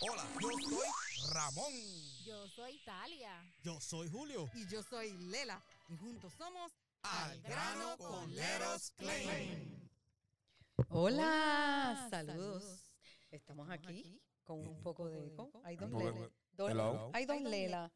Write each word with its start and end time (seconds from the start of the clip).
Hola, 0.00 0.24
yo 0.40 0.48
soy 0.50 1.32
Ramón. 1.34 1.72
Yo 2.24 2.48
soy 2.48 2.78
Talia. 2.84 3.54
Yo 3.62 3.80
soy 3.80 4.08
Julio. 4.08 4.50
Y 4.54 4.66
yo 4.68 4.82
soy 4.82 5.12
Lela. 5.28 5.62
Y 5.88 5.96
juntos 5.96 6.32
somos 6.38 6.72
Al 7.02 7.40
grano 7.42 7.96
con 7.98 8.34
Leros 8.34 8.92
Claim. 8.96 9.88
Hola, 10.88 12.06
saludos. 12.10 12.94
Estamos 13.30 13.68
aquí 13.70 14.20
con 14.44 14.66
un 14.66 14.82
poco 14.82 15.08
de 15.08 15.26
eco. 15.26 15.50
Hay 15.64 15.76
dos 15.76 15.86
Un 15.90 15.92
poco 15.92 16.04
de 16.04 16.12
Lela. 16.12 16.26
eco. 16.26 16.34
Dos- 16.52 16.70
Hello. 16.70 17.10
Hay 17.14 17.26
dos 17.26 17.40
Lela. 17.42 17.92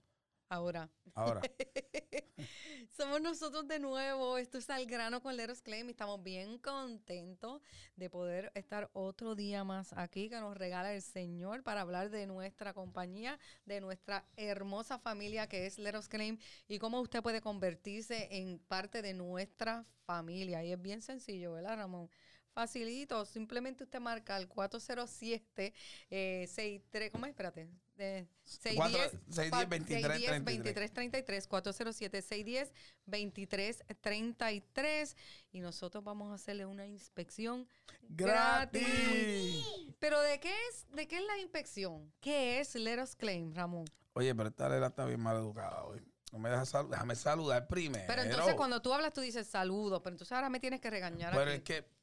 Ahora. 0.54 0.88
Ahora, 1.16 1.40
Somos 2.96 3.20
nosotros 3.20 3.66
de 3.66 3.80
nuevo. 3.80 4.38
Esto 4.38 4.58
es 4.58 4.70
Al 4.70 4.86
grano 4.86 5.20
con 5.20 5.36
Leros 5.36 5.62
Claim. 5.62 5.88
y 5.88 5.90
Estamos 5.90 6.22
bien 6.22 6.58
contentos 6.58 7.60
de 7.96 8.08
poder 8.08 8.52
estar 8.54 8.88
otro 8.92 9.34
día 9.34 9.64
más 9.64 9.92
aquí 9.94 10.28
que 10.28 10.38
nos 10.38 10.56
regala 10.56 10.94
el 10.94 11.02
Señor 11.02 11.64
para 11.64 11.80
hablar 11.80 12.10
de 12.10 12.28
nuestra 12.28 12.72
compañía, 12.72 13.40
de 13.66 13.80
nuestra 13.80 14.24
hermosa 14.36 15.00
familia 15.00 15.48
que 15.48 15.66
es 15.66 15.80
Leros 15.80 16.06
Claim 16.06 16.38
y 16.68 16.78
cómo 16.78 17.00
usted 17.00 17.20
puede 17.20 17.40
convertirse 17.40 18.28
en 18.30 18.60
parte 18.60 19.02
de 19.02 19.12
nuestra 19.12 19.84
familia. 20.06 20.62
Y 20.62 20.70
es 20.70 20.80
bien 20.80 21.02
sencillo, 21.02 21.54
¿verdad, 21.54 21.78
Ramón? 21.78 22.08
Facilito, 22.54 23.24
simplemente 23.24 23.82
usted 23.82 23.98
marca 23.98 24.36
el 24.36 24.46
407 24.46 25.74
eh, 26.10 26.44
63, 26.48 27.10
¿cómo 27.10 27.26
es? 27.26 27.30
Espérate. 27.30 27.68
De 27.96 28.26
610 28.44 29.10
610 29.28 29.68
23 29.68 30.02
33. 30.02 30.44
23 30.44 30.92
33 30.92 31.46
407 31.48 32.22
610 32.22 32.72
23 33.06 33.84
33 34.00 35.16
y 35.52 35.60
nosotros 35.60 36.02
vamos 36.02 36.30
a 36.30 36.34
hacerle 36.34 36.64
una 36.66 36.86
inspección 36.86 37.68
gratis. 38.08 39.64
Pero 39.98 40.20
de 40.22 40.38
qué 40.40 40.52
es 40.70 40.86
de 40.92 41.06
qué 41.08 41.16
es 41.18 41.24
la 41.24 41.38
inspección? 41.38 42.12
¿Qué 42.20 42.60
es 42.60 42.74
Let 42.74 43.02
Us 43.02 43.16
Claim, 43.16 43.52
Ramón? 43.54 43.84
Oye, 44.14 44.34
pero 44.34 44.48
esta 44.48 44.68
Lela 44.68 44.88
está 44.88 45.04
bien 45.06 45.20
mal 45.20 45.36
educada 45.36 45.84
hoy. 45.84 46.00
No 46.32 46.38
me 46.40 46.48
deja 46.50 46.64
sal- 46.64 46.90
déjame 46.90 47.14
saludar 47.14 47.68
primero. 47.68 48.04
Pero 48.08 48.22
entonces 48.22 48.54
cuando 48.54 48.82
tú 48.82 48.92
hablas 48.92 49.12
tú 49.12 49.20
dices 49.20 49.46
saludos, 49.46 50.00
pero 50.02 50.14
entonces 50.14 50.32
ahora 50.32 50.48
me 50.50 50.58
tienes 50.58 50.80
que 50.80 50.90
regañar 50.90 51.32
Pero 51.32 51.50
aquí. 51.50 51.58
es 51.58 51.62
que 51.62 51.93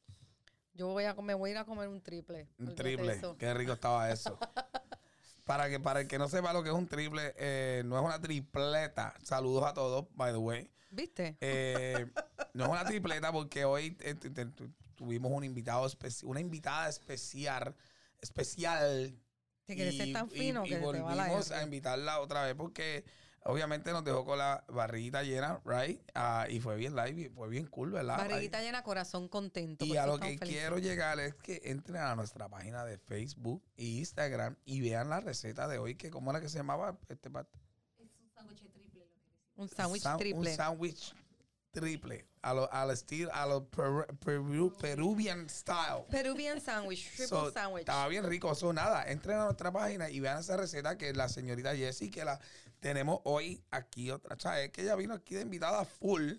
Yo 0.74 0.88
voy 0.88 1.04
a 1.04 1.14
comer, 1.14 1.36
voy 1.36 1.50
a 1.50 1.52
ir 1.52 1.58
a 1.58 1.64
comer 1.64 1.88
un 1.88 2.00
triple. 2.00 2.48
un 2.58 2.74
triple. 2.74 3.20
Qué 3.38 3.54
rico 3.54 3.72
estaba 3.72 4.10
eso. 4.10 4.38
para 5.44 5.68
que 5.68 5.80
para 5.80 6.00
el 6.00 6.08
que 6.08 6.18
no 6.18 6.28
sepa 6.28 6.52
lo 6.52 6.62
que 6.62 6.70
es 6.70 6.74
un 6.74 6.86
triple, 6.88 7.34
eh, 7.36 7.82
no 7.84 7.98
es 7.98 8.04
una 8.04 8.20
tripleta. 8.20 9.14
Saludos 9.22 9.64
a 9.64 9.74
todos, 9.74 10.06
by 10.14 10.32
the 10.32 10.38
way. 10.38 10.70
¿Viste? 10.90 11.36
Eh, 11.40 12.06
no 12.54 12.64
es 12.64 12.70
una 12.70 12.84
tripleta 12.84 13.32
porque 13.32 13.64
hoy 13.64 13.96
eh, 14.00 14.14
tu- 14.14 14.32
tu- 14.32 14.50
tu- 14.52 14.70
tuvimos 14.94 15.32
un 15.32 15.44
invitado 15.44 15.90
una 16.24 16.40
invitada 16.40 16.88
especial, 16.88 17.74
especial. 18.20 19.14
Te 19.64 19.74
quieres 19.74 19.96
ser 19.96 20.12
tan 20.12 20.28
fino 20.30 20.64
y 20.66 20.68
que 20.70 20.76
te 20.76 20.80
va 20.80 21.14
la 21.14 21.24
volvimos 21.26 21.50
a 21.50 21.62
invitarla 21.62 22.20
otra 22.20 22.44
vez 22.44 22.54
porque 22.54 23.04
obviamente 23.44 23.92
nos 23.92 24.04
dejó 24.04 24.24
con 24.24 24.38
la 24.38 24.64
barriguita 24.68 25.22
llena, 25.22 25.60
right? 25.64 26.00
Ah, 26.14 26.46
y 26.48 26.60
fue 26.60 26.76
bien 26.76 26.94
live, 26.96 27.30
fue 27.34 27.48
bien 27.48 27.66
cool, 27.66 27.90
¿verdad? 27.92 28.16
Barriguita 28.18 28.60
llena, 28.60 28.82
corazón 28.82 29.28
contento. 29.28 29.84
Y 29.84 29.96
a 29.96 30.06
lo 30.06 30.18
que 30.18 30.24
felices. 30.38 30.48
quiero 30.48 30.78
llegar 30.78 31.18
es 31.20 31.34
que 31.34 31.60
entren 31.64 31.96
a 32.02 32.14
nuestra 32.14 32.48
página 32.48 32.84
de 32.84 32.98
Facebook 32.98 33.62
e 33.76 33.84
Instagram 33.84 34.56
y 34.64 34.80
vean 34.80 35.08
la 35.08 35.20
receta 35.20 35.68
de 35.68 35.78
hoy, 35.78 35.94
que 35.96 36.10
cómo 36.10 36.30
era 36.30 36.40
que 36.40 36.48
se 36.48 36.58
llamaba 36.58 36.98
este 37.08 37.30
pat- 37.30 37.48
Un 39.56 39.68
sándwich 39.68 40.02
Sam- 40.02 40.18
triple. 40.18 40.50
Un 40.50 40.56
sándwich 40.56 41.14
triple. 41.72 42.26
A 42.42 42.52
lo, 42.54 42.72
al 42.72 42.90
estilo, 42.90 43.32
a 43.32 43.46
lo 43.46 43.70
peru- 43.70 44.06
peru- 44.18 44.76
Peruvian 44.76 45.48
style. 45.48 46.04
Peruvian 46.10 46.60
sandwich, 46.60 47.06
triple 47.10 47.26
So, 47.28 47.52
sandwich. 47.52 47.80
Estaba 47.82 48.08
bien 48.08 48.24
rico. 48.24 48.50
Eso 48.50 48.72
nada, 48.72 49.04
entren 49.08 49.38
a 49.38 49.44
nuestra 49.44 49.70
página 49.70 50.10
y 50.10 50.18
vean 50.18 50.38
esa 50.40 50.56
receta 50.56 50.98
que 50.98 51.12
la 51.12 51.28
señorita 51.28 51.76
Jessie, 51.76 52.10
que 52.10 52.24
la 52.24 52.40
tenemos 52.82 53.20
hoy 53.24 53.64
aquí 53.70 54.10
otra. 54.10 54.36
¿sabes? 54.38 54.70
que 54.70 54.82
ella 54.82 54.96
vino 54.96 55.14
aquí 55.14 55.36
de 55.36 55.42
invitada 55.42 55.84
full 55.84 56.32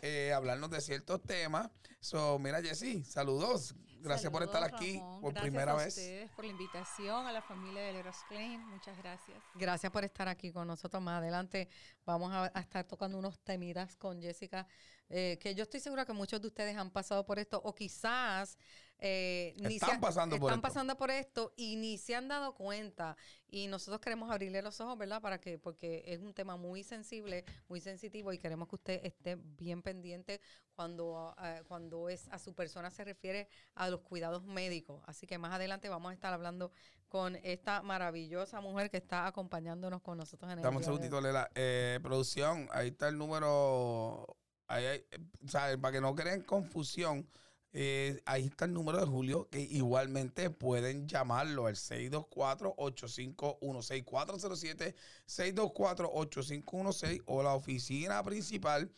eh, 0.00 0.32
a 0.32 0.36
hablarnos 0.36 0.70
de 0.70 0.80
ciertos 0.80 1.20
temas. 1.22 1.68
So, 2.00 2.38
mira, 2.38 2.62
Jessie, 2.62 3.04
saludos. 3.04 3.74
Gracias 4.00 4.32
por 4.32 4.42
estar 4.42 4.64
aquí 4.64 4.98
Ramón. 4.98 5.20
por 5.20 5.32
Gracias 5.32 5.42
primera 5.50 5.72
a 5.72 5.76
vez. 5.76 5.88
ustedes 5.88 6.30
por 6.32 6.44
la 6.44 6.50
invitación, 6.50 7.26
a 7.26 7.32
la 7.32 7.42
familia 7.42 7.82
de 7.82 7.92
Leros 7.92 8.16
Claim. 8.28 8.60
Muchas 8.68 8.98
gracias. 8.98 9.38
Gracias 9.54 9.92
por 9.92 10.04
estar 10.04 10.26
aquí 10.28 10.50
con 10.50 10.66
nosotros. 10.66 11.00
Más 11.02 11.18
adelante 11.18 11.68
vamos 12.04 12.32
a, 12.32 12.50
a 12.52 12.60
estar 12.60 12.84
tocando 12.84 13.16
unos 13.18 13.38
temidas 13.40 13.94
con 13.96 14.20
Jessica, 14.20 14.66
eh, 15.08 15.38
que 15.40 15.54
yo 15.54 15.62
estoy 15.62 15.78
segura 15.78 16.04
que 16.04 16.12
muchos 16.12 16.40
de 16.40 16.48
ustedes 16.48 16.76
han 16.76 16.90
pasado 16.90 17.24
por 17.24 17.38
esto, 17.38 17.60
o 17.62 17.72
quizás 17.74 18.58
eh, 19.04 19.54
ni 19.58 19.74
Están 19.74 19.96
se 19.96 19.98
pasando 19.98 20.36
por 20.38 20.50
están 20.52 20.58
esto. 20.60 20.68
pasando 20.68 20.96
por 20.96 21.10
esto 21.10 21.52
y 21.56 21.74
ni 21.76 21.98
se 21.98 22.14
han 22.14 22.28
dado 22.28 22.54
cuenta. 22.54 23.16
Y 23.48 23.66
nosotros 23.66 24.00
queremos 24.00 24.30
abrirle 24.30 24.62
los 24.62 24.80
ojos, 24.80 24.96
¿verdad? 24.96 25.20
Para 25.20 25.40
que, 25.40 25.58
porque 25.58 26.04
es 26.06 26.20
un 26.20 26.32
tema 26.32 26.56
muy 26.56 26.84
sensible, 26.84 27.44
muy 27.68 27.80
sensitivo, 27.80 28.32
y 28.32 28.38
queremos 28.38 28.68
que 28.68 28.76
usted 28.76 29.00
esté 29.04 29.34
bien 29.34 29.82
pendiente 29.82 30.40
cuando, 30.74 31.34
ah, 31.36 31.60
cuando 31.66 32.08
es 32.08 32.28
a 32.28 32.38
su 32.38 32.54
persona 32.54 32.90
se 32.90 33.02
refiere 33.04 33.48
a 33.74 33.88
los 33.90 34.00
cuidados 34.02 34.44
médicos. 34.44 35.02
Así 35.06 35.26
que 35.26 35.36
más 35.36 35.52
adelante 35.52 35.88
vamos 35.88 36.10
a 36.10 36.14
estar 36.14 36.32
hablando 36.32 36.70
con 37.08 37.36
esta 37.42 37.82
maravillosa 37.82 38.60
mujer 38.60 38.88
que 38.88 38.96
está 38.98 39.26
acompañándonos 39.26 40.00
con 40.00 40.16
nosotros 40.16 40.50
en 40.52 40.58
el 40.58 40.62
Dame 40.62 40.76
un 40.78 40.84
segundito, 40.84 41.20
Lela. 41.20 41.50
Eh, 41.54 41.98
producción, 42.02 42.68
ahí 42.72 42.88
está 42.88 43.08
el 43.08 43.18
número. 43.18 44.38
Ahí 44.68 44.86
hay- 44.86 45.04
eh, 45.10 45.76
para 45.78 45.92
que 45.92 46.00
no 46.00 46.14
creen 46.14 46.42
confusión, 46.42 47.28
eh, 47.74 48.20
ahí 48.26 48.44
está 48.46 48.66
el 48.66 48.74
número 48.74 48.98
de 48.98 49.06
Julio, 49.06 49.48
que 49.50 49.60
igualmente 49.60 50.50
pueden 50.50 51.08
llamarlo 51.08 51.66
al 51.66 51.76
624-8516. 51.76 54.04
407 54.04 54.94
624-8516 55.26 57.22
o 57.26 57.42
la 57.42 57.54
oficina 57.54 58.22
principal 58.22 58.90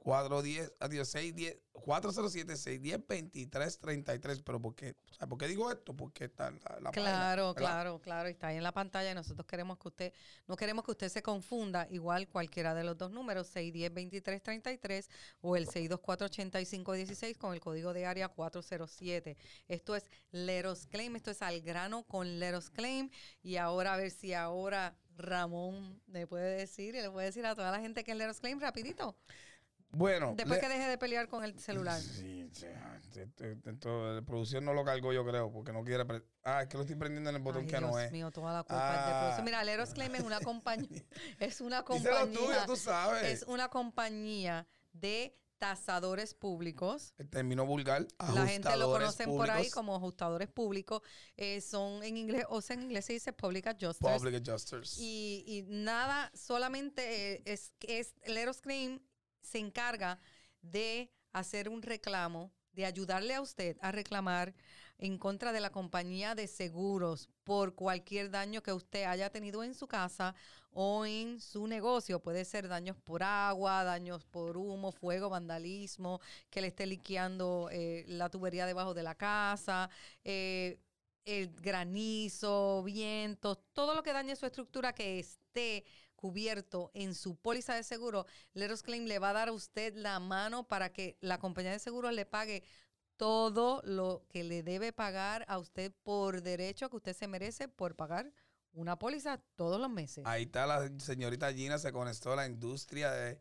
410, 0.00 0.72
adiós, 0.80 1.08
610, 1.08 1.58
407 1.72 2.56
610 2.56 3.00
2333. 3.06 4.42
Pero 4.42 4.60
¿por 4.60 4.74
qué? 4.74 4.96
O 5.10 5.14
sea, 5.14 5.26
¿por 5.26 5.38
qué 5.38 5.46
digo 5.46 5.70
esto? 5.70 5.94
Porque 5.94 6.24
está 6.24 6.48
en 6.48 6.58
la, 6.64 6.80
la 6.80 6.90
Claro, 6.90 7.54
claro, 7.54 8.00
claro, 8.00 8.28
está 8.28 8.48
ahí 8.48 8.56
en 8.56 8.62
la 8.62 8.72
pantalla 8.72 9.10
y 9.10 9.14
nosotros 9.14 9.46
queremos 9.46 9.78
que 9.78 9.88
usted, 9.88 10.12
no 10.46 10.56
queremos 10.56 10.86
que 10.86 10.92
usted 10.92 11.10
se 11.10 11.22
confunda, 11.22 11.86
igual 11.90 12.28
cualquiera 12.28 12.74
de 12.74 12.82
los 12.82 12.96
dos 12.96 13.10
números, 13.10 13.54
610-2333 13.54 15.08
o 15.42 15.56
el 15.56 15.66
624-8516 15.68 17.36
con 17.36 17.52
el 17.52 17.60
código 17.60 17.92
de 17.92 18.06
área 18.06 18.28
407. 18.28 19.36
Esto 19.68 19.96
es 19.96 20.04
Leros 20.32 20.86
Claim, 20.86 21.14
esto 21.16 21.30
es 21.30 21.42
al 21.42 21.60
grano 21.60 22.04
con 22.04 22.38
Leros 22.38 22.70
Claim 22.70 23.10
y 23.42 23.56
ahora 23.56 23.92
a 23.92 23.96
ver 23.98 24.10
si 24.10 24.32
ahora 24.32 24.96
Ramón 25.16 26.00
le 26.06 26.26
puede 26.26 26.56
decir 26.56 26.94
y 26.94 27.02
le 27.02 27.10
puede 27.10 27.26
decir 27.26 27.44
a 27.44 27.54
toda 27.54 27.70
la 27.70 27.80
gente 27.80 28.02
que 28.02 28.12
es 28.12 28.16
Leros 28.16 28.40
Claim 28.40 28.58
rapidito, 28.58 29.16
Bueno, 29.92 30.34
después 30.36 30.60
le- 30.60 30.68
que 30.68 30.72
deje 30.72 30.88
de 30.88 30.98
pelear 30.98 31.28
con 31.28 31.42
el 31.44 31.58
celular. 31.58 32.00
Sí, 32.00 32.48
sí, 32.52 32.66
ah, 32.76 32.98
la 34.14 34.22
producción 34.22 34.64
no 34.64 34.72
lo 34.72 34.84
cargó, 34.84 35.12
yo 35.12 35.24
creo, 35.24 35.50
porque 35.52 35.72
no 35.72 35.82
quiere. 35.84 36.04
pre- 36.04 36.22
Ah, 36.44 36.62
es 36.62 36.68
que 36.68 36.76
lo 36.76 36.82
estoy 36.84 36.96
prendiendo 36.96 37.30
en 37.30 37.36
el 37.36 37.42
botón 37.42 37.62
Ay, 37.62 37.66
que 37.68 37.80
no 37.80 37.88
Dios 37.88 38.00
es. 38.02 38.12
mío, 38.12 38.30
toda 38.30 38.52
la 38.52 38.62
culpa 38.62 38.90
es 38.90 39.06
de 39.06 39.12
Ah. 39.12 39.18
producción. 39.20 39.44
Mira, 39.44 39.64
Leros 39.64 39.90
Claim 39.92 40.14
es 40.14 40.22
una 40.22 40.40
compañía, 40.40 41.04
es 41.38 41.60
una 41.60 41.82
compañía, 41.84 42.32
tuyo, 42.32 42.66
tú 42.66 42.76
sabes. 42.76 43.24
es 43.24 43.42
una 43.48 43.68
compañía 43.68 44.66
de 44.92 45.36
tasadores 45.58 46.32
públicos. 46.32 47.12
El 47.18 47.28
término 47.28 47.66
vulgar. 47.66 48.06
La 48.34 48.46
gente 48.46 48.74
lo 48.78 48.86
conocen 48.92 49.28
por 49.28 49.50
ahí 49.50 49.68
como 49.70 49.94
ajustadores 49.94 50.48
públicos. 50.48 51.02
eh, 51.36 51.60
son 51.60 52.02
en 52.02 52.16
inglés, 52.16 52.44
o 52.48 52.62
sea, 52.62 52.74
en 52.74 52.82
inglés 52.84 53.04
se 53.04 53.12
dice 53.12 53.32
public 53.34 53.66
adjusters. 53.66 54.18
Public 54.18 54.36
adjusters. 54.36 54.96
Y, 54.98 55.44
y 55.46 55.62
nada, 55.68 56.30
solamente 56.34 57.34
eh, 57.34 57.42
es, 57.44 57.74
es 57.80 58.14
Leros 58.26 58.60
Claim 58.62 59.00
se 59.50 59.58
encarga 59.58 60.18
de 60.62 61.10
hacer 61.32 61.68
un 61.68 61.82
reclamo, 61.82 62.50
de 62.72 62.86
ayudarle 62.86 63.34
a 63.34 63.40
usted 63.40 63.76
a 63.80 63.92
reclamar 63.92 64.54
en 64.98 65.18
contra 65.18 65.52
de 65.52 65.60
la 65.60 65.70
compañía 65.70 66.34
de 66.34 66.46
seguros 66.46 67.28
por 67.42 67.74
cualquier 67.74 68.30
daño 68.30 68.62
que 68.62 68.72
usted 68.72 69.04
haya 69.04 69.30
tenido 69.30 69.64
en 69.64 69.74
su 69.74 69.86
casa 69.88 70.34
o 70.72 71.06
en 71.06 71.40
su 71.40 71.66
negocio. 71.66 72.20
Puede 72.20 72.44
ser 72.44 72.68
daños 72.68 72.96
por 72.98 73.22
agua, 73.22 73.82
daños 73.82 74.24
por 74.24 74.56
humo, 74.56 74.92
fuego, 74.92 75.30
vandalismo, 75.30 76.20
que 76.50 76.60
le 76.60 76.68
esté 76.68 76.86
liqueando 76.86 77.68
eh, 77.72 78.04
la 78.08 78.28
tubería 78.28 78.66
debajo 78.66 78.94
de 78.94 79.02
la 79.02 79.14
casa, 79.14 79.88
eh, 80.22 80.78
el 81.24 81.48
granizo, 81.54 82.82
vientos, 82.84 83.58
todo 83.72 83.94
lo 83.94 84.02
que 84.02 84.12
dañe 84.12 84.36
su 84.36 84.46
estructura 84.46 84.92
que 84.92 85.18
esté 85.18 85.84
cubierto 86.20 86.90
en 86.94 87.14
su 87.14 87.36
póliza 87.36 87.74
de 87.74 87.82
seguro, 87.82 88.26
Leros 88.52 88.82
Claim 88.82 89.06
le 89.06 89.18
va 89.18 89.30
a 89.30 89.32
dar 89.32 89.48
a 89.48 89.52
usted 89.52 89.94
la 89.94 90.20
mano 90.20 90.68
para 90.68 90.92
que 90.92 91.16
la 91.20 91.38
compañía 91.38 91.72
de 91.72 91.78
seguros 91.78 92.12
le 92.12 92.26
pague 92.26 92.62
todo 93.16 93.82
lo 93.84 94.24
que 94.28 94.44
le 94.44 94.62
debe 94.62 94.92
pagar 94.92 95.44
a 95.48 95.58
usted 95.58 95.92
por 96.02 96.42
derecho 96.42 96.88
que 96.90 96.96
usted 96.96 97.16
se 97.16 97.26
merece 97.26 97.68
por 97.68 97.96
pagar 97.96 98.32
una 98.72 98.98
póliza 98.98 99.42
todos 99.56 99.80
los 99.80 99.90
meses. 99.90 100.24
Ahí 100.26 100.44
está 100.44 100.66
la 100.66 100.90
señorita 100.98 101.52
Gina, 101.52 101.78
se 101.78 101.92
conectó 101.92 102.32
a 102.32 102.36
la 102.36 102.46
industria 102.46 103.10
de, 103.10 103.40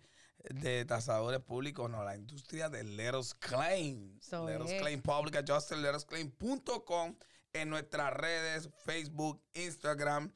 de 0.49 0.85
tasadores 0.85 1.41
públicos, 1.41 1.89
no, 1.89 2.03
la 2.03 2.15
industria 2.15 2.69
de 2.69 2.83
Let 2.83 3.15
Us 3.15 3.33
Claim. 3.35 4.19
So 4.21 4.49
es. 4.49 4.81
Claim, 4.81 5.01
Public 5.01 5.35
Adjuster, 5.35 5.77
Let 5.77 5.95
Us 5.95 6.05
Claim.com. 6.05 7.15
en 7.53 7.69
nuestras 7.69 8.13
redes, 8.13 8.69
Facebook, 8.85 9.41
Instagram, 9.53 10.31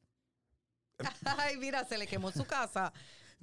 Ay, 1.38 1.56
mira, 1.56 1.85
se 1.85 1.99
le 1.99 2.06
quemó 2.06 2.31
su 2.31 2.44
casa. 2.44 2.93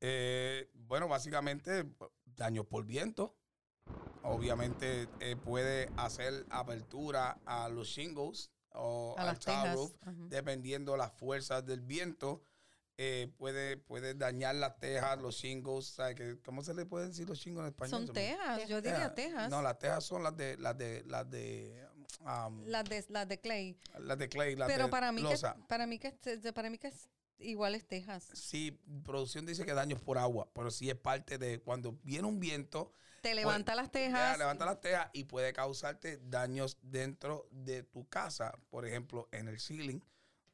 Eh, 0.00 0.70
bueno, 0.74 1.08
básicamente, 1.08 1.84
daños 2.24 2.66
por 2.66 2.84
viento. 2.84 3.36
Obviamente 4.22 5.08
eh, 5.20 5.36
puede 5.36 5.88
hacer 5.96 6.46
apertura 6.50 7.38
a 7.46 7.68
los 7.68 7.86
shingles 7.88 8.50
o 8.72 9.14
A 9.16 9.30
al 9.30 9.38
tile 9.38 9.72
roof, 9.72 9.92
Ujú. 10.06 10.28
dependiendo 10.28 10.96
las 10.96 11.12
fuerzas 11.12 11.64
del 11.64 11.80
viento. 11.80 12.42
eh, 12.98 13.30
puede, 13.36 13.76
puede 13.76 14.14
dañar 14.14 14.54
las 14.54 14.78
tejas, 14.78 15.20
los 15.20 15.34
shingles. 15.36 15.86
¿sabe 15.86 16.14
qué? 16.14 16.38
¿Cómo 16.44 16.62
se 16.62 16.72
le 16.72 16.86
puede 16.86 17.08
decir 17.08 17.28
los 17.28 17.38
shingles 17.38 17.62
en 17.64 17.66
español? 17.68 18.06
Son 18.06 18.14
tejas, 18.14 18.66
yo 18.68 18.80
diría 18.80 19.14
Tejas. 19.14 19.14
tejas. 19.14 19.50
No, 19.50 19.60
las 19.62 19.78
tejas 19.78 20.02
son 20.02 20.22
las 20.22 20.34
de 20.34 20.56
las 20.56 20.76
de 20.78 21.04
las 21.06 21.30
de 21.30 21.86
um, 22.22 22.64
las 22.64 22.84
de 22.84 23.04
las 23.10 23.28
de 23.28 23.38
clay. 23.38 23.76
las 23.98 24.16
de 24.18 24.28
clay, 24.30 24.56
las 24.56 24.66
Pero 24.66 24.84
de 24.86 24.90
para 24.90 25.12
mí 25.12 25.22
que 25.22 25.28
losa. 25.28 25.56
para 25.68 25.86
mí 25.86 25.98
que 25.98 26.10
para 26.54 26.70
mí 26.70 26.78
que 26.78 26.88
es 26.88 27.08
igual 27.38 27.74
es 27.74 27.86
tejas. 27.86 28.24
Sí, 28.34 28.78
producción 29.04 29.46
dice 29.46 29.64
que 29.64 29.74
daños 29.74 30.00
por 30.00 30.18
agua, 30.18 30.48
pero 30.54 30.70
sí 30.70 30.88
es 30.90 30.96
parte 30.96 31.38
de 31.38 31.60
cuando 31.60 31.98
viene 32.02 32.26
un 32.28 32.40
viento, 32.40 32.92
Te 33.20 33.34
levanta 33.34 33.74
las 33.74 33.86
ya, 33.86 33.92
tejas. 33.92 34.38
levanta 34.38 34.64
las 34.66 34.80
tejas 34.80 35.10
y 35.12 35.24
puede 35.24 35.52
causarte 35.52 36.18
daños 36.18 36.78
dentro 36.82 37.48
de 37.50 37.82
tu 37.82 38.08
casa, 38.08 38.52
por 38.70 38.86
ejemplo, 38.86 39.28
en 39.32 39.48
el 39.48 39.58
ceiling, 39.60 40.00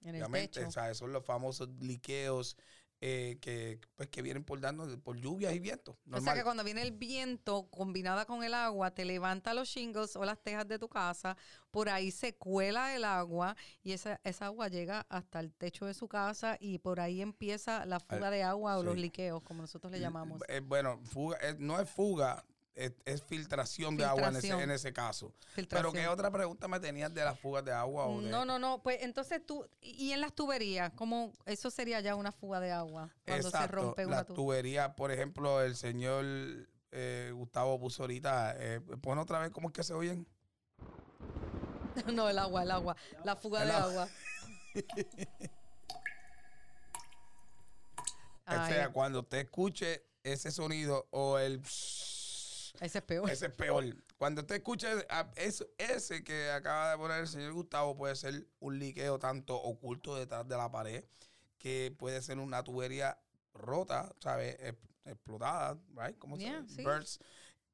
en 0.02 0.14
el 0.17 0.31
techo. 0.31 0.67
o 0.67 0.70
sea, 0.70 0.94
son 0.94 1.12
los 1.12 1.25
famosos 1.25 1.69
liqueos 1.81 2.56
eh, 3.04 3.37
que 3.40 3.81
pues 3.96 4.08
que 4.10 4.22
vienen 4.22 4.44
por 4.44 4.60
dando 4.60 4.87
por 5.00 5.16
lluvias 5.16 5.52
y 5.54 5.58
vientos. 5.58 5.96
O 6.12 6.20
sea 6.20 6.34
que 6.34 6.44
cuando 6.44 6.62
viene 6.62 6.82
el 6.82 6.93
viento 6.93 7.69
combinada 7.69 8.26
con 8.26 8.44
el 8.44 8.54
agua, 8.54 8.93
te 8.93 9.04
levanta 9.04 9.54
los 9.54 9.66
shingles 9.66 10.14
o 10.14 10.25
las 10.25 10.40
tejas 10.40 10.69
de 10.69 10.78
tu 10.78 10.88
casa, 10.88 11.37
por 11.72 11.88
ahí 11.88 12.12
se 12.12 12.37
cuela 12.37 12.94
el 12.94 13.02
agua 13.02 13.56
y 13.82 13.90
esa, 13.90 14.20
esa 14.22 14.46
agua 14.46 14.69
llega 14.69 15.04
hasta 15.08 15.40
el 15.40 15.52
techo 15.52 15.84
de 15.84 15.94
su 15.94 16.06
casa 16.06 16.56
y 16.60 16.78
por 16.78 17.00
ahí 17.00 17.22
empieza 17.22 17.84
la 17.87 17.99
fuga 17.99 18.31
de 18.31 18.44
agua 18.44 18.78
o 18.78 18.84
los 18.84 18.96
liqueos, 18.96 19.43
como 19.43 19.62
nosotros 19.62 19.90
le 19.90 19.98
llamamos. 19.98 20.40
Eh, 20.46 20.60
bueno, 20.60 21.00
fuga, 21.02 21.38
eh, 21.43 21.56
no 21.58 21.81
es 21.81 21.90
fuga, 21.90 22.44
es, 22.74 22.92
es 23.04 23.22
filtración 23.22 23.96
de 23.96 24.04
agua 24.04 24.28
en 24.28 24.36
ese, 24.36 24.40
Filtración. 24.42 24.60
en 24.62 24.70
ese 24.74 24.92
caso. 24.92 25.32
Pero. 25.69 25.92
¿qué 25.92 26.08
otra 26.08 26.30
pregunta 26.30 26.69
me 26.69 26.80
tenías 26.80 27.12
de 27.12 27.24
las 27.24 27.38
fugas 27.38 27.64
de 27.64 27.72
agua? 27.72 28.06
O 28.06 28.20
de- 28.22 28.30
No, 28.30 28.44
no, 28.44 28.58
no. 28.58 28.82
Pues 28.82 28.98
entonces 29.02 29.44
tú, 29.44 29.66
y 29.80 30.12
en 30.12 30.20
las 30.20 30.34
tuberías, 30.34 30.92
¿cómo 30.94 31.32
eso 31.44 31.70
sería 31.70 32.00
ya 32.00 32.14
una 32.14 32.32
fuga 32.32 32.60
de 32.60 32.72
agua? 32.72 33.10
Cuando 33.26 33.50
se 33.50 33.66
rompe 33.66 34.06
una 34.06 34.24
tubería. 34.24 34.34
tubería, 34.34 34.96
por 34.96 35.12
ejemplo, 35.12 35.60
el 35.62 35.76
señor 35.76 36.24
eh, 36.92 37.30
Gustavo 37.34 37.78
puso 37.78 38.02
ahorita, 38.04 38.54
eh, 38.58 38.80
pon 39.00 39.19
otra 39.19 39.38
vez 39.40 39.50
cómo 39.50 39.69
es 39.69 39.74
que 39.74 39.82
se 39.82 39.93
oyen. 39.94 40.26
no, 42.12 42.29
el 42.29 42.38
agua, 42.38 42.62
el 42.62 42.70
agua. 42.70 42.96
La 43.24 43.36
fuga 43.36 43.62
El 43.62 43.69
de 43.69 43.74
agua. 43.74 44.02
agua. 44.02 44.08
O 48.44 48.67
sea, 48.67 48.91
cuando 48.93 49.20
usted 49.20 49.38
escuche 49.38 50.05
ese 50.24 50.50
sonido 50.50 51.06
o 51.10 51.38
el 51.38 51.62
ese 52.81 52.98
es 52.98 53.05
peor. 53.05 53.31
ese 53.31 53.46
es 53.46 53.52
peor. 53.52 53.84
Cuando 54.17 54.41
usted 54.43 54.56
escuche 54.56 54.86
a- 55.08 55.31
eso- 55.36 55.67
ese 55.79 56.22
que 56.24 56.50
acaba 56.50 56.91
de 56.93 56.96
poner 56.96 57.20
el 57.20 57.29
señor 57.29 57.52
Gustavo 57.52 57.96
puede 57.96 58.14
ser 58.17 58.46
un 58.60 58.79
liqueo 58.79 59.19
tanto 59.19 59.56
oculto 59.56 60.17
detrás 60.17 60.46
de 60.48 60.56
la 60.56 60.70
pared, 60.70 61.05
que 61.58 61.94
puede 61.98 62.20
ser 62.22 62.38
una 62.38 62.62
tubería 62.64 63.19
rota, 63.55 64.14
¿sabes? 64.20 64.56
Ex- 64.60 64.79
Explotada, 65.05 65.76
right? 65.96 66.17
¿Cómo 66.19 66.36
se 66.36 66.44
dice? 66.62 66.76
sí. 66.76 66.82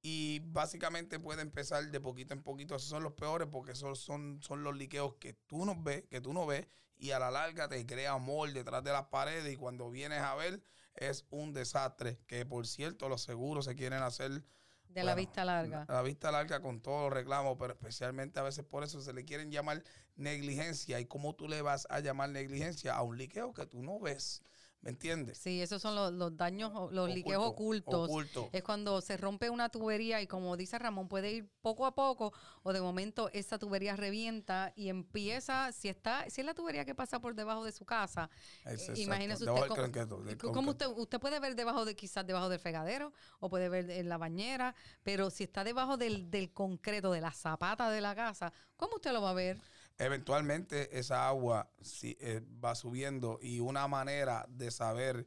Y 0.00 0.38
básicamente 0.47 1.19
puede 1.19 1.43
empezar 1.43 1.85
de 1.90 2.00
poquito 2.00 2.33
en 2.33 2.43
poquito. 2.43 2.75
Esos 2.76 2.88
son 2.88 3.02
los 3.02 3.12
peores 3.12 3.49
porque 3.50 3.73
esos 3.73 3.99
son, 3.99 4.40
son 4.43 4.62
los 4.62 4.75
liqueos 4.76 5.14
que 5.17 5.35
tú 5.35 5.67
no 5.67 5.75
ves, 5.83 6.05
que 6.09 6.21
tú 6.23 6.33
no 6.33 6.47
ves, 6.47 6.67
y 6.97 7.11
a 7.11 7.19
la 7.19 7.31
larga 7.31 7.69
te 7.69 7.85
crea 7.85 8.12
amor 8.12 8.52
detrás 8.52 8.83
de 8.85 8.93
las 8.93 9.07
paredes. 9.09 9.52
Y 9.52 9.57
cuando 9.57 9.90
vienes 9.90 10.21
a 10.21 10.35
ver, 10.37 10.62
es 10.95 11.26
un 11.31 11.52
desastre. 11.52 12.19
Que 12.26 12.47
por 12.47 12.67
cierto, 12.67 13.09
los 13.11 13.23
seguros 13.23 13.67
se 13.67 13.75
quieren 13.75 14.02
hacer 14.02 14.43
De 14.88 15.04
la 15.04 15.14
vista 15.14 15.45
larga. 15.45 15.85
a 15.88 15.92
la 15.92 16.02
vista 16.02 16.30
larga 16.33 16.61
con 16.61 16.80
todos 16.80 17.04
los 17.04 17.12
reclamos, 17.12 17.57
pero 17.59 17.73
especialmente 17.75 18.40
a 18.40 18.42
veces 18.42 18.64
por 18.64 18.85
eso 18.85 19.00
se 19.00 19.12
le 19.12 19.25
quieren 19.25 19.50
llamar 19.50 19.85
negligencia. 20.16 20.99
¿Y 20.99 21.07
cómo 21.07 21.35
tú 21.35 21.47
le 21.49 21.62
vas 21.62 21.87
a 21.90 22.00
llamar 22.00 22.30
negligencia 22.30 22.95
a 22.95 23.02
un 23.02 23.16
liqueo 23.18 23.52
que 23.52 23.66
tú 23.66 23.83
no 23.83 24.00
ves? 24.00 24.42
¿Me 24.81 24.91
entiendes? 24.91 25.39
Sí, 25.39 25.61
esos 25.61 25.83
son 25.83 25.97
los, 25.97 26.13
los 26.13 26.37
daños, 26.37 26.93
los 26.93 27.11
liqueos 27.11 27.45
Oculto, 27.45 28.03
ocultos. 28.05 28.11
oculto. 28.11 28.51
Es 28.53 28.63
cuando 28.63 29.01
se 29.01 29.17
rompe 29.17 29.51
una 29.51 29.69
tubería 29.71 30.23
y 30.23 30.29
como 30.29 30.57
dice 30.57 30.79
Ramón, 30.79 31.09
puede 31.09 31.33
ir 31.33 31.51
poco 31.61 31.85
a 31.85 31.95
poco 31.97 32.33
o 32.63 32.73
de 32.73 32.81
momento 32.81 33.29
esa 33.33 33.59
tubería 33.59 33.97
revienta 33.97 34.73
y 34.77 34.89
empieza, 34.89 35.73
si 35.73 35.89
está, 35.89 36.31
si 36.31 36.43
es 36.43 36.47
la 36.47 36.55
tubería 36.55 36.85
que 36.85 36.95
pasa 36.95 37.19
por 37.21 37.35
debajo 37.35 37.65
de 37.65 37.73
su 37.73 37.85
casa, 37.85 38.31
Es 38.65 38.89
eh, 38.89 38.93
imagínese 39.03 39.45
Debajo 39.45 39.65
usted 39.65 39.69
del 39.69 39.69
cómo- 39.69 39.83
concreto, 39.83 40.23
del 40.23 40.39
¿Cómo 40.39 40.53
concreto. 40.55 40.91
usted, 40.91 41.03
usted 41.03 41.19
puede 41.21 41.41
ver 41.41 41.57
debajo 41.57 41.85
de 41.85 41.97
quizás 41.97 42.25
debajo 42.25 42.49
del 42.49 42.61
fregadero 42.61 43.13
o 43.41 43.51
puede 43.51 43.69
ver 43.69 43.91
en 43.91 44.09
la 44.09 44.17
bañera, 44.17 44.77
pero 45.03 45.31
si 45.31 45.43
está 45.43 45.65
debajo 45.65 45.97
del, 45.97 46.31
del 46.31 46.53
concreto, 46.53 47.11
de 47.11 47.21
la 47.21 47.33
zapata 47.33 47.91
de 47.91 48.01
la 48.01 48.15
casa, 48.15 48.53
¿cómo 48.77 48.95
usted 48.97 49.13
lo 49.13 49.23
va 49.23 49.31
a 49.31 49.35
ver? 49.35 49.61
Eventualmente 49.99 50.97
esa 50.99 51.28
agua 51.28 51.71
sí, 51.81 52.17
eh, 52.21 52.40
va 52.64 52.75
subiendo 52.75 53.38
y 53.43 53.61
una 53.61 53.88
manera 53.88 54.47
de 54.49 54.71
saber 54.71 55.26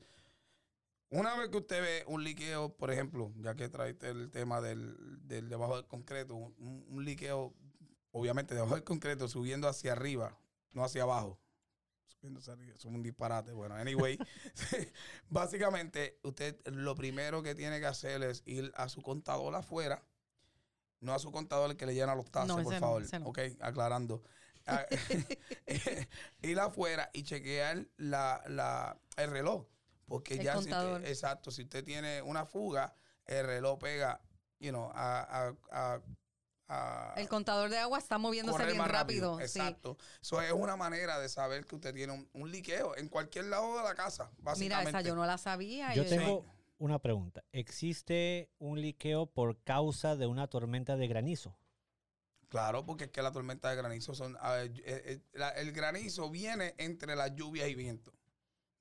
una 1.12 1.36
vez 1.36 1.50
que 1.50 1.58
usted 1.58 1.82
ve 1.82 2.04
un 2.08 2.24
liqueo, 2.24 2.74
por 2.78 2.90
ejemplo, 2.90 3.34
ya 3.36 3.54
que 3.54 3.68
traiste 3.68 4.10
el 4.10 4.32
tema 4.32 4.62
del, 4.62 4.96
del 5.28 5.50
debajo 5.50 5.76
del 5.76 5.86
concreto, 5.86 6.36
un, 6.36 6.86
un 6.88 7.04
liqueo, 7.04 7.54
obviamente 8.12 8.56
debajo 8.56 8.76
del 8.76 8.86
concreto, 8.86 9.28
subiendo 9.28 9.68
hacia 9.68 9.92
arriba, 9.92 10.38
no 10.72 10.86
hacia 10.86 11.04
abajo. 11.04 11.38
Subiendo 12.08 12.40
hacia 12.40 12.54
arriba, 12.54 12.76
es 12.78 12.86
un 12.86 13.04
disparate. 13.04 13.52
Bueno, 13.52 13.76
anyway, 13.76 14.18
básicamente, 15.30 16.18
usted 16.24 16.56
lo 16.68 16.96
primero 16.96 17.44
que 17.44 17.56
tiene 17.56 17.82
que 17.82 17.88
hacer 17.88 18.24
es 18.24 18.42
ir 18.46 18.72
a 18.78 18.88
su 18.88 19.02
contador 19.02 19.54
afuera, 19.54 20.02
no 21.02 21.14
a 21.14 21.20
su 21.20 21.30
contador 21.30 21.72
el 21.72 21.78
que 21.78 21.88
le 21.88 21.94
llena 21.94 22.16
los 22.16 22.32
tazos, 22.32 22.56
No, 22.56 22.64
por 22.64 22.76
favor. 22.76 23.04
no. 23.20 23.28
Ok, 23.28 23.40
aclarando. 23.60 24.24
Ah, 24.68 24.86
ir 26.42 26.60
afuera 26.60 27.10
y 27.14 27.24
chequear 27.24 27.86
la, 27.98 28.44
la, 28.48 28.98
el 29.18 29.32
reloj. 29.32 29.66
Porque 30.06 30.36
El 30.36 30.42
ya 30.42 30.54
si 30.54 30.70
usted- 30.70 31.06
exacto, 31.08 31.52
si 31.52 31.64
usted 31.64 31.84
tiene 31.84 32.22
una 32.22 32.46
fuga, 32.46 32.96
el 33.26 33.46
reloj 33.46 33.80
pega, 33.80 34.22
you 34.60 34.70
know, 34.72 34.92
a, 34.94 35.54
a- 35.72 36.02
a- 36.70 37.14
El 37.18 37.28
contador 37.28 37.70
de 37.70 37.78
agua 37.78 37.98
está 37.98 38.18
moviéndose 38.18 38.66
bien 38.66 38.86
rápido. 38.86 39.40
Exacto. 39.42 39.98
Eso 40.22 40.42
es 40.42 40.52
una 40.54 40.78
manera 40.78 41.20
de 41.20 41.28
saber 41.28 41.66
que 41.66 41.76
usted 41.76 41.94
tiene 41.94 42.14
un, 42.14 42.30
un 42.34 42.50
liqueo 42.50 42.96
en 42.96 43.10
cualquier 43.10 43.46
lado 43.46 43.78
de 43.78 43.84
la 43.84 43.94
casa, 43.96 44.32
Mira, 44.58 44.82
esa 44.84 45.02
yo 45.02 45.16
no 45.16 45.26
la 45.26 45.38
sabía. 45.38 45.94
Yo 45.94 46.06
tengo 46.06 46.46
una 46.78 47.00
pregunta. 47.00 47.44
¿Existe 47.52 48.50
un 48.58 48.82
liqueo 48.82 49.26
por 49.28 49.62
causa 49.64 50.16
de 50.16 50.28
una 50.28 50.48
tormenta 50.48 50.96
de 50.96 51.08
granizo? 51.08 51.58
Claro, 52.52 52.86
porque 52.86 53.06
es 53.06 53.12
que 53.12 53.22
la 53.22 53.32
tormenta 53.32 53.70
de 53.70 53.78
granizo 53.78 54.14
son. 54.14 54.38
eh, 54.44 54.74
eh, 54.84 55.22
el 55.56 55.72
granizo 55.72 56.30
viene 56.30 56.76
entre 56.78 57.16
las 57.16 57.34
lluvias 57.34 57.70
y 57.70 57.76
viento. 57.76 58.14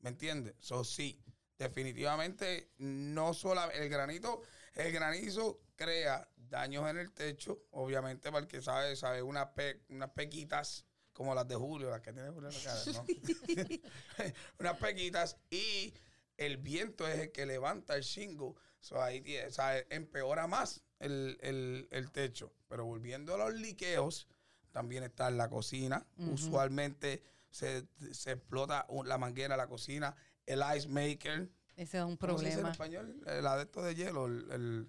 ¿Me 0.00 0.10
entiendes? 0.10 0.56
Eso 0.58 0.82
sí, 0.82 1.22
definitivamente 1.56 2.72
no 2.78 3.32
solo 3.32 3.70
el 3.70 3.88
granito, 3.88 4.42
el 4.74 4.90
granizo 4.90 5.60
crea 5.76 6.28
daños 6.36 6.90
en 6.90 6.98
el 6.98 7.12
techo, 7.12 7.62
obviamente, 7.70 8.32
para 8.32 8.42
el 8.42 8.48
que 8.48 8.60
sabe, 8.60 8.96
sabe, 8.96 9.22
unas, 9.22 9.46
pe- 9.50 9.82
unas 9.90 10.10
pequitas 10.10 10.84
como 11.12 11.32
las 11.32 11.46
de 11.46 11.54
Julio, 11.54 11.90
las 11.90 12.00
que 12.00 12.12
tiene 12.12 12.30
Julio 12.30 12.48
en 12.48 12.54
la 12.56 12.60
cara, 12.62 12.80
¿no? 12.86 13.06
unas 14.58 14.78
pequitas 14.78 15.36
y 15.48 15.94
el 16.38 16.56
viento 16.56 17.06
es 17.06 17.20
el 17.20 17.30
que 17.30 17.46
levanta 17.46 17.94
el 17.94 18.02
shingle. 18.02 18.54
So, 18.80 19.00
ahí 19.00 19.22
o 19.46 19.60
empeora 19.90 20.48
más 20.48 20.82
el, 20.98 21.38
el- 21.40 21.86
el 21.92 22.10
techo. 22.10 22.52
Pero 22.70 22.86
volviendo 22.86 23.34
a 23.34 23.36
los 23.36 23.52
liqueos, 23.54 24.28
también 24.70 25.02
está 25.02 25.26
en 25.28 25.36
la 25.36 25.50
cocina. 25.50 26.06
Usualmente 26.32 27.22
se, 27.50 27.86
se 28.12 28.30
explota 28.32 28.86
un- 28.88 29.08
la 29.08 29.18
manguera 29.18 29.54
de 29.54 29.58
la 29.58 29.66
cocina, 29.66 30.14
el 30.46 30.62
ice 30.76 30.88
maker. 30.88 31.50
Ese 31.76 31.98
es 31.98 32.04
un 32.04 32.16
¿Cómo 32.16 32.38
se 32.38 32.46
dice 32.46 32.60
en 32.60 32.62
problema. 32.66 32.70
español? 32.70 33.22
El 33.26 33.46
adepto 33.46 33.82
de 33.82 33.94
hielo. 33.96 34.26
El, 34.26 34.50
el- 34.52 34.86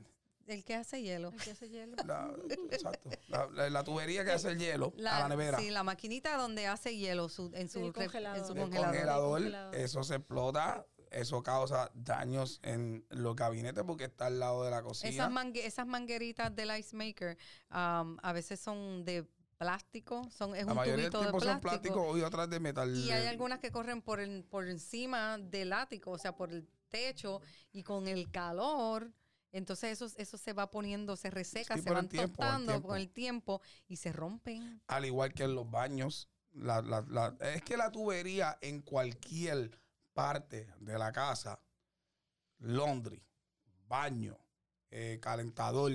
El 0.48 0.64
que 0.64 0.76
hace 0.76 1.02
hielo. 1.02 1.30
El 1.30 1.42
que 1.42 1.52
hace 1.52 1.70
hielo. 1.70 1.96
la, 2.06 2.32
exacto. 2.72 3.10
La, 3.30 3.48
la- 3.48 3.70
la 3.72 3.84
tubería 3.84 4.24
que 4.24 4.32
hace 4.32 4.50
el 4.50 4.60
hielo 4.60 4.94
a 5.00 5.20
la 5.22 5.28
nevera. 5.30 5.58
Sí, 5.60 5.70
la 5.72 5.84
maquinita 5.84 6.38
donde 6.38 6.68
hace 6.68 6.96
hielo 6.98 7.30
su- 7.30 7.52
en, 7.56 7.68
su 7.68 7.80
El 7.80 7.86
re- 7.86 7.88
en 7.88 7.94
congelador. 7.94 8.46
su 8.46 8.54
el 8.54 8.60
congelador. 8.60 8.92
congelador, 8.94 9.32
Congelador. 9.42 9.76
eso 9.76 10.04
se 10.04 10.16
explota, 10.16 10.86
eso 11.12 11.44
causa 11.44 11.92
daños 11.94 12.60
en 12.64 13.06
los 13.10 13.36
gabinetes 13.36 13.84
porque 13.86 14.06
está 14.06 14.28
al 14.28 14.40
lado 14.40 14.64
de 14.64 14.72
la 14.72 14.82
cocina. 14.82 15.10
Esas, 15.12 15.30
mangue- 15.32 15.66
esas 15.66 15.86
mangueritas 15.86 16.56
del 16.56 16.76
ice 16.78 16.96
maker 16.96 17.38
um, 17.70 18.18
a 18.22 18.32
veces 18.34 18.60
son 18.60 19.04
de 19.06 19.28
plástico, 19.58 20.28
son, 20.32 20.56
es 20.56 20.66
la 20.66 20.72
un 20.72 20.78
mayoría 20.78 21.04
del 21.04 21.12
tubito 21.12 21.40
de 21.46 21.58
plástico. 21.60 22.10
son 22.10 22.20
y 22.20 22.22
otras 22.24 22.50
de 22.50 22.60
metal. 22.60 22.96
Y 22.96 23.12
hay 23.12 23.28
algunas 23.28 23.60
que 23.60 23.70
corren 23.72 24.02
por, 24.02 24.20
el, 24.20 24.44
por 24.44 24.68
encima 24.68 25.38
del 25.38 25.72
ático, 25.74 26.12
o 26.12 26.18
sea, 26.18 26.36
por 26.36 26.52
el 26.52 26.68
techo, 26.90 27.42
y 27.72 27.84
con 27.84 28.08
el 28.08 28.32
calor, 28.32 29.12
entonces 29.52 29.92
eso, 30.02 30.08
eso 30.18 30.38
se 30.38 30.54
va 30.54 30.72
poniendo, 30.72 31.16
se 31.16 31.30
reseca, 31.30 31.76
Sí, 31.78 31.84
se 31.84 31.92
van 31.92 32.08
tiempo, 32.10 32.42
el 32.42 32.50
tostando 32.50 32.82
con 32.82 32.98
el 32.98 33.10
tiempo 33.12 33.62
y 33.88 33.98
se 33.98 34.12
rompen. 34.12 34.82
Al 34.88 35.06
igual 35.06 35.34
que 35.34 35.44
en 35.44 35.56
los 35.56 35.70
baños. 35.70 36.28
la- 36.54 36.82
la- 36.82 37.06
la- 37.08 37.38
es 37.54 37.62
que 37.62 37.78
la 37.78 37.92
tubería 37.92 38.58
en 38.62 38.82
cualquier 38.82 39.80
parte 40.14 40.74
de 40.80 40.98
la 40.98 41.12
casa, 41.12 41.60
laundry, 42.60 43.24
baño, 43.88 44.38
eh, 44.90 45.20
calentador, 45.22 45.92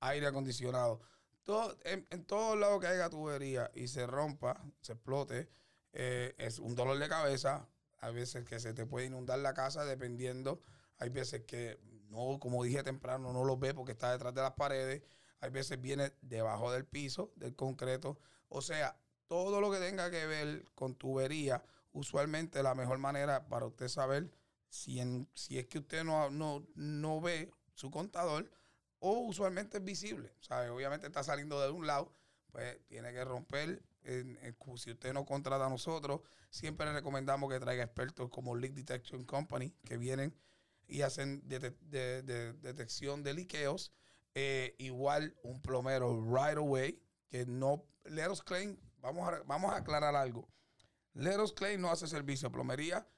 aire 0.00 0.26
acondicionado, 0.26 1.00
todo, 1.44 1.76
en, 1.84 2.24
todos 2.24 2.58
lados 2.58 2.80
que 2.80 2.86
haya 2.86 3.10
tubería 3.10 3.70
y 3.74 3.88
se 3.88 4.06
rompa, 4.06 4.60
se 4.80 4.94
explote, 4.94 5.50
eh, 5.92 6.34
es 6.38 6.58
un 6.58 6.74
dolor 6.74 6.98
de 6.98 7.08
cabeza. 7.08 7.68
Hay 7.98 8.14
veces 8.14 8.44
que 8.44 8.58
se 8.60 8.74
te 8.74 8.86
puede 8.86 9.06
inundar 9.06 9.38
la 9.38 9.54
casa 9.54 9.84
dependiendo. 9.84 10.62
Hay 10.98 11.10
veces 11.10 11.42
que 11.44 11.78
no, 12.08 12.38
como 12.40 12.64
dije 12.64 12.82
temprano, 12.82 13.32
no 13.32 13.44
lo 13.44 13.56
ve 13.56 13.74
porque 13.74 13.92
está 13.92 14.12
detrás 14.12 14.34
de 14.34 14.42
las 14.42 14.52
paredes. 14.52 15.02
Hay 15.40 15.50
veces 15.50 15.80
viene 15.80 16.12
debajo 16.22 16.72
del 16.72 16.86
piso, 16.86 17.32
del 17.36 17.54
concreto. 17.54 18.18
O 18.48 18.62
sea, 18.62 18.96
todo 19.26 19.60
lo 19.60 19.70
que 19.70 19.78
tenga 19.78 20.10
que 20.10 20.26
ver 20.26 20.64
con 20.74 20.94
tubería, 20.94 21.62
usualmente 21.94 22.62
la 22.62 22.74
mejor 22.74 22.98
manera 22.98 23.48
para 23.48 23.64
usted 23.66 23.88
saber 23.88 24.30
si, 24.68 25.00
en- 25.00 25.28
si 25.32 25.58
es 25.58 25.66
que 25.66 25.78
usted 25.78 26.04
no, 26.04 26.28
no, 26.30 26.66
no 26.74 27.20
ve 27.20 27.50
su 27.74 27.90
contador 27.90 28.50
o 28.98 29.20
usualmente 29.20 29.78
es 29.78 29.84
visible. 29.84 30.34
¿sabe? 30.40 30.68
Obviamente 30.68 31.06
está 31.06 31.22
saliendo 31.22 31.60
de 31.60 31.70
un 31.70 31.86
lado, 31.86 32.12
pues 32.52 32.84
tiene 32.86 33.12
que 33.12 33.24
romper. 33.24 33.82
si 34.76 34.90
usted 34.90 35.12
no 35.14 35.24
contrata 35.24 35.64
a 35.66 35.70
nosotros, 35.70 36.20
siempre 36.50 36.84
le 36.86 36.92
recomendamos 36.92 37.50
que 37.50 37.58
traiga 37.60 37.84
expertos 37.84 38.28
como 38.28 38.54
Leak 38.54 38.74
Detection 38.74 39.24
Company, 39.24 39.70
que 39.84 39.96
vienen 39.96 40.36
y 40.86 41.00
hacen 41.02 41.42
dete- 41.48 41.78
de- 41.80 42.22
de- 42.22 42.52
detección 42.54 43.22
de 43.22 43.32
liqueos. 43.34 43.92
Eh, 44.34 44.74
igual 44.78 45.34
un 45.42 45.62
plomero 45.62 46.20
right 46.22 46.58
away, 46.58 47.00
que 47.28 47.46
no, 47.46 47.84
Let 48.04 48.32
Claim, 48.44 48.76
vamos 48.98 49.26
vamos 49.46 49.72
a 49.72 49.76
aclarar 49.76 50.14
algo. 50.16 50.48
Let 51.14 51.40
Us 51.40 51.52
Claim 51.52 51.80
no 51.80 51.90
hace 51.90 52.06
servicio 52.06 52.48
de 52.48 52.52
plomería, 52.54 53.08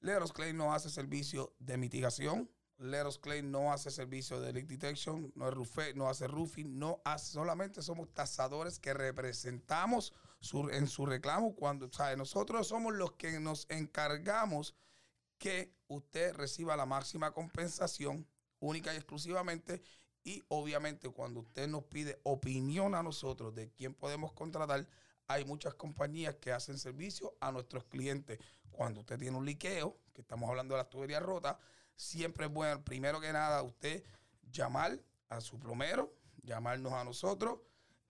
Let 0.00 0.22
Us 0.22 0.32
Claim 0.32 0.56
no 0.56 0.74
hace 0.74 0.90
servicio 0.90 1.54
de 1.58 1.76
mitigación, 1.78 2.50
Let 2.78 3.06
Us 3.06 3.18
Claim 3.18 3.50
no 3.50 3.72
hace 3.72 3.90
servicio 3.90 4.40
de 4.40 4.52
leak 4.52 4.66
detection, 4.66 5.32
no, 5.34 5.48
es 5.48 5.94
no 5.96 6.08
hace 6.08 6.26
roofing, 6.26 6.78
no 6.78 7.00
hace, 7.04 7.32
solamente 7.32 7.82
somos 7.82 8.12
tasadores 8.12 8.78
que 8.78 8.94
representamos 8.94 10.12
su- 10.40 10.70
en 10.70 10.86
su 10.86 11.04
reclamo 11.06 11.54
cuando, 11.54 11.86
o 11.86 12.16
nosotros 12.16 12.68
somos 12.68 12.94
los 12.94 13.12
que 13.12 13.38
nos 13.40 13.66
encargamos 13.70 14.74
que 15.38 15.74
usted 15.88 16.34
reciba 16.34 16.76
la 16.76 16.86
máxima 16.86 17.32
compensación 17.32 18.26
única 18.58 18.92
y 18.92 18.96
exclusivamente 18.96 19.82
y 20.22 20.42
obviamente 20.48 21.08
cuando 21.08 21.40
usted 21.40 21.66
nos 21.68 21.84
pide 21.84 22.20
opinión 22.24 22.94
a 22.94 23.02
nosotros 23.02 23.54
de 23.54 23.70
quién 23.70 23.94
podemos 23.94 24.32
contratar, 24.32 24.86
hay 25.30 25.44
muchas 25.44 25.74
compañías 25.74 26.34
que 26.36 26.50
hacen 26.50 26.76
servicio 26.76 27.36
a 27.38 27.52
nuestros 27.52 27.84
clientes. 27.84 28.40
Cuando 28.72 29.00
usted 29.00 29.16
tiene 29.16 29.36
un 29.36 29.46
liqueo, 29.46 29.96
que 30.12 30.22
estamos 30.22 30.50
hablando 30.50 30.74
de 30.74 30.80
las 30.80 30.90
tuberías 30.90 31.22
rotas, 31.22 31.56
siempre 31.94 32.46
es 32.46 32.52
bueno, 32.52 32.82
primero 32.82 33.20
que 33.20 33.32
nada, 33.32 33.62
usted 33.62 34.02
llamar 34.50 34.98
a 35.28 35.40
su 35.40 35.60
plomero, 35.60 36.12
llamarnos 36.42 36.92
a 36.94 37.04
nosotros 37.04 37.60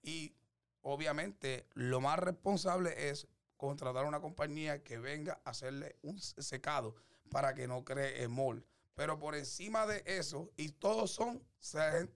y 0.03 0.35
obviamente 0.81 1.67
lo 1.75 2.01
más 2.01 2.19
responsable 2.19 3.11
es 3.11 3.29
contratar 3.59 4.07
a 4.07 4.09
una 4.09 4.23
compañía 4.23 4.83
que 4.83 4.99
venga 4.99 5.43
a 5.45 5.51
hacerle 5.51 5.99
un 6.01 6.19
secado 6.19 6.97
para 7.31 7.53
que 7.53 7.69
no 7.69 7.85
cree 7.85 8.27
mol. 8.29 8.65
Pero 8.95 9.19
por 9.19 9.35
encima 9.35 9.87
de 9.87 10.03
eso, 10.07 10.51
y 10.57 10.71
todos 10.71 11.11
son 11.11 11.45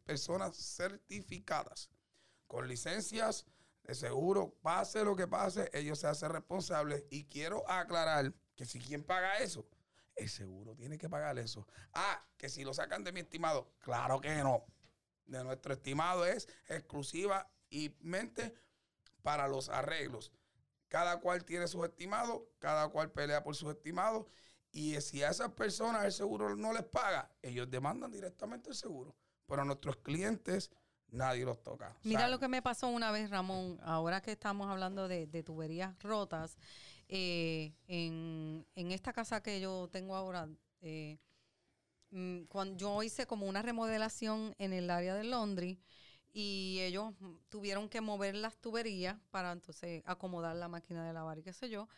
personas 0.07 0.57
certificadas, 0.57 1.91
con 2.47 2.69
licencias 2.69 3.45
de 3.85 3.95
seguro, 3.95 4.55
pase 4.63 5.05
lo 5.05 5.15
que 5.15 5.29
pase, 5.29 5.71
ellos 5.73 5.99
se 5.99 6.07
hacen 6.07 6.31
responsables. 6.31 7.05
Y 7.11 7.25
quiero 7.27 7.69
aclarar 7.71 8.33
que 8.57 8.65
si 8.65 8.81
quien 8.81 9.05
paga 9.05 9.39
eso, 9.39 9.69
el 10.17 10.29
seguro 10.29 10.75
tiene 10.75 10.97
que 10.97 11.09
pagar 11.09 11.39
eso. 11.39 11.67
Ah, 11.93 12.27
que 12.37 12.49
si 12.49 12.65
lo 12.65 12.73
sacan 12.73 13.05
de 13.05 13.13
mi 13.13 13.21
estimado, 13.21 13.75
claro 13.81 14.21
que 14.21 14.35
no. 14.37 14.65
De 15.27 15.43
nuestro 15.45 15.75
estimado 15.75 16.25
es 16.25 16.49
exclusiva 16.69 17.51
y 17.69 17.95
mente 18.01 18.55
para 19.23 19.49
los 19.49 19.69
arreglos. 19.69 20.33
Cada 20.89 21.21
cual 21.21 21.45
tiene 21.45 21.67
sus 21.67 21.85
estimados, 21.85 22.43
cada 22.59 22.89
cual 22.89 23.11
pelea 23.11 23.43
por 23.43 23.55
sus 23.55 23.71
estimados. 23.71 24.27
Y 24.71 25.01
si 25.01 25.23
a 25.23 25.31
esas 25.31 25.53
personas 25.53 26.05
el 26.05 26.13
seguro 26.13 26.57
no 26.57 26.73
les 26.73 26.85
paga, 26.85 27.31
ellos 27.43 27.71
demandan 27.71 28.11
directamente 28.11 28.71
el 28.71 28.77
seguro. 28.77 29.15
Pero 29.47 29.63
a 29.63 29.65
nuestros 29.65 29.97
clientes 29.97 30.71
nadie 31.15 31.45
los 31.45 31.63
toca. 31.63 31.97
Mira 32.03 32.29
lo 32.29 32.39
que 32.39 32.49
me 32.49 32.63
pasó 32.63 32.89
una 32.89 33.11
vez, 33.11 33.31
Ramón, 33.31 33.79
ahora 33.83 34.21
que 34.21 34.33
estamos 34.33 34.69
hablando 34.69 35.09
de, 35.09 35.27
de 35.27 35.43
tuberías 35.43 35.99
rotas, 36.03 36.57
eh, 37.09 37.73
en, 37.87 38.67
en 38.75 38.93
esta 38.93 39.13
casa 39.13 39.43
que 39.43 39.61
yo 39.61 39.89
tengo 39.93 40.17
ahora, 40.17 40.49
eh, 40.81 41.19
mm, 42.11 42.45
cuando 42.45 42.77
yo 42.77 43.03
hice 43.03 43.27
como 43.27 43.47
una 43.47 43.63
remodelación 43.63 44.55
en 44.59 44.73
el 44.73 44.91
área 44.91 45.15
de 45.15 45.25
Londres 45.25 45.79
y 46.33 46.81
ellos 46.81 47.15
tuvieron 47.49 47.89
que 47.89 48.01
mover 48.01 48.35
las 48.35 48.57
tuberías 48.57 49.17
para 49.31 49.53
entonces 49.53 50.03
acomodar 50.05 50.57
la 50.57 50.69
máquina 50.69 51.07
de 51.07 51.13
lavar 51.13 51.39
y 51.39 51.43
qué 51.43 51.53
sé 51.53 51.69
yo. 51.69 51.89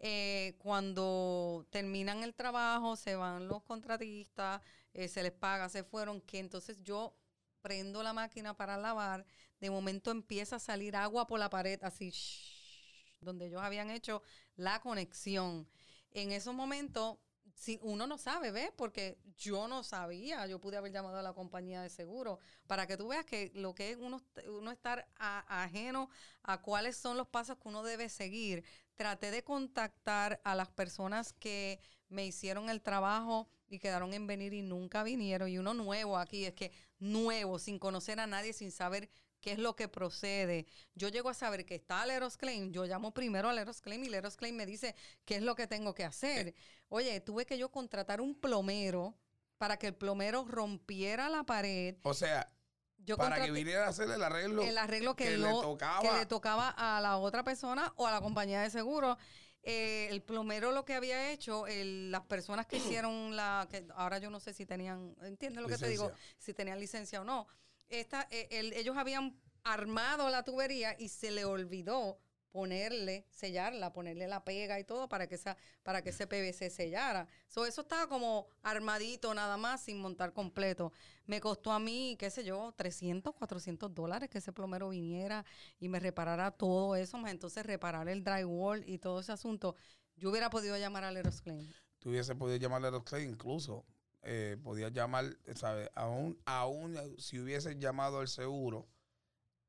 Eh, 0.00 0.54
cuando 0.58 1.66
terminan 1.70 2.22
el 2.22 2.34
trabajo, 2.34 2.94
se 2.96 3.16
van 3.16 3.48
los 3.48 3.62
contratistas, 3.62 4.60
eh, 4.92 5.08
se 5.08 5.22
les 5.22 5.32
paga, 5.32 5.68
se 5.68 5.82
fueron, 5.82 6.20
que 6.20 6.38
entonces 6.38 6.78
yo 6.82 7.14
prendo 7.60 8.02
la 8.02 8.12
máquina 8.12 8.56
para 8.56 8.76
lavar, 8.76 9.24
de 9.60 9.70
momento 9.70 10.10
empieza 10.10 10.56
a 10.56 10.60
salir 10.60 10.96
agua 10.96 11.26
por 11.26 11.38
la 11.40 11.50
pared, 11.50 11.78
así, 11.82 12.10
shhh, 12.10 13.16
donde 13.20 13.46
ellos 13.46 13.62
habían 13.62 13.90
hecho 13.90 14.22
la 14.56 14.80
conexión. 14.80 15.68
En 16.12 16.32
esos 16.32 16.54
momentos, 16.54 17.18
si 17.54 17.78
uno 17.82 18.06
no 18.06 18.18
sabe, 18.18 18.52
¿ves? 18.52 18.70
Porque 18.76 19.18
yo 19.36 19.66
no 19.68 19.82
sabía, 19.82 20.46
yo 20.46 20.60
pude 20.60 20.76
haber 20.76 20.92
llamado 20.92 21.18
a 21.18 21.22
la 21.22 21.32
compañía 21.32 21.82
de 21.82 21.90
seguro, 21.90 22.38
para 22.66 22.86
que 22.86 22.96
tú 22.96 23.08
veas 23.08 23.24
que 23.26 23.50
lo 23.54 23.74
que 23.74 23.90
es 23.90 23.96
uno, 23.98 24.22
uno 24.46 24.70
estar 24.70 25.08
a- 25.16 25.64
ajeno 25.64 26.08
a 26.42 26.62
cuáles 26.62 26.96
son 26.96 27.16
los 27.16 27.26
pasos 27.28 27.58
que 27.58 27.68
uno 27.68 27.82
debe 27.82 28.08
seguir. 28.08 28.64
Traté 28.94 29.30
de 29.30 29.42
contactar 29.42 30.40
a 30.44 30.54
las 30.54 30.68
personas 30.68 31.32
que 31.32 31.80
me 32.08 32.26
hicieron 32.26 32.70
el 32.70 32.80
trabajo 32.80 33.48
y 33.68 33.78
quedaron 33.78 34.14
en 34.14 34.26
venir 34.26 34.54
y 34.54 34.62
nunca 34.62 35.02
vinieron. 35.02 35.48
Y 35.48 35.58
uno 35.58 35.74
nuevo 35.74 36.16
aquí, 36.16 36.44
es 36.44 36.54
que 36.54 36.72
nuevo, 36.98 37.58
sin 37.58 37.78
conocer 37.78 38.20
a 38.20 38.26
nadie, 38.26 38.52
sin 38.52 38.70
saber 38.72 39.08
qué 39.40 39.52
es 39.52 39.58
lo 39.58 39.76
que 39.76 39.88
procede. 39.88 40.66
Yo 40.94 41.08
llego 41.08 41.28
a 41.28 41.34
saber 41.34 41.64
que 41.64 41.76
está 41.76 42.04
Leros 42.06 42.36
Claim, 42.36 42.72
yo 42.72 42.84
llamo 42.86 43.12
primero 43.14 43.48
a 43.48 43.52
Leros 43.52 43.80
Claim 43.80 44.02
y 44.04 44.08
Leros 44.08 44.36
Claim 44.36 44.54
me 44.56 44.66
dice 44.66 44.94
qué 45.24 45.36
es 45.36 45.42
lo 45.42 45.54
que 45.54 45.66
tengo 45.66 45.94
que 45.94 46.04
hacer. 46.04 46.54
Oye, 46.88 47.20
tuve 47.20 47.46
que 47.46 47.56
yo 47.58 47.70
contratar 47.70 48.20
un 48.20 48.34
plomero 48.34 49.16
para 49.58 49.76
que 49.76 49.88
el 49.88 49.94
plomero 49.94 50.44
rompiera 50.44 51.28
la 51.28 51.44
pared. 51.44 51.96
O 52.02 52.14
sea, 52.14 52.52
Yo 52.98 53.16
para 53.16 53.44
que 53.44 53.50
viniera 53.50 53.86
a 53.86 53.88
hacer 53.90 54.10
el 54.10 54.22
arreglo. 54.22 54.62
el 54.62 54.76
arreglo 54.78 55.14
que, 55.16 55.24
que 55.24 55.38
le 55.38 55.48
tocaba. 55.50 56.00
que 56.02 56.12
le 56.12 56.26
tocaba 56.26 56.68
a 56.70 57.00
la 57.00 57.16
otra 57.18 57.44
persona 57.44 57.92
o 57.96 58.06
a 58.06 58.10
la 58.10 58.20
compañía 58.20 58.60
de 58.62 58.70
seguro. 58.70 59.18
Eh, 59.62 60.08
el 60.10 60.22
plomero 60.22 60.72
lo 60.72 60.84
que 60.84 60.94
había 60.94 61.30
hecho, 61.30 61.66
el- 61.66 62.10
las 62.10 62.22
personas 62.22 62.66
que 62.66 62.76
hicieron 63.04 63.36
la, 63.36 63.66
que 63.70 63.86
ahora 63.94 64.18
yo 64.18 64.30
no 64.30 64.40
sé 64.40 64.52
si 64.52 64.64
tenían, 64.66 65.14
¿entiendes 65.22 65.62
lo 65.62 65.68
que 65.68 65.76
te 65.78 65.88
digo? 65.90 66.04
Si 66.38 66.54
tenían 66.54 66.78
licencia 66.80 67.20
o 67.20 67.24
no. 67.24 67.46
Esta, 67.88 68.26
eh, 68.30 68.48
el- 68.50 68.72
ellos 68.74 68.96
habían 68.96 69.38
armado 69.64 70.30
la 70.30 70.44
tubería 70.44 70.94
y 70.98 71.08
se 71.08 71.30
le 71.30 71.44
olvidó 71.44 72.18
ponerle, 72.50 73.26
sellarla, 73.30 73.92
ponerle 73.92 74.26
la 74.26 74.44
pega 74.44 74.78
y 74.80 74.84
todo 74.84 75.08
para 75.08 75.26
que 75.26 75.34
esa, 75.34 75.56
para 75.82 76.02
que 76.02 76.10
ese 76.10 76.26
PVC 76.26 76.70
sellara. 76.70 77.28
So, 77.46 77.66
eso 77.66 77.82
estaba 77.82 78.08
como 78.08 78.46
armadito 78.62 79.34
nada 79.34 79.56
más 79.56 79.82
sin 79.82 79.98
montar 79.98 80.32
completo. 80.32 80.92
Me 81.26 81.40
costó 81.40 81.72
a 81.72 81.78
mí, 81.78 82.16
qué 82.18 82.30
sé 82.30 82.44
yo, 82.44 82.72
300, 82.76 83.34
400 83.34 83.94
dólares 83.94 84.30
que 84.30 84.38
ese 84.38 84.52
plomero 84.52 84.88
viniera 84.90 85.44
y 85.78 85.88
me 85.88 86.00
reparara 86.00 86.50
todo 86.50 86.96
eso, 86.96 87.18
más 87.18 87.30
entonces 87.30 87.64
reparar 87.66 88.08
el 88.08 88.24
drywall 88.24 88.82
y 88.86 88.98
todo 88.98 89.20
ese 89.20 89.32
asunto. 89.32 89.76
Yo 90.16 90.30
hubiera 90.30 90.50
podido 90.50 90.76
llamar 90.76 91.04
al 91.04 91.16
Eros 91.16 91.40
Claim. 91.40 91.70
tú 91.98 92.10
hubiese 92.10 92.34
podido 92.34 92.56
llamarle 92.56 92.88
a 92.88 92.90
los 92.92 93.04
claims, 93.04 93.32
incluso 93.32 93.84
eh, 94.22 94.56
podías 94.62 94.92
llamar, 94.92 95.36
¿sabes? 95.54 95.90
Aún, 95.94 96.38
aún 96.44 96.96
si 97.18 97.38
hubiese 97.38 97.78
llamado 97.78 98.20
al 98.20 98.28
seguro, 98.28 98.88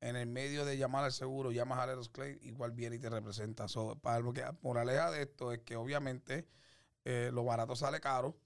en 0.01 0.15
el 0.15 0.27
medio 0.27 0.65
de 0.65 0.77
llamar 0.77 1.03
al 1.03 1.11
seguro, 1.11 1.51
llamas 1.51 1.79
a 1.79 1.87
Leros 1.87 2.09
Claim, 2.09 2.37
igual 2.41 2.71
viene 2.71 2.95
y 2.95 2.99
te 2.99 3.09
representa. 3.09 3.67
So, 3.67 3.97
para 3.99 4.19
lo 4.19 4.31
que 4.33 4.43
moraleja 4.61 5.11
de 5.11 5.23
esto 5.23 5.51
es 5.51 5.59
que 5.59 5.75
obviamente 5.75 6.47
eh, 7.05 7.29
lo 7.33 7.43
barato 7.43 7.75
sale 7.75 7.99
caro. 7.99 8.37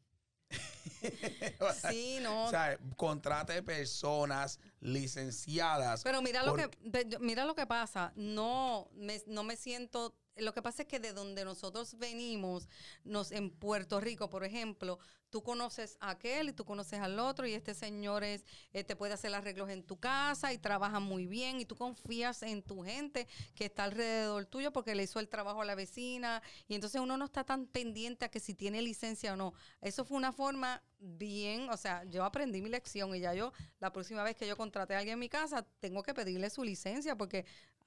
Sí, 1.89 2.19
no. 2.21 2.45
O 2.45 2.49
sea, 2.49 2.77
contrate 2.97 3.61
personas 3.63 4.59
licenciadas. 4.79 6.03
Pero 6.03 6.21
mira 6.21 6.43
lo 6.43 6.55
que 6.55 6.69
Porque- 6.69 7.17
mira 7.19 7.45
lo 7.45 7.55
que 7.55 7.65
pasa. 7.65 8.13
No 8.15 8.89
me, 8.93 9.21
no 9.27 9.43
me 9.43 9.55
siento. 9.55 10.15
Lo 10.35 10.53
que 10.53 10.61
pasa 10.61 10.83
es 10.83 10.87
que 10.87 10.99
de 10.99 11.13
donde 11.13 11.45
nosotros 11.45 11.97
venimos, 11.99 12.67
nos 13.03 13.31
en 13.31 13.51
Puerto 13.51 13.99
Rico, 13.99 14.29
por 14.29 14.43
ejemplo, 14.43 14.97
tú 15.33 15.41
conoces 15.41 15.97
a 15.99 16.11
aquel 16.11 16.49
y 16.49 16.53
tú 16.53 16.63
conoces 16.63 16.99
al 16.99 17.17
otro 17.17 17.47
y 17.47 17.55
este 17.55 17.73
señor 17.73 18.23
es, 18.23 18.45
eh, 18.71 18.83
te 18.83 18.95
puede 18.95 19.15
hacer 19.15 19.33
arreglos 19.33 19.67
en 19.71 19.81
tu 19.81 19.97
casa 19.97 20.53
y 20.53 20.59
trabaja 20.59 20.99
muy 20.99 21.25
bien 21.25 21.59
y 21.59 21.65
tú 21.65 21.75
confías 21.75 22.43
en 22.43 22.61
tu 22.61 22.83
gente 22.83 23.27
que 23.55 23.65
está 23.65 23.85
alrededor 23.85 24.45
tuyo 24.45 24.71
porque 24.71 24.93
le 24.93 25.01
hizo 25.01 25.19
el 25.19 25.27
trabajo 25.27 25.63
a 25.63 25.65
la 25.65 25.73
vecina 25.73 26.43
y 26.67 26.75
entonces 26.75 27.01
uno 27.01 27.17
no 27.17 27.25
está 27.25 27.43
tan 27.43 27.65
pendiente 27.65 28.25
a 28.25 28.29
que 28.29 28.39
si 28.39 28.53
tiene 28.53 28.83
licencia 28.83 29.33
o 29.33 29.35
no. 29.35 29.55
Eso 29.81 30.05
fue 30.05 30.17
una 30.17 30.33
forma 30.33 30.83
bien, 30.99 31.67
o 31.71 31.77
sea, 31.77 32.03
yo 32.03 32.23
aprendí 32.25 32.61
mi 32.61 32.69
lección 32.69 33.15
y 33.15 33.19
ya 33.19 33.33
yo 33.33 33.53
la 33.79 33.91
próxima 33.91 34.21
vez 34.21 34.35
que 34.35 34.45
yo 34.45 34.55
contrate 34.55 34.93
a 34.93 34.99
alguien 34.99 35.13
en 35.13 35.19
mi 35.19 35.29
casa 35.29 35.65
tengo 35.79 36.03
que 36.03 36.13
pedirle 36.13 36.51
su 36.51 36.63
licencia 36.63 37.15
porque 37.17 37.43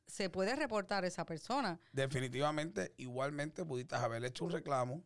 se 0.09 0.31
puede 0.31 0.57
reportar 0.57 1.05
esa 1.05 1.25
persona. 1.25 1.79
definitivamente, 1.93 2.93
igualmente 2.97 3.65
pudiste 3.65 3.95
haber 3.95 4.25
hecho 4.25 4.47
un 4.47 4.51
reclamo, 4.51 5.05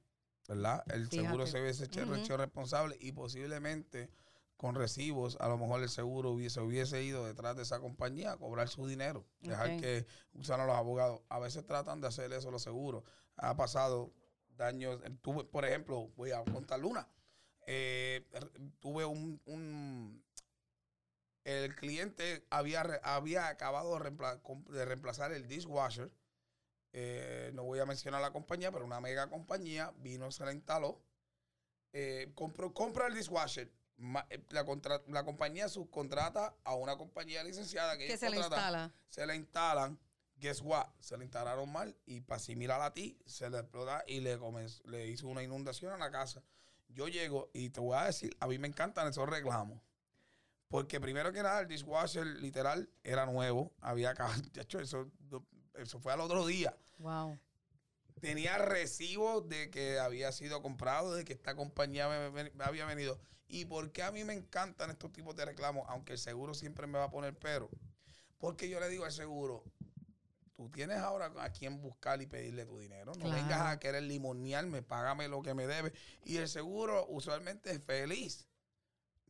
¿verdad? 0.51 0.83
El 0.93 1.09
seguro 1.09 1.47
se 1.47 1.61
hubiese 1.63 1.85
hecho 1.85 2.13
hecho 2.15 2.37
responsable 2.37 2.97
y 3.01 3.13
posiblemente 3.13 4.11
con 4.57 4.75
recibos, 4.75 5.37
a 5.41 5.49
lo 5.49 5.57
mejor 5.57 5.81
el 5.83 5.89
seguro 5.89 6.33
hubiese, 6.33 6.61
hubiese 6.61 7.03
ido 7.05 7.25
detrás 7.25 7.57
de 7.57 7.63
esa 7.63 7.79
compañía 7.79 8.33
a 8.33 8.37
cobrar 8.37 8.69
su 8.69 8.87
dinero. 8.87 9.25
Dejar 9.41 9.71
Ok. 9.71 9.81
que 9.81 10.07
usaran 10.35 10.67
los 10.67 10.77
abogados. 10.77 11.23
A 11.29 11.39
veces 11.39 11.65
tratan 11.65 12.01
de 12.01 12.09
hacer 12.09 12.33
eso 12.33 12.51
los 12.51 12.63
seguros. 12.63 13.05
Ha 13.37 13.57
pasado 13.57 14.13
daños. 14.57 15.01
Tuve, 15.23 15.45
por 15.45 15.65
ejemplo, 15.65 16.09
voy 16.17 16.33
a 16.33 16.45
contar 16.45 16.85
una. 16.85 17.09
Eh, 17.67 18.27
tuve 18.81 19.05
un, 19.05 19.41
un- 19.47 20.23
el 21.45 21.75
cliente 21.77 22.45
había, 22.51 22.83
había 23.03 23.49
acabado 23.49 23.95
de, 23.95 24.01
reempla- 24.11 24.43
com- 24.43 24.65
de 24.65 24.85
reemplazar 24.85 25.33
el 25.33 25.47
dishwasher. 25.49 26.11
Eh, 26.93 27.51
no 27.55 27.63
voy 27.65 27.79
a 27.79 27.87
mencionar 27.87 28.21
la 28.21 28.33
compañía, 28.33 28.73
pero 28.73 28.85
una 28.85 29.01
mega 29.01 29.29
compañía 29.29 29.93
vino, 29.99 30.31
se 30.33 30.45
la 30.45 30.53
instaló. 30.53 31.01
Eh, 31.93 32.33
compró, 32.35 32.73
compra 32.73 33.07
el 33.07 33.15
dishwasher. 33.15 33.71
Ma- 33.97 34.27
eh, 34.31 34.43
La, 34.51 34.65
contra- 34.65 35.03
la 35.09 35.25
compañía 35.25 35.69
subcontrata 35.69 36.55
a 36.65 36.75
una 36.75 36.97
compañía 36.97 37.45
licenciada 37.45 37.99
que, 37.99 38.07
Que 38.07 38.17
se 38.17 38.27
contratan, 38.27 38.59
instala. 38.59 38.95
Se 39.09 39.27
la 39.27 39.35
instalan. 39.35 39.99
Guess 40.37 40.63
what? 40.63 40.87
Se 41.01 41.19
la 41.19 41.25
instalaron 41.25 41.71
mal 41.71 41.95
y 42.07 42.23
para 42.23 42.37
asimilar 42.37 42.81
a 42.81 42.95
ti, 42.95 43.19
se 43.27 43.51
le 43.51 43.59
explota 43.59 44.03
y 44.07 44.21
le, 44.21 44.39
comenzó- 44.39 44.83
le 44.87 45.07
hizo 45.07 45.29
una 45.29 45.43
inundación 45.43 45.93
a 45.93 45.99
la 45.99 46.11
casa. 46.11 46.43
Yo 46.89 47.09
llego 47.09 47.51
y 47.53 47.69
te 47.69 47.79
voy 47.81 47.97
a 47.99 48.05
decir, 48.05 48.35
a 48.41 48.47
mí 48.47 48.59
me 48.59 48.67
encantan 48.67 49.07
esos 49.09 49.29
reclamos. 49.29 49.81
Porque 50.69 50.99
primero 51.01 51.31
que 51.33 51.43
nada, 51.43 51.61
el 51.61 51.69
dishwasher 51.69 52.25
literal 52.27 52.89
era 53.05 53.27
nuevo. 53.27 53.75
Había 53.81 54.15
hecho, 54.59 54.81
eso, 54.81 55.11
eso 55.75 55.99
fue 56.01 56.13
al 56.13 56.21
otro 56.21 56.47
día. 56.47 56.77
Wow. 56.99 57.39
Tenía 58.21 58.59
recibo 58.59 59.41
de 59.41 59.71
que 59.71 59.99
había 59.99 60.31
sido 60.33 60.61
comprado, 60.63 61.15
de 61.15 61.25
que 61.25 61.33
esta 61.33 61.57
compañía 61.57 62.09
me- 62.09 62.31
me- 62.31 62.51
me 62.51 62.65
había 62.65 62.85
venido. 62.85 63.19
¿Y 63.49 63.65
por 63.65 63.91
qué 63.93 64.03
a 64.03 64.13
mí 64.13 64.25
me 64.25 64.35
encantan 64.35 64.91
estos 64.91 65.13
tipos 65.13 65.35
de 65.37 65.45
reclamos? 65.47 65.85
Aunque 65.89 66.13
el 66.13 66.19
seguro 66.19 66.53
siempre 66.55 66.87
me 66.87 66.99
va 66.99 67.05
a 67.05 67.11
poner 67.11 67.35
pero. 67.37 67.71
Porque 68.39 68.69
yo 68.69 68.79
le 68.79 68.89
digo 68.89 69.05
al 69.05 69.13
seguro, 69.13 69.65
tú 70.55 70.69
tienes 70.71 70.99
ahora 70.99 71.33
a 71.39 71.51
quién 71.51 71.81
buscar 71.81 72.21
y 72.21 72.27
pedirle 72.27 72.67
tu 72.67 72.79
dinero. 72.79 73.13
No 73.15 73.21
Claro. 73.27 73.35
vengas 73.37 73.61
a 73.63 73.79
querer 73.81 74.03
limonearme, 74.03 74.83
págame 74.83 75.27
lo 75.29 75.41
que 75.43 75.55
me 75.55 75.67
debe. 75.67 75.93
Y 76.25 76.37
el 76.37 76.49
seguro 76.49 77.07
usualmente 77.09 77.71
es 77.73 77.83
feliz. 77.83 78.47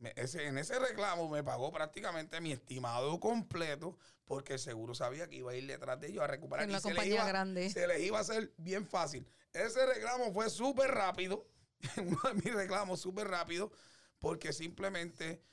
Me- 0.01 0.13
ese- 0.15 0.47
en 0.47 0.57
ese 0.57 0.77
reclamo 0.79 1.29
me 1.29 1.43
pagó 1.43 1.71
prácticamente 1.71 2.41
mi 2.41 2.51
estimado 2.51 3.19
completo 3.19 3.97
porque 4.25 4.53
el 4.53 4.59
seguro 4.59 4.95
sabía 4.95 5.27
que 5.29 5.35
iba 5.37 5.51
a 5.51 5.55
ir 5.55 5.67
detrás 5.67 5.99
de 5.99 6.07
ellos 6.07 6.23
a 6.23 6.27
recuperar. 6.27 6.63
En 6.63 6.71
y 6.71 6.73
una 6.73 6.81
se 6.81 6.87
les 6.89 6.95
compañía 6.95 7.15
iba- 7.15 7.25
grande. 7.27 7.69
Se 7.69 7.87
les 7.87 7.99
iba 8.01 8.17
a 8.17 8.21
hacer 8.21 8.51
bien 8.57 8.87
fácil. 8.87 9.27
Ese 9.53 9.85
reclamo 9.85 10.33
fue 10.33 10.49
súper 10.49 10.89
rápido. 10.91 11.47
Uno 11.97 12.19
de 12.27 12.33
mis 12.33 12.53
reclamos 12.53 12.99
súper 12.99 13.27
rápido 13.27 13.71
porque 14.19 14.53
simplemente 14.53 15.43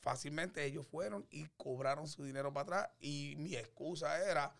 fácilmente 0.00 0.64
ellos 0.64 0.86
fueron 0.86 1.26
y 1.30 1.46
cobraron 1.56 2.06
su 2.06 2.24
dinero 2.24 2.52
para 2.52 2.62
atrás 2.62 2.90
y 3.00 3.34
mi 3.38 3.56
excusa 3.56 4.22
era 4.30 4.54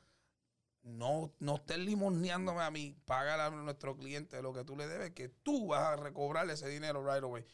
no, 0.83 1.33
no 1.41 1.57
estés 1.57 1.79
limoneándome 1.79 2.63
a 2.63 2.71
mí, 2.71 2.97
págale 3.05 3.43
a 3.43 3.51
nuestro 3.51 3.97
cliente 3.97 4.41
lo 4.43 4.53
que 4.53 4.65
tú 4.65 4.77
le 4.77 4.87
debes, 4.87 5.11
que 5.13 5.29
tú 5.29 5.67
vas 5.69 5.83
a 5.83 5.97
recobrarle 5.97 6.53
ese 6.53 6.69
dinero 6.69 7.05
right 7.05 7.23
away. 7.25 7.45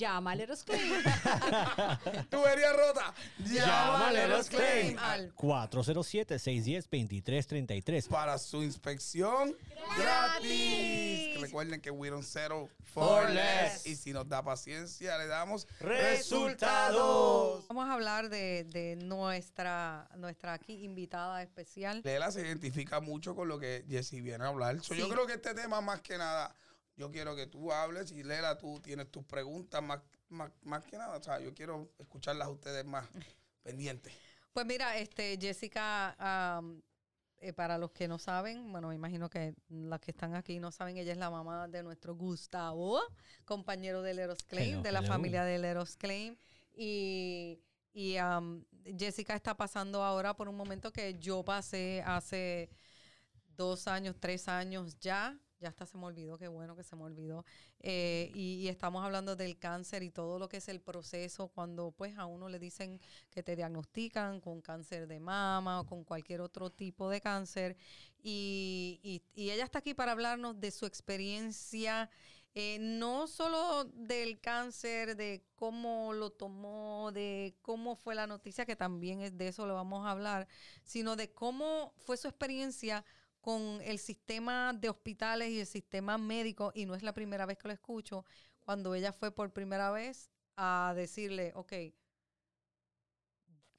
Llámale 0.00 0.46
los 0.46 0.64
Claim. 0.64 0.94
Tubería 2.30 2.72
rota. 2.72 3.12
Llámale 3.44 4.28
los 4.28 4.48
claim. 4.48 4.98
Al 4.98 5.36
407-610-2333. 5.36 8.08
Para 8.08 8.38
su 8.38 8.62
inspección 8.62 9.54
gratis. 9.98 11.38
Recuerden 11.42 11.82
que 11.82 11.90
we 11.90 12.08
don't 12.08 12.24
settle 12.24 12.70
for 12.94 13.28
less. 13.28 13.84
less. 13.84 13.86
Y 13.86 13.94
si 13.94 14.14
nos 14.14 14.26
da 14.26 14.42
paciencia, 14.42 15.18
le 15.18 15.26
damos 15.26 15.68
Resultados. 15.80 17.68
Vamos 17.68 17.86
a 17.86 17.92
hablar 17.92 18.30
de, 18.30 18.64
de 18.64 18.96
nuestra, 18.96 20.08
nuestra 20.16 20.54
aquí 20.54 20.82
invitada 20.82 21.42
especial. 21.42 22.00
Lela 22.04 22.32
se 22.32 22.40
identifica 22.40 23.00
mucho 23.00 23.34
con 23.34 23.48
lo 23.48 23.58
que 23.58 23.84
Jessy 23.86 24.22
viene 24.22 24.44
a 24.44 24.48
hablar. 24.48 24.80
So, 24.80 24.94
Yo 24.94 25.10
creo 25.10 25.26
que 25.26 25.34
este 25.34 25.52
tema, 25.52 25.82
más 25.82 26.00
que 26.00 26.16
nada, 26.16 26.56
yo 26.96 27.10
quiero 27.10 27.34
que 27.34 27.46
tú 27.46 27.72
hables 27.72 28.12
y 28.12 28.22
Lela, 28.22 28.58
tú 28.58 28.80
tienes 28.80 29.10
tus 29.10 29.24
preguntas 29.24 29.82
más, 29.82 30.00
más, 30.28 30.50
más 30.62 30.84
que 30.84 30.96
nada. 30.98 31.16
O 31.16 31.22
sea, 31.22 31.40
yo 31.40 31.54
quiero 31.54 31.90
escucharlas 31.98 32.48
a 32.48 32.50
ustedes 32.50 32.84
más 32.84 33.06
pendientes. 33.62 34.12
Pues 34.52 34.66
mira, 34.66 34.96
este 34.98 35.38
Jessica, 35.40 36.16
am, 36.18 36.82
eh, 37.38 37.52
para 37.52 37.78
los 37.78 37.92
que 37.92 38.08
no 38.08 38.18
saben, 38.18 38.70
bueno, 38.70 38.88
me 38.88 38.94
imagino 38.94 39.30
que 39.30 39.54
las 39.68 40.00
que 40.00 40.10
están 40.10 40.34
aquí 40.34 40.58
no 40.58 40.72
saben, 40.72 40.96
ella 40.96 41.12
es 41.12 41.18
la 41.18 41.30
mamá 41.30 41.68
de 41.68 41.82
nuestro 41.82 42.14
Gustavo, 42.14 43.00
compañero 43.44 44.02
de 44.02 44.12
Leros 44.14 44.42
Claim, 44.42 44.72
Hello, 44.74 44.82
de 44.82 44.92
la 44.92 44.98
hello. 44.98 45.08
familia 45.08 45.44
de 45.44 45.58
Leros 45.58 45.96
Claim. 45.96 46.36
Y, 46.74 47.62
y 47.92 48.16
am, 48.16 48.64
Jessica 48.98 49.34
está 49.34 49.56
pasando 49.56 50.02
ahora 50.02 50.34
por 50.34 50.48
un 50.48 50.56
momento 50.56 50.92
que 50.92 51.18
yo 51.18 51.44
pasé 51.44 52.02
hace 52.04 52.70
dos 53.56 53.86
años, 53.88 54.16
tres 54.18 54.48
años 54.48 54.98
ya. 55.00 55.38
Ya 55.60 55.68
hasta 55.68 55.84
se 55.84 55.98
me 55.98 56.06
olvidó, 56.06 56.38
qué 56.38 56.48
bueno 56.48 56.74
que 56.74 56.82
se 56.82 56.96
me 56.96 57.02
olvidó. 57.02 57.44
Eh, 57.80 58.30
y, 58.34 58.66
estamos 58.68 59.04
hablando 59.04 59.36
del 59.36 59.58
cáncer 59.58 60.02
y 60.02 60.10
todo 60.10 60.38
lo 60.38 60.48
que 60.48 60.56
es 60.56 60.68
el 60.68 60.80
proceso 60.80 61.48
cuando 61.48 61.90
pues 61.92 62.16
a 62.16 62.24
uno 62.24 62.48
le 62.48 62.58
dicen 62.58 62.98
que 63.30 63.42
te 63.42 63.56
diagnostican 63.56 64.40
con 64.40 64.62
cáncer 64.62 65.06
de 65.06 65.20
mama 65.20 65.80
o 65.80 65.86
con 65.86 66.02
cualquier 66.04 66.40
otro 66.40 66.70
tipo 66.70 67.10
de 67.10 67.20
cáncer. 67.20 67.76
Y, 68.22 69.00
y- 69.02 69.22
y 69.34 69.50
ella 69.50 69.64
está 69.64 69.80
aquí 69.80 69.92
para 69.92 70.12
hablarnos 70.12 70.58
de 70.60 70.70
su 70.70 70.86
experiencia, 70.86 72.08
eh, 72.54 72.78
no 72.80 73.26
solo 73.26 73.84
del 73.84 74.40
cáncer, 74.40 75.14
de 75.16 75.44
cómo 75.56 76.12
lo 76.14 76.30
tomó, 76.30 77.12
de 77.12 77.54
cómo 77.62 77.96
fue 77.96 78.14
la 78.14 78.26
noticia, 78.26 78.64
que 78.66 78.76
también 78.76 79.20
es 79.20 79.36
de 79.38 79.48
eso 79.48 79.66
lo 79.66 79.74
vamos 79.74 80.06
a 80.06 80.10
hablar, 80.10 80.48
sino 80.84 81.16
de 81.16 81.30
cómo 81.32 81.92
fue 81.98 82.16
su 82.16 82.28
experiencia 82.28 83.04
con 83.40 83.80
el 83.82 83.98
sistema 83.98 84.72
de 84.72 84.88
hospitales 84.88 85.50
y 85.50 85.60
el 85.60 85.66
sistema 85.66 86.18
médico, 86.18 86.72
y 86.74 86.86
no 86.86 86.94
es 86.94 87.02
la 87.02 87.12
primera 87.14 87.46
vez 87.46 87.58
que 87.58 87.68
lo 87.68 87.74
escucho, 87.74 88.24
cuando 88.60 88.94
ella 88.94 89.12
fue 89.12 89.30
por 89.32 89.52
primera 89.52 89.90
vez 89.90 90.30
a 90.56 90.92
decirle, 90.94 91.52
ok, 91.54 91.72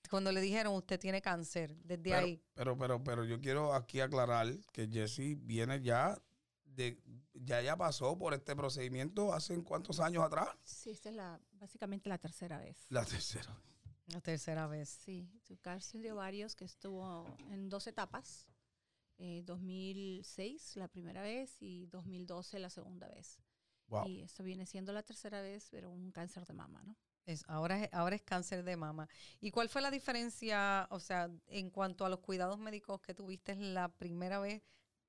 cuando 0.10 0.32
le 0.32 0.41
dijeron 0.41 0.76
usted 0.76 1.00
tiene 1.00 1.21
cáncer, 1.21 1.76
desde 1.84 2.04
Pero, 2.04 2.17
ahí. 2.17 2.41
pero, 2.54 2.78
pero, 2.78 3.04
pero 3.04 3.24
yo 3.24 3.39
quiero 3.39 3.74
aquí 3.74 4.02
aclarar 4.02 4.47
que 4.74 4.88
Jessy 4.88 5.36
viene 5.36 5.82
ya 5.82 6.21
de, 6.65 7.00
ya 7.34 7.62
ya 7.62 7.78
pasó 7.78 8.17
por 8.17 8.34
este 8.34 8.56
procedimiento 8.56 9.34
hace 9.34 9.62
cuántos 9.63 10.00
años 10.00 10.24
atrás. 10.24 10.50
Sí, 10.65 10.89
esta 10.89 11.10
es 11.10 11.15
la, 11.15 11.39
básicamente 11.54 12.10
la 12.10 12.17
tercera 12.17 12.58
vez. 12.58 12.86
La 12.89 13.06
tercera. 13.06 13.56
La 14.08 14.19
tercera 14.19 14.67
vez. 14.67 14.89
Sí, 14.89 15.30
su 15.47 15.58
cáncer 15.58 16.02
de 16.02 16.12
ovarios 16.12 16.56
que 16.56 16.65
estuvo 16.65 17.26
en 17.50 17.69
dos 17.69 17.88
etapas. 17.88 18.47
Eh, 19.23 19.43
2006 19.45 20.77
la 20.77 20.88
primera 20.88 21.21
vez 21.21 21.62
y 21.62 21.86
2012 21.86 22.57
la 22.57 22.71
segunda 22.71 23.07
vez. 23.07 23.39
Wow. 23.86 24.07
Y 24.07 24.21
esto 24.21 24.41
viene 24.41 24.65
siendo 24.65 24.93
la 24.93 25.03
tercera 25.03 25.41
vez, 25.43 25.67
pero 25.69 25.91
un 25.91 26.12
cáncer 26.12 26.43
de 26.47 26.53
mama, 26.53 26.81
¿no? 26.81 26.97
Es, 27.27 27.43
ahora, 27.47 27.84
es, 27.84 27.93
ahora 27.93 28.15
es 28.15 28.23
cáncer 28.23 28.63
de 28.63 28.75
mama. 28.75 29.07
¿Y 29.39 29.51
cuál 29.51 29.69
fue 29.69 29.84
la 29.84 29.91
diferencia, 29.91 30.88
o 30.89 30.99
sea, 30.99 31.29
en 31.45 31.69
cuanto 31.69 32.03
a 32.03 32.10
los 32.10 32.21
cuidados 32.21 32.57
médicos 32.57 32.99
que 32.99 33.13
tuviste 33.13 33.55
la 33.55 33.89
primera 33.89 34.39
vez 34.39 34.63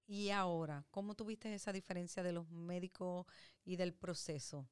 y 0.07 0.29
ahora? 0.29 0.85
¿Cómo 0.91 1.15
tuviste 1.15 1.55
esa 1.55 1.73
diferencia 1.73 2.23
de 2.23 2.33
los 2.33 2.51
médicos 2.51 3.25
y 3.65 3.77
del 3.77 3.95
proceso? 3.95 4.69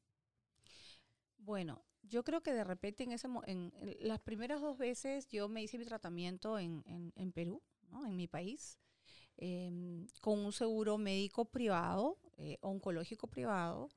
Bueno, 1.38 1.82
yo 2.02 2.24
creo 2.24 2.42
que 2.42 2.52
de 2.52 2.64
repente 2.64 3.04
en, 3.04 3.12
ese, 3.12 3.26
en, 3.46 3.72
en 3.74 3.96
las 4.00 4.20
primeras 4.20 4.60
dos 4.60 4.76
veces 4.76 5.28
yo 5.28 5.48
me 5.48 5.62
hice 5.62 5.78
mi 5.78 5.86
tratamiento 5.86 6.58
en, 6.58 6.82
en, 6.84 7.14
en 7.16 7.32
Perú, 7.32 7.62
¿no? 7.88 8.04
en 8.04 8.16
mi 8.16 8.28
país, 8.28 8.78
em, 9.36 10.06
con 10.20 10.38
un 10.38 10.52
seguro 10.52 10.98
médico 10.98 11.44
privado, 11.44 12.18
eh, 12.38 12.58
oncológico 12.62 13.26
privado, 13.26 13.88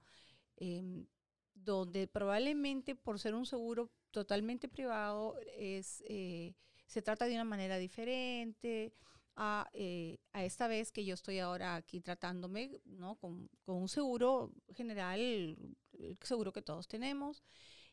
em, 0.58 1.06
donde 1.54 2.08
probablemente 2.08 2.96
por 2.96 3.20
ser 3.20 3.36
un 3.36 3.46
seguro 3.46 3.90
totalmente 4.12 4.68
privado 4.68 5.36
es, 5.58 6.04
eh, 6.08 6.54
se 6.86 7.02
trata 7.02 7.26
de 7.26 7.36
una 7.36 7.44
manera 7.44 7.78
diferente 7.78 8.94
a, 9.36 9.70
eh, 9.74 10.20
a 10.32 10.44
esta 10.44 10.68
vez 10.68 10.92
que 10.92 11.06
yo 11.06 11.16
estoy 11.16 11.40
ahora 11.40 11.76
aquí 11.76 12.02
tratándome 12.02 12.82
¿no? 12.86 13.16
con, 13.16 13.50
con 13.66 13.78
un 13.78 13.90
seguro 13.90 14.52
general, 14.76 15.20
el 15.20 16.18
seguro 16.22 16.54
que 16.54 16.62
todos 16.62 16.88
tenemos, 16.88 17.44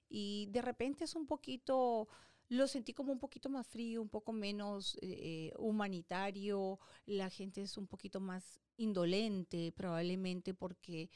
y 0.08 0.48
de 0.50 0.60
repente 0.60 1.04
es 1.04 1.14
un 1.14 1.26
poquito, 1.26 2.08
lo 2.50 2.66
sentí 2.66 2.92
como 2.92 3.12
un 3.12 3.18
poquito 3.20 3.48
más 3.48 3.66
frío, 3.66 4.02
un 4.02 4.08
poco 4.08 4.32
menos 4.32 4.98
eh, 5.00 5.52
humanitario, 5.56 6.78
la 7.06 7.30
gente 7.30 7.62
es 7.62 7.76
un 7.78 7.86
poquito 7.86 8.20
más 8.20 8.60
indolente, 8.76 9.72
probablemente 9.72 10.52
porque 10.52 11.10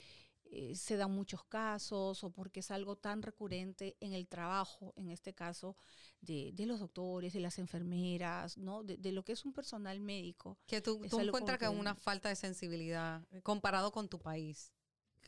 eh, 0.44 0.76
se 0.76 0.96
dan 0.96 1.10
muchos 1.10 1.42
casos 1.44 2.22
o 2.22 2.30
porque 2.30 2.60
es 2.60 2.70
algo 2.70 2.94
tan 2.96 3.20
recurrente 3.20 3.96
en 3.98 4.12
el 4.12 4.28
trabajo, 4.28 4.92
en 4.96 5.10
este 5.10 5.34
caso, 5.34 5.76
de, 6.20 6.52
de 6.52 6.66
los 6.66 6.78
doctores, 6.78 7.32
de 7.32 7.40
las 7.40 7.58
enfermeras, 7.58 8.56
¿no? 8.56 8.84
De, 8.84 8.96
de 8.96 9.10
lo 9.10 9.24
que 9.24 9.32
es 9.32 9.44
un 9.44 9.52
personal 9.52 9.98
médico. 9.98 10.56
Que 10.66 10.80
tú, 10.80 11.00
tú 11.10 11.18
encuentras 11.18 11.58
que 11.58 11.64
es 11.64 11.70
una 11.72 11.96
falta 11.96 12.28
de 12.28 12.36
sensibilidad 12.36 13.22
eh, 13.32 13.42
comparado 13.42 13.90
con 13.90 14.08
tu 14.08 14.20
país. 14.20 14.72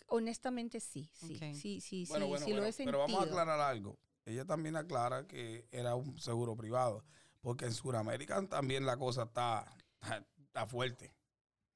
Honestamente 0.08 0.78
sí, 0.78 1.10
sí, 1.12 1.40
sí, 1.54 1.80
sí, 1.80 2.04
Bueno, 2.08 2.26
sí, 2.26 2.30
bueno, 2.30 2.46
sí 2.46 2.52
lo 2.52 2.64
he 2.64 2.70
sentido. 2.72 2.92
pero 2.92 2.98
vamos 3.00 3.20
a 3.22 3.24
aclarar 3.24 3.58
algo. 3.58 3.98
Ella 4.26 4.44
también 4.44 4.76
aclara 4.76 5.26
que 5.26 5.66
era 5.70 5.94
un 5.94 6.18
seguro 6.18 6.56
privado, 6.56 7.04
porque 7.40 7.64
en 7.64 7.72
Sudamérica 7.72 8.46
también 8.48 8.84
la 8.84 8.96
cosa 8.96 9.22
está, 9.22 9.76
está 10.36 10.66
fuerte. 10.66 11.14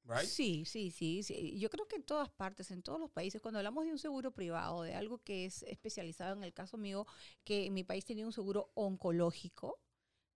Right? 0.03 0.27
Sí, 0.27 0.65
sí, 0.65 0.91
sí, 0.91 1.23
sí. 1.23 1.57
Yo 1.59 1.69
creo 1.69 1.87
que 1.87 1.95
en 1.95 2.03
todas 2.03 2.29
partes, 2.29 2.71
en 2.71 2.81
todos 2.83 2.99
los 2.99 3.09
países, 3.11 3.41
cuando 3.41 3.59
hablamos 3.59 3.85
de 3.85 3.91
un 3.91 3.99
seguro 3.99 4.31
privado, 4.31 4.83
de 4.83 4.95
algo 4.95 5.19
que 5.19 5.45
es 5.45 5.63
especializado, 5.63 6.33
en 6.33 6.43
el 6.43 6.53
caso 6.53 6.77
mío, 6.77 7.07
que 7.43 7.67
en 7.67 7.73
mi 7.73 7.83
país 7.83 8.03
tenía 8.03 8.25
un 8.25 8.33
seguro 8.33 8.71
oncológico, 8.73 9.79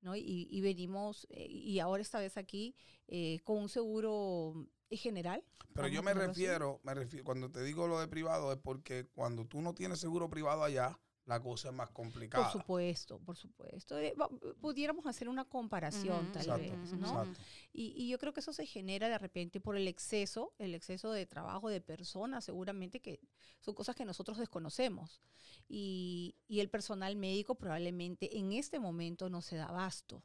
¿no? 0.01 0.15
Y, 0.15 0.47
y 0.49 0.62
venimos, 0.62 1.28
eh, 1.30 1.47
y 1.49 1.80
ahora 1.80 2.01
esta 2.01 2.19
vez 2.19 2.38
aquí, 2.38 2.75
eh, 3.08 3.39
con 3.43 3.58
un 3.58 3.69
seguro 3.69 4.67
general. 4.89 5.43
Pero 5.73 5.88
yo 5.89 6.01
me 6.04 6.13
así. 6.13 6.19
refiero, 6.19 6.80
me 6.84 6.93
refiero, 6.93 7.25
cuando 7.25 7.51
te 7.51 7.62
digo 7.63 7.88
lo 7.88 7.99
de 7.99 8.08
privado 8.08 8.51
es 8.54 8.58
porque 8.60 9.08
cuando 9.13 9.45
tú 9.45 9.62
no 9.62 9.73
tienes 9.73 9.99
seguro 9.99 10.30
privado 10.30 10.63
allá, 10.63 10.97
la 11.25 11.41
cosa 11.41 11.69
es 11.69 11.73
más 11.73 11.88
Por 11.88 11.95
complicada. 11.95 12.51
supuesto, 12.51 13.19
por 13.19 13.35
supuesto. 13.35 13.97
Eh, 13.97 14.13
pudiéramos 14.61 15.05
hacer 15.07 15.27
una 15.27 15.43
comparación 15.45 16.31
tal 16.31 16.43
Exacto, 16.43 16.61
vez, 16.81 16.93
¿no? 16.93 17.07
exacto. 17.07 17.39
Y, 17.73 17.93
y 17.97 18.09
yo 18.09 18.19
creo 18.19 18.33
que 18.33 18.41
eso 18.41 18.53
se 18.53 18.65
genera 18.65 19.09
de 19.09 19.17
repente 19.17 19.59
por 19.59 19.75
el 19.75 19.88
exceso, 19.88 20.53
el 20.59 20.75
exceso 20.75 21.11
de 21.11 21.25
trabajo 21.25 21.69
de 21.69 21.81
personas, 21.81 22.45
seguramente 22.45 22.99
que 23.01 23.19
son 23.59 23.73
cosas 23.73 23.95
que 23.95 24.05
nosotros 24.05 24.38
desconocemos. 24.38 25.21
Y, 25.67 26.35
y 26.47 26.59
el 26.59 26.69
personal 26.69 27.15
médico 27.15 27.55
probablemente 27.55 28.38
en 28.38 28.51
este 28.53 28.79
momento 28.79 29.29
no 29.29 29.41
se 29.41 29.55
da 29.55 29.65
abasto. 29.65 30.21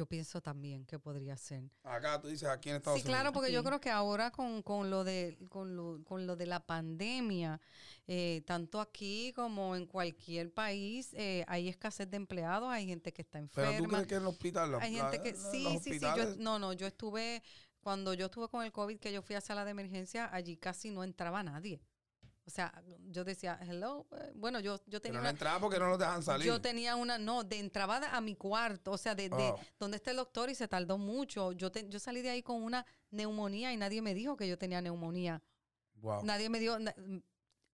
Yo 0.00 0.06
pienso 0.06 0.40
también 0.40 0.86
que 0.86 0.98
podría 0.98 1.36
ser. 1.36 1.64
Acá 1.84 2.18
tú 2.18 2.28
dices 2.28 2.48
aquí 2.48 2.70
en 2.70 2.76
Estados 2.76 2.98
Sí, 3.00 3.04
claro, 3.04 3.28
Unidos. 3.28 3.34
porque 3.34 3.52
yo 3.52 3.62
creo 3.62 3.82
que 3.82 3.90
ahora 3.90 4.30
con, 4.30 4.62
con 4.62 4.88
lo 4.88 5.04
de 5.04 5.36
con 5.50 5.76
lo, 5.76 6.02
con 6.04 6.26
lo 6.26 6.36
de 6.36 6.46
la 6.46 6.64
pandemia, 6.64 7.60
eh, 8.06 8.40
tanto 8.46 8.80
aquí 8.80 9.34
como 9.36 9.76
en 9.76 9.84
cualquier 9.84 10.54
país, 10.54 11.12
eh, 11.12 11.44
hay 11.48 11.68
escasez 11.68 12.08
de 12.10 12.16
empleados, 12.16 12.70
hay 12.70 12.86
gente 12.86 13.12
que 13.12 13.20
está 13.20 13.40
Pero 13.54 13.68
tú 13.68 13.72
enferma. 13.74 13.88
crees 13.88 14.06
que 14.08 14.14
en 14.14 14.22
el 14.22 14.28
hospital, 14.28 14.70
la- 14.72 14.78
Hay 14.78 14.94
gente 14.94 15.20
que 15.20 15.32
la- 15.32 15.50
sí, 15.50 15.64
los 15.64 15.82
sí, 15.82 15.98
sí. 15.98 16.06
Yo, 16.16 16.34
no, 16.38 16.58
no, 16.58 16.72
yo 16.72 16.86
estuve 16.86 17.42
cuando 17.82 18.14
yo 18.14 18.26
estuve 18.26 18.48
con 18.48 18.64
el 18.64 18.72
COVID 18.72 18.98
que 18.98 19.12
yo 19.12 19.20
fui 19.20 19.36
a 19.36 19.42
sala 19.42 19.66
de 19.66 19.72
emergencia, 19.72 20.30
allí 20.32 20.56
casi 20.56 20.90
no 20.90 21.04
entraba 21.04 21.42
nadie. 21.42 21.82
O 22.46 22.50
sea, 22.50 22.72
yo 23.10 23.22
decía, 23.22 23.58
hello, 23.62 24.06
eh, 24.12 24.32
bueno, 24.34 24.58
yo, 24.60 24.76
yo 24.86 25.00
Pero 25.00 25.00
tenía 25.00 25.18
no 25.18 25.20
una, 25.20 25.30
entraba 25.30 25.60
porque 25.60 25.78
no 25.78 25.88
los 25.88 25.98
dejan 25.98 26.22
salir. 26.22 26.46
yo 26.46 26.60
tenía 26.60 26.96
una, 26.96 27.16
no, 27.18 27.44
de 27.44 27.58
entrada 27.60 28.16
a 28.16 28.20
mi 28.20 28.34
cuarto, 28.34 28.92
o 28.92 28.98
sea, 28.98 29.14
de, 29.14 29.28
de 29.28 29.36
Oh. 29.50 29.60
donde 29.78 29.98
está 29.98 30.10
el 30.10 30.16
doctor 30.16 30.50
y 30.50 30.54
se 30.54 30.66
tardó 30.66 30.98
mucho. 30.98 31.52
Yo, 31.52 31.70
te- 31.70 31.88
yo 31.88 31.98
salí 32.00 32.22
de 32.22 32.30
ahí 32.30 32.42
con 32.42 32.60
una 32.62 32.84
neumonía 33.10 33.72
y 33.72 33.76
nadie 33.76 34.02
me 34.02 34.14
dijo 34.14 34.36
que 34.36 34.48
yo 34.48 34.58
tenía 34.58 34.80
neumonía. 34.80 35.42
Wow. 35.96 36.24
Nadie 36.24 36.48
me 36.48 36.58
dio, 36.58 36.78
na- 36.78 36.94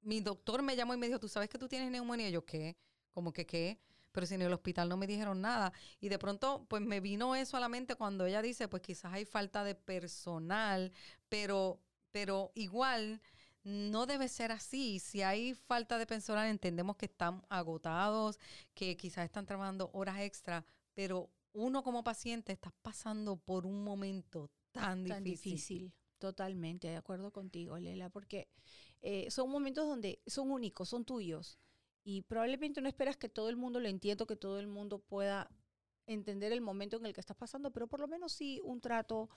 mi 0.02 0.20
doctor 0.20 0.62
me 0.62 0.76
llamó 0.76 0.94
y 0.94 0.98
me 0.98 1.06
dijo, 1.06 1.18
¿tú 1.20 1.28
sabes 1.28 1.48
que 1.48 1.58
tú 1.58 1.68
tienes 1.68 1.90
neumonía? 1.90 2.28
Y 2.28 2.32
yo, 2.32 2.44
¿qué? 2.44 2.76
Como 3.12 3.32
que 3.32 3.46
qué? 3.46 3.80
Pero 4.12 4.26
si 4.26 4.34
en 4.34 4.42
el 4.42 4.52
hospital 4.52 4.88
no 4.88 4.96
me 4.96 5.06
dijeron 5.06 5.40
nada. 5.40 5.72
Y 6.00 6.08
de 6.08 6.18
pronto, 6.18 6.66
pues 6.68 6.82
me 6.82 7.00
vino 7.00 7.34
eso 7.34 7.56
a 7.56 7.60
la 7.60 7.68
mente 7.68 7.94
cuando 7.94 8.26
ella 8.26 8.42
dice, 8.42 8.68
pues 8.68 8.82
quizás 8.82 9.12
hay 9.12 9.24
falta 9.24 9.62
de 9.64 9.74
personal, 9.74 10.92
pero, 11.28 11.80
pero 12.10 12.50
igual 12.54 13.20
no 13.66 14.06
debe 14.06 14.28
ser 14.28 14.52
así. 14.52 15.00
Si 15.00 15.22
hay 15.22 15.54
falta 15.54 15.98
de 15.98 16.06
personal, 16.06 16.46
entendemos 16.46 16.96
que 16.96 17.06
están 17.06 17.44
agotados, 17.48 18.38
que 18.74 18.96
quizás 18.96 19.24
están 19.24 19.44
trabajando 19.44 19.90
horas 19.92 20.20
extra, 20.20 20.64
pero 20.94 21.28
uno 21.52 21.82
como 21.82 22.04
paciente 22.04 22.52
está 22.52 22.72
pasando 22.82 23.36
por 23.36 23.66
un 23.66 23.82
momento 23.82 24.52
tan 24.70 25.02
difícil. 25.02 25.14
Tan 25.14 25.24
difícil. 25.24 25.92
Totalmente, 26.18 26.86
de 26.86 26.96
acuerdo 26.96 27.32
contigo, 27.32 27.76
Lela, 27.76 28.08
porque 28.08 28.48
eh, 29.02 29.28
son 29.32 29.50
momentos 29.50 29.88
donde 29.88 30.22
son 30.28 30.52
únicos, 30.52 30.88
son 30.88 31.04
tuyos. 31.04 31.58
Y 32.04 32.22
probablemente 32.22 32.80
no 32.80 32.88
esperas 32.88 33.16
que 33.16 33.28
todo 33.28 33.48
el 33.48 33.56
mundo 33.56 33.80
lo 33.80 33.88
entienda, 33.88 34.26
que 34.26 34.36
todo 34.36 34.60
el 34.60 34.68
mundo 34.68 35.00
pueda 35.00 35.50
entender 36.06 36.52
el 36.52 36.60
momento 36.60 36.98
en 36.98 37.06
el 37.06 37.12
que 37.12 37.20
estás 37.20 37.36
pasando, 37.36 37.72
pero 37.72 37.88
por 37.88 37.98
lo 37.98 38.06
menos 38.06 38.32
sí 38.32 38.60
un 38.62 38.80
trato 38.80 39.28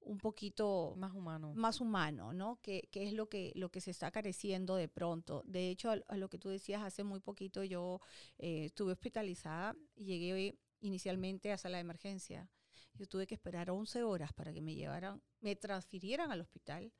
un 0.00 0.18
poquito 0.18 0.94
Más 0.96 1.12
humano. 1.12 1.52
más 1.54 1.80
humano, 1.80 2.32
¿no? 2.32 2.60
Que, 2.62 2.88
que 2.92 3.06
es 3.08 3.12
lo 3.12 3.28
que, 3.28 3.52
lo 3.56 3.70
que 3.70 3.80
se 3.80 3.90
está 3.90 4.10
careciendo 4.10 4.76
de 4.76 4.88
pronto. 4.88 5.42
De 5.46 5.68
hecho, 5.70 5.90
a, 5.90 5.98
a 6.08 6.16
lo 6.16 6.28
que 6.28 6.38
tú 6.38 6.48
decías 6.48 6.82
hace 6.82 7.02
muy 7.04 7.20
poquito, 7.20 7.64
yo 7.64 8.00
eh, 8.38 8.66
estuve 8.66 8.92
hospitalizada 8.92 9.74
y 9.96 10.04
llegué 10.04 10.58
inicialmente 10.80 11.52
a 11.52 11.58
sala 11.58 11.78
de 11.78 11.80
emergencia. 11.82 12.48
Yo 12.94 13.06
tuve 13.06 13.26
que 13.26 13.34
esperar 13.34 13.68
11 13.70 14.02
horas 14.04 14.32
para 14.32 14.52
que 14.52 14.60
me 14.62 14.74
llevaran, 14.74 15.20
me 15.40 15.56
transfirieran 15.56 16.30
al 16.30 16.40
hospital 16.40 16.92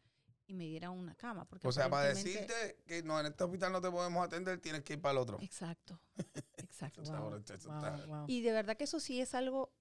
y 0.49 0.55
me 0.55 0.65
dieran 0.65 0.91
una 0.93 1.15
cama. 1.15 1.45
Porque 1.45 1.67
O 1.69 1.73
sea, 1.73 1.89
para 1.89 2.09
decirte 2.09 2.79
que 2.87 3.03
no, 3.03 3.19
en 3.21 3.27
este 3.27 3.45
hospital 3.45 3.73
no 3.73 3.81
te 3.81 3.91
podemos 3.91 4.25
atender, 4.25 4.61
tienes 4.61 4.83
que 4.83 4.95
ir 4.95 5.01
para 5.01 5.13
el 5.13 5.19
otro. 5.19 5.39
Exacto, 5.41 6.01
exacto. 6.59 7.03
Está- 7.03 7.21
Wow, 7.21 8.07
wow. 8.07 8.25
Y 8.29 8.43
de 8.43 8.53
verdad 8.53 8.77
que 8.77 8.85
eso 8.85 9.01
sí 9.01 9.21
es 9.21 9.35
algo 9.35 9.73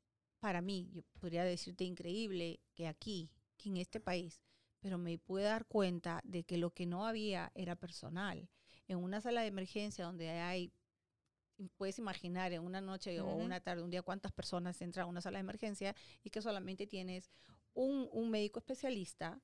para 0.46 0.62
mí, 0.62 0.88
yo 0.94 1.02
podría 1.20 1.44
decirte 1.44 1.86
increíble 1.86 2.60
que 2.76 2.88
aquí, 2.88 3.32
que 3.58 3.70
en 3.70 3.78
este 3.78 4.00
país, 4.00 4.40
pero 4.80 5.00
me 5.00 5.18
pude 5.18 5.42
dar 5.42 5.66
cuenta 5.66 6.22
de 6.24 6.44
que 6.44 6.60
lo 6.60 6.70
que 6.70 6.86
no 6.86 7.08
había 7.08 7.52
era 7.56 7.76
personal. 7.76 8.48
En 8.88 9.00
una 9.00 9.22
sala 9.22 9.42
de 9.42 9.48
emergencia 9.48 10.06
donde 10.06 10.30
hay, 10.30 10.72
puedes 11.78 11.98
imaginar 11.98 12.54
en 12.54 12.62
una 12.64 12.82
noche 12.82 13.20
o 13.22 13.26
Ujú. 13.32 13.46
una 13.46 13.60
tarde, 13.60 13.82
un 13.82 13.90
día, 13.90 14.04
cuántas 14.04 14.32
personas 14.32 14.80
entran 14.82 15.06
a 15.06 15.10
una 15.10 15.22
sala 15.22 15.40
de 15.40 15.42
emergencia 15.42 15.96
y 16.24 16.30
que 16.30 16.44
solamente 16.44 16.86
tienes 16.86 17.32
un, 17.74 18.08
un 18.12 18.30
médico 18.30 18.60
especialista, 18.60 19.42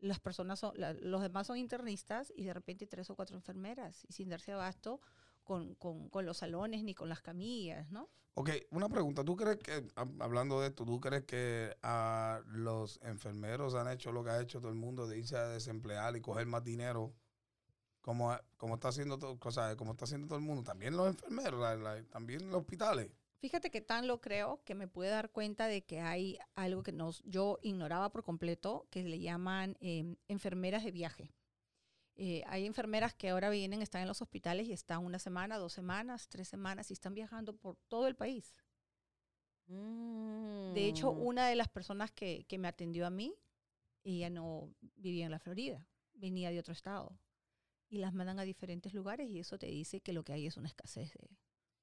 las 0.00 0.20
personas 0.20 0.60
son, 0.60 0.72
la- 0.76 0.92
los 0.94 1.22
demás 1.22 1.46
son 1.48 1.58
internistas 1.58 2.32
y 2.36 2.44
de 2.44 2.54
repente 2.54 2.86
tres 2.86 3.10
o 3.10 3.16
cuatro 3.16 3.36
enfermeras 3.36 4.04
y 4.08 4.12
sin 4.12 4.28
darse 4.28 4.52
abasto 4.52 5.00
con, 5.44 5.74
con, 5.76 6.08
con 6.10 6.26
los 6.26 6.38
salones 6.38 6.84
ni 6.84 6.94
con 6.94 7.08
las 7.08 7.22
camillas, 7.22 7.90
¿no? 7.90 8.10
Ok, 8.38 8.50
una 8.70 8.88
pregunta. 8.90 9.24
¿Tú 9.24 9.34
crees 9.34 9.56
que, 9.56 9.82
hab- 9.94 10.22
hablando 10.22 10.60
de 10.60 10.68
esto, 10.68 10.84
tú 10.84 11.00
crees 11.00 11.24
que 11.24 11.74
a 11.82 12.42
los 12.48 13.00
enfermeros 13.02 13.74
han 13.74 13.88
hecho 13.90 14.12
lo 14.12 14.22
que 14.22 14.30
ha 14.30 14.42
hecho 14.42 14.60
todo 14.60 14.68
el 14.70 14.76
mundo 14.76 15.06
de 15.06 15.16
irse 15.18 15.38
a 15.38 15.48
desemplear 15.48 16.14
y 16.16 16.20
coger 16.20 16.46
más 16.46 16.62
dinero? 16.62 17.14
Como, 18.02 18.36
como 18.58 18.74
está 18.74 18.88
haciendo 18.88 19.18
todo, 19.18 19.38
o 19.42 19.50
sea, 19.50 19.74
como 19.76 19.92
está 19.92 20.04
haciendo 20.04 20.26
todo 20.28 20.38
el 20.38 20.44
mundo. 20.44 20.62
También 20.62 20.96
los 20.96 21.08
enfermeros, 21.08 21.60
también 22.10 22.46
los 22.50 22.60
hospitales. 22.60 23.10
Fíjate 23.40 23.70
que 23.70 23.80
tan 23.80 24.06
lo 24.06 24.20
creo 24.20 24.60
que 24.64 24.74
me 24.74 24.86
pude 24.86 25.08
dar 25.08 25.30
cuenta 25.30 25.66
de 25.66 25.84
que 25.84 26.00
hay 26.00 26.38
algo 26.54 26.82
que 26.82 26.92
nos, 26.92 27.22
yo 27.24 27.58
ignoraba 27.62 28.10
por 28.10 28.22
completo, 28.22 28.86
que 28.90 29.02
le 29.02 29.18
llaman 29.18 29.76
em, 29.80 30.16
enfermeras 30.28 30.84
de 30.84 30.92
viaje. 30.92 31.32
Eh, 32.18 32.42
hay 32.46 32.64
enfermeras 32.66 33.14
que 33.14 33.28
ahora 33.28 33.50
vienen, 33.50 33.82
están 33.82 34.00
en 34.02 34.08
los 34.08 34.22
hospitales 34.22 34.66
y 34.68 34.72
están 34.72 35.04
una 35.04 35.18
semana, 35.18 35.58
dos 35.58 35.74
semanas, 35.74 36.28
tres 36.28 36.48
semanas 36.48 36.90
y 36.90 36.94
están 36.94 37.14
viajando 37.14 37.54
por 37.54 37.76
todo 37.88 38.06
el 38.06 38.16
país. 38.16 38.52
De 39.68 40.86
hecho, 40.86 41.12
Mm. 41.12 41.20
una 41.26 41.48
de 41.48 41.56
las 41.56 41.68
personas 41.68 42.10
que, 42.12 42.44
que 42.48 42.56
me 42.58 42.68
atendió 42.68 43.06
a 43.06 43.10
mí, 43.10 43.34
ella 44.04 44.30
no 44.30 44.72
vivía 44.96 45.24
en 45.26 45.32
la 45.32 45.38
Florida, 45.40 45.84
venía 46.14 46.50
de 46.50 46.58
otro 46.60 46.72
estado. 46.72 47.18
Y 47.88 47.98
las 47.98 48.14
mandan 48.14 48.38
a 48.38 48.42
diferentes 48.44 48.94
lugares 48.94 49.28
y 49.30 49.38
eso 49.40 49.58
te 49.58 49.66
dice 49.66 50.00
que 50.00 50.12
lo 50.12 50.24
que 50.24 50.32
hay 50.32 50.46
es 50.46 50.56
una 50.56 50.68
escasez 50.68 51.12
de- 51.14 51.28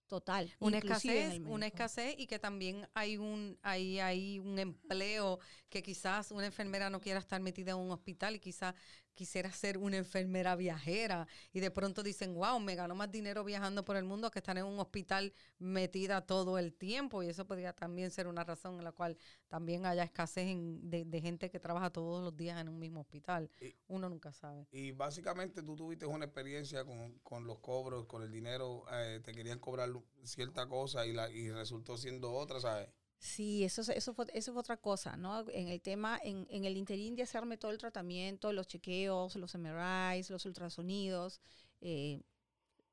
total. 0.08 0.54
una 0.60 0.78
escasez, 0.78 1.40
una 1.46 1.66
escasez 1.68 2.16
y 2.18 2.28
que 2.28 2.38
también 2.40 2.88
hay 2.94 3.18
un 3.18 3.58
hay, 3.64 4.00
hay 4.00 4.38
un 4.40 4.60
empleo 4.60 5.40
que 5.70 5.82
quizás 5.82 6.32
una 6.32 6.46
enfermera 6.46 6.90
no 6.90 7.00
quiera 7.00 7.20
estar 7.20 7.42
metida 7.42 7.72
en 7.72 7.78
un 7.78 7.90
hospital 7.92 8.36
y 8.36 8.40
quizás 8.40 8.76
quisiera 9.14 9.52
ser 9.52 9.78
una 9.78 9.98
enfermera 9.98 10.56
viajera 10.56 11.28
y 11.52 11.60
de 11.60 11.72
pronto 11.72 12.04
dicen, 12.04 12.34
wow, 12.34 12.60
me 12.60 12.76
gano 12.76 12.96
más 12.96 13.12
dinero 13.12 13.44
viajando 13.44 13.84
por 13.86 13.96
el 13.96 14.04
mundo 14.04 14.32
que 14.32 14.40
estar 14.40 14.58
en 14.58 14.66
un 14.66 14.80
hospital 14.80 15.34
metida 15.60 16.26
todo 16.26 16.58
el 16.58 16.74
tiempo 16.74 17.24
y 17.24 17.30
eso 17.30 17.46
podría 17.46 17.74
también 17.74 18.12
ser 18.12 18.28
una 18.28 18.44
razón 18.44 18.78
en 18.78 18.84
la 18.84 18.92
cual 18.92 19.18
también 19.48 19.86
haya 19.86 20.04
escasez 20.04 20.48
en- 20.48 20.90
de, 20.90 21.06
de 21.06 21.22
gente 21.22 21.50
que 21.50 21.60
trabaja 21.60 21.90
todos 21.90 22.24
los 22.24 22.36
días 22.36 22.60
en 22.60 22.70
un 22.70 22.80
mismo 22.80 23.02
hospital. 23.02 23.50
Y- 23.62 23.76
Uno 23.88 24.10
nunca 24.10 24.34
sabe. 24.34 24.68
Y 24.72 24.92
básicamente 24.92 25.62
tú 25.62 25.76
tuviste 25.76 26.06
una 26.06 26.26
experiencia 26.26 26.84
con, 26.84 27.20
con 27.20 27.46
los 27.46 27.60
cobros, 27.60 28.06
con 28.08 28.24
el 28.24 28.32
dinero, 28.32 28.86
eh, 28.92 29.20
te 29.24 29.32
querían 29.34 29.60
cobrar 29.60 29.90
cierta 30.24 30.68
cosa 30.68 31.06
y, 31.06 31.14
la, 31.14 31.30
y 31.30 31.52
resultó 31.52 31.98
siendo 31.98 32.32
otra, 32.34 32.60
¿sabes? 32.60 32.90
Sí, 33.26 33.64
eso, 33.64 33.82
es- 33.82 33.90
eso, 33.90 34.14
fue, 34.14 34.26
eso 34.34 34.52
fue 34.52 34.60
otra 34.60 34.76
cosa, 34.78 35.16
¿no? 35.16 35.50
En 35.50 35.70
el 35.70 35.82
tema, 35.82 36.20
en, 36.22 36.46
en 36.50 36.66
el 36.66 36.76
interín 36.76 37.16
de 37.16 37.24
hacerme 37.24 37.58
todo 37.58 37.72
el 37.72 37.78
tratamiento, 37.78 38.52
los 38.52 38.68
chequeos, 38.68 39.38
los 39.38 39.56
MRIs, 39.56 40.30
los 40.30 40.46
ultrasonidos, 40.46 41.40
eh, 41.80 42.22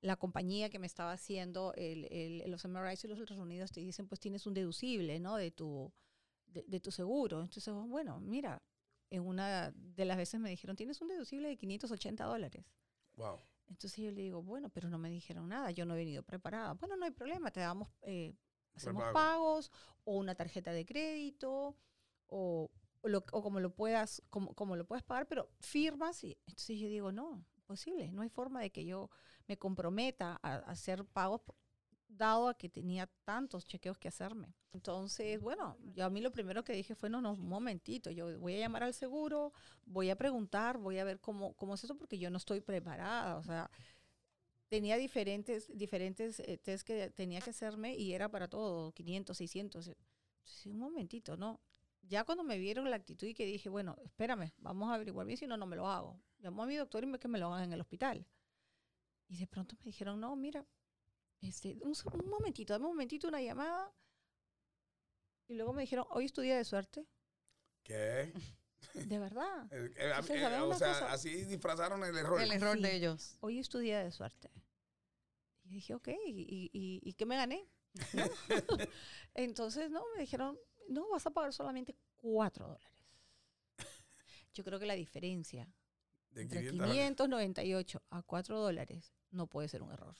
la 0.02 0.16
compañía 0.16 0.70
que 0.70 0.78
me 0.78 0.86
estaba 0.86 1.12
haciendo 1.12 1.74
el, 1.76 2.06
el- 2.12 2.50
los 2.50 2.64
MRIs 2.64 3.04
y 3.04 3.08
los 3.08 3.18
ultrasonidos 3.18 3.72
te 3.72 3.80
dicen, 3.80 4.06
pues 4.08 4.20
tienes 4.20 4.46
un 4.46 4.54
deducible, 4.54 5.18
¿no? 5.20 5.36
De 5.36 5.50
tu, 5.50 5.92
de, 6.46 6.64
de 6.68 6.80
tu 6.80 6.92
seguro. 6.92 7.40
Entonces, 7.42 7.74
bueno, 7.74 8.20
mira, 8.20 8.62
en 9.10 9.22
una 9.26 9.72
de 9.72 10.04
las 10.04 10.16
veces 10.16 10.40
me 10.40 10.50
dijeron, 10.50 10.76
tienes 10.76 11.00
un 11.00 11.08
deducible 11.08 11.48
de 11.48 11.56
580 11.56 12.24
dólares. 12.24 12.64
Wow. 13.16 13.38
Entonces 13.68 13.98
yo 14.04 14.10
le 14.12 14.22
digo, 14.22 14.42
bueno, 14.42 14.68
pero 14.70 14.88
no 14.90 14.98
me 14.98 15.10
dijeron 15.10 15.48
nada, 15.48 15.70
yo 15.72 15.84
no 15.86 15.94
he 15.94 15.98
venido 15.98 16.22
preparada. 16.22 16.74
Bueno, 16.74 16.96
no 16.96 17.04
hay 17.04 17.10
problema, 17.12 17.50
te 17.50 17.60
damos, 17.60 17.88
eh, 18.02 18.34
hacemos 18.74 19.02
Prepago. 19.04 19.12
pagos 19.12 19.72
o 20.04 20.16
una 20.16 20.34
tarjeta 20.34 20.72
de 20.72 20.86
crédito 20.86 21.76
o, 22.28 22.70
o 23.00 23.08
lo, 23.08 23.24
o 23.32 23.42
como 23.42 23.60
lo 23.60 23.74
puedas, 23.74 24.22
como, 24.30 24.54
como 24.54 24.76
lo 24.76 24.86
puedas 24.86 25.04
pagar, 25.04 25.26
pero 25.26 25.50
firmas 25.60 26.22
y 26.24 26.38
entonces 26.46 26.78
yo 26.78 26.88
digo, 26.88 27.12
no, 27.12 27.44
posible, 27.66 28.10
no 28.12 28.22
hay 28.22 28.28
forma 28.28 28.60
de 28.60 28.70
que 28.70 28.84
yo 28.84 29.10
me 29.46 29.58
comprometa 29.58 30.38
a, 30.42 30.54
a 30.54 30.58
hacer 30.70 31.04
pagos 31.04 31.42
dado 32.08 32.48
a 32.48 32.54
que 32.54 32.68
tenía 32.68 33.08
tantos 33.24 33.66
chequeos 33.66 33.98
que 33.98 34.08
hacerme. 34.08 34.54
Entonces, 34.72 35.40
bueno, 35.40 35.76
yo 35.94 36.04
a 36.04 36.10
mí 36.10 36.20
lo 36.20 36.32
primero 36.32 36.64
que 36.64 36.72
dije 36.72 36.94
fue, 36.94 37.08
no, 37.08 37.20
no, 37.20 37.32
un 37.32 37.48
momentito, 37.48 38.10
yo 38.10 38.38
voy 38.38 38.56
a 38.56 38.58
llamar 38.58 38.82
al 38.84 38.94
seguro, 38.94 39.52
voy 39.84 40.10
a 40.10 40.16
preguntar, 40.16 40.78
voy 40.78 40.98
a 40.98 41.04
ver 41.04 41.20
cómo, 41.20 41.54
cómo 41.54 41.74
es 41.74 41.84
eso, 41.84 41.96
porque 41.96 42.18
yo 42.18 42.30
no 42.30 42.38
estoy 42.38 42.60
preparada, 42.60 43.36
o 43.36 43.42
sea, 43.42 43.70
tenía 44.70 44.96
diferentes, 44.96 45.68
diferentes 45.76 46.40
eh, 46.40 46.56
test 46.56 46.86
que 46.86 47.10
tenía 47.10 47.40
que 47.40 47.50
hacerme 47.50 47.96
y 47.96 48.14
era 48.14 48.28
para 48.30 48.48
todo, 48.48 48.92
500, 48.92 49.36
600. 49.36 49.90
Sí, 50.44 50.70
un 50.70 50.78
momentito, 50.78 51.36
¿no? 51.36 51.60
Ya 52.02 52.24
cuando 52.24 52.44
me 52.44 52.56
vieron 52.56 52.88
la 52.88 52.96
actitud 52.96 53.26
y 53.26 53.34
que 53.34 53.44
dije, 53.44 53.68
bueno, 53.68 53.96
espérame, 54.04 54.52
vamos 54.58 54.88
a 54.88 54.94
averiguar 54.94 55.26
bien, 55.26 55.36
si 55.36 55.46
no, 55.46 55.56
no 55.56 55.66
me 55.66 55.76
lo 55.76 55.86
hago. 55.88 56.18
Llamo 56.38 56.62
a 56.62 56.66
mi 56.66 56.76
doctor 56.76 57.02
y 57.02 57.06
me, 57.06 57.18
que 57.18 57.28
me 57.28 57.38
lo 57.38 57.52
hagan 57.52 57.64
en 57.64 57.72
el 57.74 57.80
hospital. 57.80 58.24
Y 59.28 59.38
de 59.38 59.46
pronto 59.48 59.76
me 59.80 59.86
dijeron, 59.86 60.20
no, 60.20 60.34
mira, 60.36 60.64
este, 61.40 61.76
un, 61.82 61.94
un 62.12 62.28
momentito, 62.30 62.72
dame 62.72 62.86
un 62.86 62.92
momentito, 62.92 63.28
una 63.28 63.42
llamada. 63.42 63.92
Y 65.48 65.54
luego 65.54 65.72
me 65.72 65.82
dijeron, 65.82 66.06
hoy 66.10 66.26
es 66.26 66.32
tu 66.32 66.42
día 66.42 66.56
de 66.56 66.64
suerte. 66.64 67.06
¿Qué? 67.82 68.32
De 68.94 69.18
verdad. 69.18 69.66
Eh, 69.72 69.90
eh, 69.96 70.10
eh, 70.18 70.22
¿sabes 70.22 70.30
o 70.62 70.74
sea, 70.74 70.92
cosa? 70.92 71.12
así 71.12 71.44
disfrazaron 71.44 72.02
el 72.04 72.16
error. 72.16 72.40
El 72.40 72.50
error 72.52 72.76
Sí. 72.76 72.82
de 72.82 72.94
ellos. 72.96 73.36
Hoy 73.40 73.58
es 73.58 73.68
tu 73.68 73.78
día 73.78 74.02
de 74.02 74.10
suerte. 74.10 74.50
Y 75.64 75.68
dije, 75.74 75.94
ok, 75.94 76.08
¿y, 76.26 76.70
y, 76.72 77.00
y 77.02 77.12
qué 77.14 77.26
me 77.26 77.36
gané? 77.36 77.68
¿No? 78.12 78.24
Entonces, 79.34 79.90
no, 79.90 80.02
me 80.16 80.22
dijeron, 80.22 80.58
no, 80.88 81.08
vas 81.10 81.26
a 81.26 81.30
pagar 81.30 81.52
solamente 81.52 81.94
cuatro 82.16 82.66
dólares. 82.66 82.86
Yo 84.52 84.64
creo 84.64 84.80
que 84.80 84.86
la 84.86 84.94
diferencia 84.94 85.68
De 86.30 86.42
entre 86.42 86.60
500 86.70 86.88
a- 86.88 86.92
598 86.92 88.02
a 88.10 88.22
4 88.22 88.58
dólares 88.60 89.12
no 89.30 89.46
puede 89.46 89.68
ser 89.68 89.82
un 89.82 89.92
error. 89.92 90.16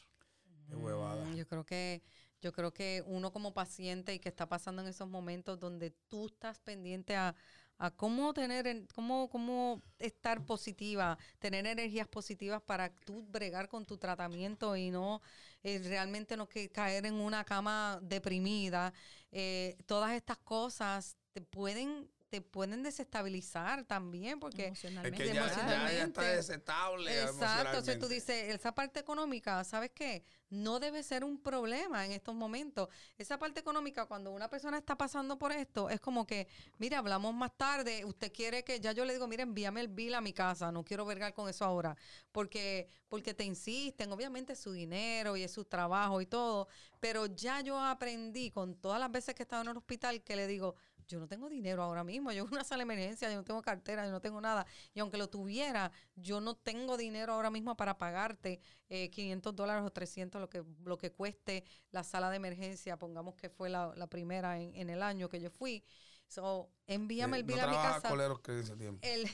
Qué 0.68 0.76
huevada. 0.76 1.24
Mm, 1.24 1.34
Yo 1.34 1.46
creo 1.48 1.64
que 1.66 2.02
yo 2.40 2.52
creo 2.52 2.72
que 2.72 3.02
uno 3.06 3.32
como 3.32 3.52
paciente 3.52 4.14
y 4.14 4.18
que 4.18 4.28
está 4.30 4.48
pasando 4.48 4.80
en 4.82 4.88
esos 4.88 5.08
momentos 5.08 5.58
donde 5.58 5.90
tú 5.90 6.26
estás 6.26 6.58
pendiente 6.60 7.14
a, 7.16 7.34
a 7.80 7.90
cómo 7.90 8.32
tener, 8.34 8.66
en- 8.66 8.86
cómo, 8.94 9.28
cómo 9.30 9.82
estar 9.98 10.44
positiva, 10.44 11.18
tener 11.38 11.66
energías 11.66 12.06
positivas 12.06 12.60
para 12.62 12.90
tú 12.90 13.24
bregar 13.30 13.68
con 13.68 13.86
tu 13.86 13.96
tratamiento 13.96 14.76
y 14.76 14.90
no 14.90 15.22
eh, 15.62 15.80
realmente 15.84 16.36
no 16.36 16.46
que 16.46 16.68
caer 16.70 17.06
en 17.06 17.14
una 17.14 17.42
cama 17.44 17.98
deprimida. 18.02 18.92
Eh, 19.32 19.76
todas 19.86 20.12
estas 20.12 20.36
cosas 20.38 21.16
te 21.32 21.40
pueden 21.40 22.08
te 22.30 22.40
pueden 22.40 22.82
desestabilizar 22.82 23.84
también 23.84 24.38
porque 24.38 24.68
Es 24.68 24.84
Emocionalmente. 24.84 25.18
que 25.18 25.26
ya, 25.28 25.34
ya, 25.34 25.40
ya 25.40 25.46
está 25.46 25.60
emocionalmente. 25.62 26.20
desestable. 26.22 27.22
Exacto, 27.22 27.80
si 27.80 27.98
tú 27.98 28.06
emocionalmente. 28.06 28.14
dices, 28.14 28.54
esa 28.54 28.72
parte 28.74 29.00
económica, 29.00 29.62
¿sabes 29.64 29.90
qué? 29.92 30.24
No 30.48 30.80
debe 30.80 31.02
ser 31.02 31.22
un 31.24 31.40
problema 31.40 32.04
en 32.06 32.12
estos 32.12 32.34
momentos. 32.34 32.88
Esa 33.18 33.38
parte 33.38 33.60
económica, 33.60 34.06
cuando 34.06 34.30
una 34.32 34.48
persona 34.48 34.78
está 34.78 34.96
pasando 34.96 35.38
por 35.38 35.52
esto, 35.52 35.90
es 35.90 36.00
como 36.00 36.26
que, 36.26 36.48
mire, 36.78 36.96
hablamos 36.96 37.34
más 37.34 37.56
tarde, 37.56 38.04
usted 38.04 38.32
quiere 38.32 38.64
que, 38.64 38.80
ya 38.80 38.92
yo 38.92 39.04
le 39.04 39.12
digo, 39.12 39.26
mire, 39.28 39.42
envíame 39.42 39.80
el 39.80 39.88
bill 39.88 40.14
a 40.14 40.20
mi 40.20 40.32
casa, 40.32 40.72
no 40.72 40.84
quiero 40.84 41.04
vergar 41.04 41.34
con 41.34 41.48
eso 41.48 41.64
ahora, 41.64 41.96
porque, 42.32 42.88
porque 43.08 43.34
te 43.34 43.44
insisten, 43.44 44.10
obviamente 44.12 44.52
es 44.54 44.60
su 44.60 44.72
dinero 44.72 45.36
y 45.36 45.42
es 45.42 45.52
su 45.52 45.64
trabajo 45.64 46.20
y 46.20 46.26
todo, 46.26 46.68
pero 47.00 47.26
ya 47.26 47.60
yo 47.60 47.78
aprendí 47.78 48.50
con 48.50 48.74
todas 48.74 48.98
las 49.00 49.10
veces 49.10 49.34
que 49.34 49.42
he 49.42 49.44
estado 49.44 49.62
en 49.62 49.68
el 49.68 49.76
hospital 49.76 50.22
que 50.22 50.36
le 50.36 50.46
digo, 50.48 50.74
yo 51.10 51.18
no 51.20 51.26
tengo 51.28 51.48
dinero 51.48 51.82
ahora 51.82 52.04
mismo, 52.04 52.30
yo 52.32 52.44
en 52.44 52.52
una 52.52 52.64
sala 52.64 52.78
de 52.84 52.92
emergencia, 52.92 53.28
yo 53.30 53.36
no 53.36 53.44
tengo 53.44 53.60
cartera, 53.62 54.04
yo 54.06 54.12
no 54.12 54.20
tengo 54.20 54.40
nada. 54.40 54.64
Y 54.94 55.00
aunque 55.00 55.18
lo 55.18 55.28
tuviera, 55.28 55.90
yo 56.14 56.40
no 56.40 56.54
tengo 56.54 56.96
dinero 56.96 57.32
ahora 57.32 57.50
mismo 57.50 57.76
para 57.76 57.98
pagarte 57.98 58.60
eh, 58.88 59.10
500 59.10 59.54
dólares 59.56 59.82
o 59.84 59.90
300, 59.90 60.40
lo 60.40 60.48
que, 60.48 60.64
lo 60.84 60.96
que 60.96 61.10
cueste 61.12 61.64
la 61.90 62.04
sala 62.04 62.30
de 62.30 62.36
emergencia, 62.36 62.96
pongamos 62.98 63.34
que 63.34 63.50
fue 63.50 63.68
la, 63.68 63.92
la 63.96 64.06
primera 64.06 64.58
en, 64.60 64.74
en 64.76 64.88
el 64.90 65.02
año 65.02 65.28
que 65.28 65.40
yo 65.40 65.50
fui. 65.50 65.84
So, 66.28 66.70
envíame 66.86 67.36
Eh, 67.38 67.40
el 67.40 67.44
bill 67.46 67.56
no 67.56 67.62
a 67.64 67.66
mi 67.66 67.76
casa 67.76 68.08
que 68.42 68.52
dice 68.52 68.76
tiempo. 68.76 69.00
el, 69.02 69.26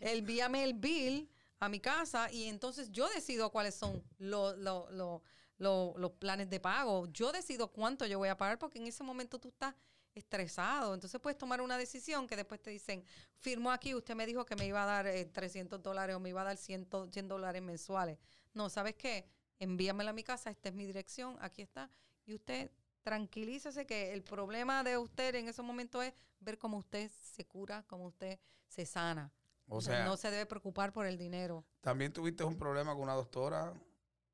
el 0.00 0.18
envíame 0.20 0.64
el 0.64 0.74
bill 0.74 1.28
a 1.58 1.68
mi 1.68 1.80
casa 1.80 2.32
y 2.32 2.44
entonces 2.44 2.90
yo 2.90 3.08
decido 3.10 3.50
cuáles 3.50 3.74
son 3.74 4.02
los, 4.18 4.56
los, 4.56 4.90
los, 4.92 5.20
los- 5.58 5.94
los 5.98 6.12
planes 6.12 6.48
de 6.48 6.58
pago. 6.58 7.06
Yo 7.12 7.32
decido 7.32 7.68
cuánto 7.70 8.06
yo 8.06 8.16
voy 8.18 8.30
a 8.30 8.36
pagar 8.38 8.58
porque 8.58 8.78
en 8.78 8.86
ese 8.86 9.04
momento 9.04 9.38
tú 9.38 9.48
estás 9.48 9.74
estresado. 10.14 10.94
Entonces 10.94 11.20
puedes 11.20 11.38
tomar 11.38 11.60
una 11.60 11.78
decisión 11.78 12.26
que 12.26 12.36
después 12.36 12.60
te 12.60 12.70
dicen, 12.70 13.04
firmo 13.36 13.70
aquí, 13.70 13.94
usted 13.94 14.14
me 14.14 14.26
dijo 14.26 14.44
que 14.44 14.56
me 14.56 14.66
iba 14.66 14.82
a 14.82 14.86
dar 14.86 15.06
eh, 15.06 15.24
300 15.24 15.82
dólares 15.82 16.16
o 16.16 16.20
me 16.20 16.30
iba 16.30 16.40
a 16.42 16.44
dar 16.44 16.56
100, 16.56 16.88
100 17.10 17.28
dólares 17.28 17.62
mensuales. 17.62 18.18
No, 18.54 18.68
¿sabes 18.68 18.94
qué? 18.96 19.26
Envíamela 19.58 20.10
a 20.10 20.14
mi 20.14 20.24
casa, 20.24 20.50
esta 20.50 20.68
es 20.68 20.74
mi 20.74 20.86
dirección, 20.86 21.36
aquí 21.40 21.62
está. 21.62 21.90
Y 22.26 22.34
usted 22.34 22.70
tranquilícese 23.02 23.86
que 23.86 24.12
el 24.12 24.22
problema 24.22 24.84
de 24.84 24.98
usted 24.98 25.34
en 25.34 25.48
ese 25.48 25.62
momento 25.62 26.02
es 26.02 26.12
ver 26.40 26.58
cómo 26.58 26.78
usted 26.78 27.10
se 27.10 27.44
cura, 27.46 27.84
cómo 27.86 28.06
usted 28.06 28.38
se 28.66 28.86
sana. 28.86 29.32
O 29.68 29.80
sea, 29.80 30.04
no 30.04 30.16
se 30.16 30.30
debe 30.30 30.46
preocupar 30.46 30.92
por 30.92 31.06
el 31.06 31.16
dinero. 31.16 31.64
también 31.80 32.12
tuviste 32.12 32.42
un 32.42 32.56
problema 32.56 32.92
con 32.92 33.02
una 33.02 33.14
doctora. 33.14 33.72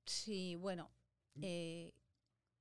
Sí, 0.07 0.55
bueno, 0.57 0.91
eh, 1.43 1.93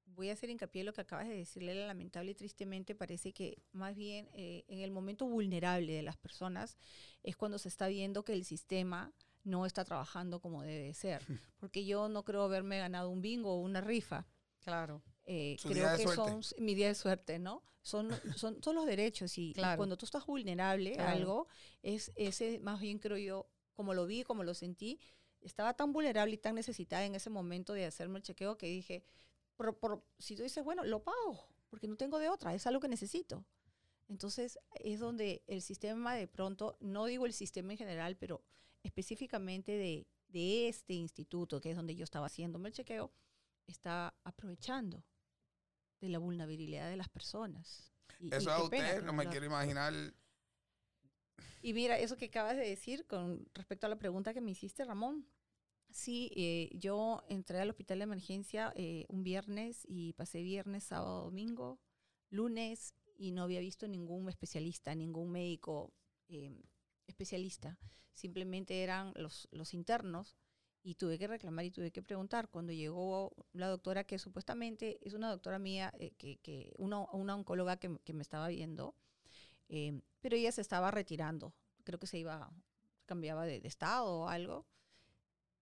voy 0.05 0.29
a 0.29 0.33
hacer 0.33 0.49
hincapié 0.49 0.81
en 0.81 0.85
lo 0.87 0.93
que 0.93 1.01
acabas 1.01 1.27
de 1.27 1.35
decirle. 1.35 1.73
Lamentable 1.87 2.31
y 2.31 2.35
tristemente 2.35 2.95
parece 2.95 3.33
que 3.33 3.61
más 3.71 3.95
bien 3.95 4.29
eh, 4.33 4.63
en 4.67 4.79
el 4.79 4.91
momento 4.91 5.25
vulnerable 5.25 5.93
de 5.93 6.01
las 6.03 6.17
personas 6.17 6.77
es 7.23 7.35
cuando 7.35 7.57
se 7.57 7.67
está 7.69 7.87
viendo 7.87 8.23
que 8.23 8.33
el 8.33 8.45
sistema 8.45 9.11
no 9.43 9.65
está 9.65 9.83
trabajando 9.85 10.39
como 10.39 10.63
debe 10.63 10.93
ser. 10.93 11.21
Porque 11.59 11.85
yo 11.85 12.07
no 12.09 12.23
creo 12.23 12.43
haberme 12.43 12.79
ganado 12.79 13.09
un 13.09 13.21
bingo 13.21 13.53
o 13.53 13.61
una 13.61 13.81
rifa. 13.81 14.25
Claro. 14.59 15.03
Eh, 15.25 15.57
creo 15.63 15.95
que 15.97 16.03
suerte. 16.03 16.15
son 16.15 16.41
mi 16.63 16.75
día 16.75 16.87
de 16.87 16.95
suerte, 16.95 17.39
¿no? 17.39 17.63
Son, 17.81 18.09
son, 18.37 18.61
son 18.63 18.75
los 18.75 18.85
derechos 18.85 19.37
y, 19.37 19.49
y 19.49 19.53
Claro. 19.53 19.77
cuando 19.77 19.97
tú 19.97 20.05
estás 20.05 20.25
vulnerable 20.25 20.91
a 20.93 20.95
Claro. 20.95 21.11
algo, 21.11 21.47
es 21.83 22.11
ese 22.15 22.59
más 22.59 22.79
bien 22.79 22.97
creo 22.99 23.17
yo, 23.17 23.47
como 23.73 23.93
lo 23.93 24.05
vi, 24.05 24.23
como 24.23 24.43
lo 24.43 24.53
sentí, 24.53 24.99
estaba 25.41 25.75
tan 25.75 25.93
vulnerable 25.93 26.33
y 26.33 26.37
tan 26.37 26.55
necesitada 26.55 27.05
en 27.05 27.13
ese 27.13 27.29
momento 27.29 27.73
de 27.73 27.85
hacerme 27.85 28.17
el 28.17 28.23
chequeo 28.23 28.57
que 28.57 28.65
dije, 28.67 29.03
por, 29.55 29.77
por- 29.77 30.03
si 30.19 30.35
tú 30.35 30.43
dices, 30.43 30.63
bueno, 30.63 30.83
lo 30.83 31.03
pago, 31.03 31.47
porque 31.69 31.87
no 31.87 31.95
tengo 31.97 32.19
de 32.19 32.29
otra, 32.29 32.53
es 32.53 32.65
algo 32.67 32.79
que 32.79 32.87
necesito. 32.87 33.45
Entonces 34.07 34.59
es 34.75 34.99
donde 34.99 35.43
el 35.47 35.61
sistema 35.61 36.13
de 36.15 36.27
pronto, 36.27 36.77
no 36.79 37.05
digo 37.05 37.25
el 37.25 37.33
sistema 37.33 37.71
en 37.73 37.77
general, 37.77 38.15
pero 38.17 38.43
específicamente 38.83 39.71
de, 39.71 40.07
de 40.27 40.67
este 40.67 40.93
instituto, 40.93 41.59
que 41.59 41.71
es 41.71 41.75
donde 41.75 41.95
yo 41.95 42.03
estaba 42.03 42.27
haciéndome 42.27 42.69
el 42.69 42.75
chequeo, 42.75 43.11
está 43.65 44.13
aprovechando 44.23 45.03
de 46.01 46.09
la 46.09 46.19
vulnerabilidad 46.19 46.89
de 46.89 46.97
las 46.97 47.09
personas. 47.09 47.91
Y- 48.19 48.25
y 48.27 48.35
Eso 48.35 48.45
qué 48.45 48.51
a 48.51 48.69
pena 48.69 48.85
usted, 48.85 48.99
que 48.99 49.05
no 49.05 49.13
me 49.13 49.27
quiero 49.27 49.45
imaginar. 49.47 49.93
y 51.61 51.73
mira, 51.73 51.97
eso 51.97 52.15
que 52.15 52.25
acabas 52.25 52.55
de 52.57 52.67
decir 52.69 53.07
con 53.07 53.43
respecto 53.55 53.87
a 53.87 53.89
la 53.89 53.97
pregunta 53.97 54.33
que 54.33 54.41
me 54.41 54.51
hiciste, 54.51 54.85
Ramón. 54.85 55.25
Sí, 55.95 56.29
eh, 56.35 56.71
yo 56.73 57.23
entré 57.29 57.61
al 57.61 57.69
hospital 57.69 57.99
de 57.99 58.03
emergencia 58.03 58.73
eh, 58.75 59.05
un 59.07 59.23
viernes 59.23 59.85
y 59.87 60.11
pasé 60.11 60.43
viernes, 60.43 60.83
sábado, 60.83 61.23
domingo, 61.23 61.79
lunes 62.29 62.93
y 63.17 63.31
no 63.31 63.43
había 63.43 63.61
visto 63.61 63.87
ningún 63.87 64.27
especialista, 64.27 64.93
ningún 64.93 65.31
médico 65.31 65.93
eh, 66.27 66.51
especialista. 67.07 67.79
Simplemente 68.13 68.83
eran 68.83 69.13
los, 69.15 69.47
internos 69.73 70.35
y 70.83 70.95
tuve 70.95 71.17
que 71.17 71.27
reclamar 71.27 71.63
y 71.63 71.71
tuve 71.71 71.91
que 71.93 72.03
preguntar. 72.03 72.49
Cuando 72.49 72.73
llegó 72.73 73.33
la 73.53 73.69
doctora, 73.69 74.03
que 74.03 74.19
supuestamente 74.19 74.99
es 75.01 75.13
una 75.13 75.29
doctora 75.29 75.59
mía, 75.59 75.93
eh, 75.97 76.11
que, 76.17 76.39
que 76.39 76.73
una, 76.77 77.09
una 77.13 77.35
oncóloga 77.35 77.77
que, 77.77 77.97
que 78.03 78.13
me 78.13 78.21
estaba 78.21 78.49
viendo, 78.49 78.97
eh, 79.69 80.01
pero 80.19 80.35
ella 80.35 80.51
se 80.51 80.59
estaba 80.59 80.91
retirando. 80.91 81.53
Creo 81.85 81.99
que 81.99 82.07
se 82.07 82.17
iba, 82.17 82.51
cambiaba 83.05 83.45
de, 83.45 83.61
de 83.61 83.67
estado 83.69 84.07
o 84.07 84.27
algo. 84.27 84.65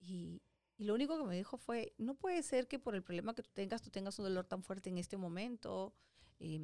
Y, 0.06 0.42
y 0.78 0.84
lo 0.86 0.94
único 0.96 1.18
que 1.18 1.24
me 1.24 1.36
dijo 1.36 1.58
fue, 1.58 1.94
no 1.98 2.16
puede 2.16 2.44
ser 2.44 2.68
que 2.68 2.78
por 2.80 2.94
el 2.96 3.04
problema 3.04 3.34
que 3.34 3.44
tú 3.44 3.50
tengas, 3.54 3.82
tú 3.82 3.89
tengas 3.89 4.18
un 4.20 4.26
dolor 4.26 4.46
tan 4.46 4.63
fuerte 4.63 4.89
en 4.89 4.98
este 4.98 5.18
momento. 5.18 5.94
eh, 6.39 6.60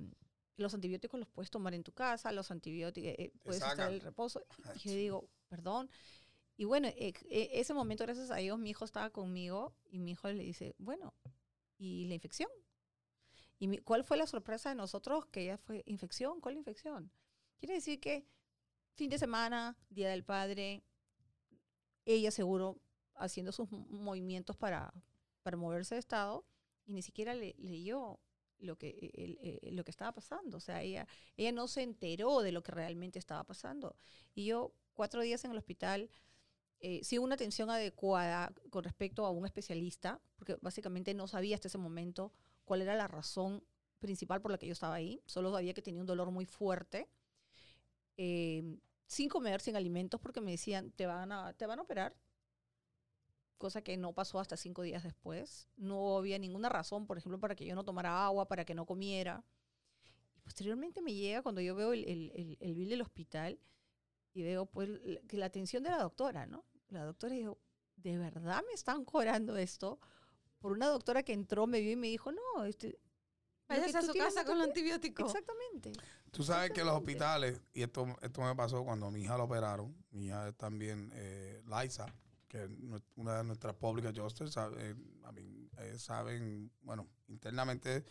los 0.57 0.73
antibióticos 0.73 1.17
los 1.17 1.29
puedes 1.29 1.49
tomar 1.49 1.73
en 1.73 1.83
tu 1.83 1.93
casa, 1.93 2.33
los 2.33 2.51
antibióticos, 2.51 3.11
eh, 3.17 3.31
puedes 3.43 3.61
estar 3.63 3.87
en 3.87 3.93
el 3.95 4.01
reposo. 4.01 4.43
Y 4.85 4.89
yo 4.89 4.95
digo, 4.95 5.29
perdón. 5.47 5.89
Y 6.57 6.65
bueno, 6.65 6.89
eh, 6.89 7.13
eh, 7.29 7.49
ese 7.53 7.73
momento, 7.73 8.03
gracias 8.03 8.29
a 8.29 8.35
Dios, 8.35 8.59
mi 8.59 8.71
hijo 8.71 8.83
estaba 8.83 9.09
conmigo 9.09 9.73
y 9.89 9.99
mi 9.99 10.11
hijo 10.11 10.27
le 10.29 10.43
dice, 10.43 10.75
bueno, 10.77 11.13
¿y 11.77 12.07
la 12.07 12.15
infección? 12.15 12.49
¿Y 13.57 13.67
mi- 13.69 13.77
cuál 13.77 14.03
fue 14.03 14.17
la 14.17 14.27
sorpresa 14.27 14.67
de 14.67 14.75
nosotros? 14.75 15.25
Que 15.27 15.45
ya 15.45 15.57
fue 15.57 15.81
infección, 15.85 16.41
¿cuál 16.41 16.57
infección? 16.57 17.09
Quiere 17.59 17.75
decir 17.75 18.01
que 18.01 18.25
fin 18.95 19.09
de 19.09 19.17
semana, 19.17 19.77
Día 19.89 20.09
del 20.09 20.25
Padre, 20.25 20.83
ella 22.05 22.31
seguro 22.31 22.77
haciendo 23.19 23.51
sus 23.51 23.71
mo- 23.71 23.85
movimientos 23.89 24.57
para, 24.57 24.93
para 25.43 25.57
moverse 25.57 25.95
de 25.95 25.99
estado 25.99 26.45
y 26.85 26.93
ni 26.93 27.01
siquiera 27.01 27.33
le- 27.33 27.55
leyó 27.59 28.19
lo 28.59 28.77
que, 28.77 29.11
el- 29.13 29.59
el- 29.63 29.75
lo 29.75 29.83
que 29.83 29.91
estaba 29.91 30.11
pasando. 30.13 30.57
O 30.57 30.59
sea, 30.59 30.81
ella, 30.81 31.07
ella 31.37 31.51
no 31.51 31.67
se 31.67 31.83
enteró 31.83 32.41
de 32.41 32.51
lo 32.51 32.61
que 32.63 32.71
realmente 32.71 33.19
estaba 33.19 33.43
pasando. 33.45 33.95
Y 34.35 34.45
yo, 34.45 34.73
cuatro 34.93 35.21
días 35.21 35.43
en 35.45 35.51
el 35.51 35.57
hospital, 35.57 36.09
eh, 36.81 37.03
sin 37.03 37.19
una 37.21 37.35
atención 37.35 37.69
adecuada 37.69 38.53
con 38.69 38.83
respecto 38.83 39.25
a 39.25 39.31
un 39.31 39.45
especialista, 39.45 40.21
porque 40.37 40.57
básicamente 40.61 41.13
no 41.13 41.27
sabía 41.27 41.55
hasta 41.55 41.67
ese 41.67 41.77
momento 41.77 42.31
cuál 42.65 42.81
era 42.81 42.95
la 42.95 43.07
razón 43.07 43.63
principal 43.99 44.41
por 44.41 44.51
la 44.51 44.57
que 44.57 44.67
yo 44.67 44.73
estaba 44.73 44.95
ahí. 44.95 45.21
Solo 45.25 45.51
sabía 45.53 45.73
que 45.73 45.81
tenía 45.81 46.01
un 46.01 46.07
dolor 46.07 46.31
muy 46.31 46.45
fuerte. 46.45 47.09
eh, 48.17 48.77
sin 49.07 49.29
comer, 49.29 49.61
sin 49.61 49.75
alimentos, 49.75 50.19
porque 50.21 50.41
me 50.41 50.51
decían, 50.51 50.91
te 50.91 51.05
van 51.05 51.31
a, 51.31 51.53
te 51.53 51.65
van 51.65 51.79
a 51.79 51.81
operar. 51.83 52.15
Cosa 53.59 53.81
que 53.83 53.97
no 53.97 54.13
pasó 54.13 54.39
hasta 54.39 54.57
cinco 54.57 54.81
días 54.81 55.03
después. 55.03 55.67
No 55.75 56.17
había 56.17 56.39
ninguna 56.39 56.69
razón, 56.69 57.05
por 57.05 57.17
ejemplo, 57.17 57.39
para 57.39 57.55
que 57.55 57.65
yo 57.65 57.75
no 57.75 57.83
tomara 57.83 58.25
agua, 58.25 58.47
para 58.47 58.63
que 58.65 58.73
no 58.73 58.85
comiera. 58.85 59.43
Y 60.37 60.39
posteriormente 60.41 61.01
me 61.01 61.13
llega 61.13 61.41
cuando 61.43 61.59
yo 61.61 61.75
veo 61.75 61.91
el, 61.93 62.05
el, 62.05 62.31
el, 62.35 62.57
el 62.61 62.73
bill 62.73 62.89
del 62.89 63.01
hospital 63.01 63.59
y 64.33 64.43
veo 64.43 64.65
pues 64.65 64.89
que 65.27 65.37
la 65.37 65.47
atención 65.47 65.83
de 65.83 65.89
la 65.89 65.97
doctora, 66.01 66.47
¿no? 66.47 66.63
La 66.87 67.03
doctora 67.03 67.35
dijo, 67.35 67.59
¿de 67.97 68.17
verdad 68.17 68.63
me 68.65 68.73
están 68.73 69.03
cobrando 69.03 69.57
esto? 69.57 69.99
Por 70.59 70.71
una 70.71 70.87
doctora 70.87 71.23
que 71.23 71.33
entró, 71.33 71.67
me 71.67 71.81
vio 71.81 71.91
y 71.91 71.95
me 71.97 72.07
dijo, 72.07 72.31
no, 72.31 72.63
este, 72.63 72.91
lo 72.91 73.75
Váyase 73.75 73.97
a 73.97 74.01
su 74.01 74.13
casa 74.13 74.45
con 74.45 74.55
puede-". 74.55 74.69
antibióticos. 74.69 75.27
Exactamente. 75.27 75.91
Tú 76.31 76.43
sabes 76.43 76.71
que 76.71 76.83
los 76.83 76.93
hospitales, 76.95 77.61
y 77.73 77.81
esto, 77.81 78.07
esto 78.21 78.41
me 78.41 78.55
pasó 78.55 78.85
cuando 78.85 79.07
a 79.07 79.11
mi 79.11 79.21
hija 79.23 79.37
la 79.37 79.43
operaron, 79.43 79.93
mi 80.11 80.27
hija 80.27 80.53
también 80.53 81.11
eh, 81.13 81.61
Liza, 81.65 82.05
que 82.49 82.67
una 83.15 83.37
de 83.37 83.43
nuestras 83.45 83.75
públicas 83.75 84.17
justice, 84.17 84.51
sabe, 84.51 84.95
mean, 85.31 85.69
eh, 85.77 85.97
saben, 85.99 86.71
bueno, 86.81 87.07
internamente, 87.27 88.03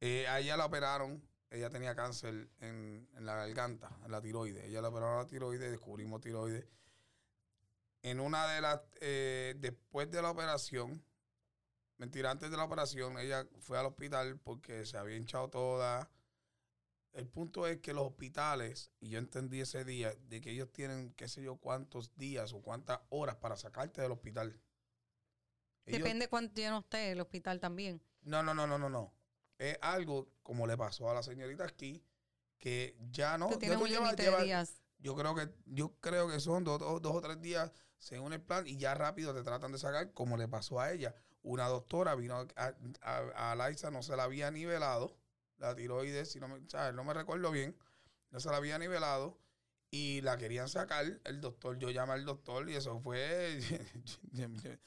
eh, 0.00 0.26
a 0.26 0.40
ella 0.40 0.56
la 0.56 0.64
operaron, 0.64 1.22
ella 1.50 1.70
tenía 1.70 1.94
cáncer 1.94 2.48
en, 2.58 3.08
en 3.14 3.26
la 3.26 3.36
garganta, 3.36 3.96
en 4.04 4.10
la 4.10 4.20
tiroides, 4.20 4.64
ella 4.64 4.80
la 4.80 4.88
operaron 4.88 5.18
la 5.18 5.26
tiroides, 5.26 5.70
descubrimos 5.70 6.20
tiroides. 6.20 6.66
En 8.02 8.20
una 8.20 8.46
de 8.48 8.60
las, 8.60 8.80
eh, 9.00 9.54
después 9.58 10.10
de 10.10 10.22
la 10.22 10.30
operación, 10.30 11.04
mentira, 11.98 12.30
antes 12.30 12.50
de 12.50 12.56
la 12.56 12.64
operación, 12.64 13.18
ella 13.18 13.46
fue 13.60 13.78
al 13.78 13.86
hospital 13.86 14.38
porque 14.38 14.86
se 14.86 14.96
había 14.96 15.16
hinchado 15.16 15.50
toda. 15.50 16.10
El 17.16 17.26
punto 17.28 17.66
es 17.66 17.78
que 17.80 17.94
los 17.94 18.06
hospitales, 18.06 18.90
y 19.00 19.08
yo 19.08 19.18
entendí 19.18 19.60
ese 19.60 19.84
día, 19.84 20.12
de 20.28 20.40
que 20.42 20.50
ellos 20.50 20.70
tienen 20.72 21.12
qué 21.14 21.28
sé 21.28 21.42
yo 21.42 21.56
cuántos 21.56 22.14
días 22.16 22.52
o 22.52 22.60
cuántas 22.60 23.00
horas 23.08 23.36
para 23.36 23.56
sacarte 23.56 24.02
del 24.02 24.12
hospital. 24.12 24.60
Ellos- 25.86 26.00
Depende 26.00 26.28
cuánto 26.28 26.54
llena 26.60 26.78
usted 26.78 27.12
el 27.12 27.20
hospital 27.20 27.58
también. 27.60 28.02
no, 28.22 28.42
no, 28.42 28.52
no, 28.54 28.66
no, 28.66 28.78
no, 28.78 28.90
no. 28.90 29.14
Es 29.58 29.78
algo 29.80 30.28
como 30.42 30.66
le 30.66 30.76
pasó 30.76 31.08
a 31.10 31.14
la 31.14 31.22
señorita 31.22 31.64
aquí, 31.64 32.04
que 32.58 32.96
ya 33.10 33.38
no. 33.38 33.48
Tú 33.48 33.54
un 33.54 33.60
llevas- 33.60 33.90
límite 33.90 34.22
llevas- 34.24 34.38
de 34.40 34.44
días. 34.44 34.82
Yo 34.98 35.14
creo 35.16 35.34
que, 35.34 35.48
yo 35.66 35.94
creo 36.00 36.28
que 36.28 36.40
son 36.40 36.64
dos, 36.64 36.78
dos- 36.80 37.00
dos 37.00 37.14
o 37.14 37.20
tres 37.22 37.40
días 37.40 37.70
según 37.98 38.32
el 38.34 38.42
plan 38.42 38.66
y 38.66 38.76
ya 38.76 38.94
rápido 38.94 39.32
te 39.34 39.42
tratan 39.42 39.72
de 39.72 39.78
sacar, 39.78 40.12
como 40.12 40.36
le 40.36 40.48
pasó 40.48 40.80
a 40.80 40.92
ella. 40.92 41.14
Una 41.42 41.68
doctora 41.68 42.14
vino 42.14 42.46
a, 42.56 42.74
a, 43.00 43.52
a 43.52 43.68
Liza, 43.70 43.90
no 43.90 44.02
se 44.02 44.16
la 44.16 44.24
había 44.24 44.50
nivelado, 44.50 45.16
la 45.58 45.74
tiroides, 45.74 46.30
si 46.30 46.40
no 46.40 46.48
me, 46.48 46.60
¿sabes? 46.68 46.94
no 46.94 47.04
me 47.04 47.14
recuerdo 47.14 47.50
bien, 47.50 47.76
no 48.30 48.40
se 48.40 48.50
la 48.50 48.56
había 48.56 48.78
nivelado 48.78 49.38
y 49.90 50.20
la 50.20 50.36
querían 50.36 50.68
sacar. 50.68 51.20
El 51.24 51.40
doctor, 51.40 51.78
yo 51.78 51.90
llamé 51.90 52.12
al 52.12 52.24
doctor 52.24 52.68
y 52.68 52.74
eso 52.74 53.00
fue. 53.00 53.60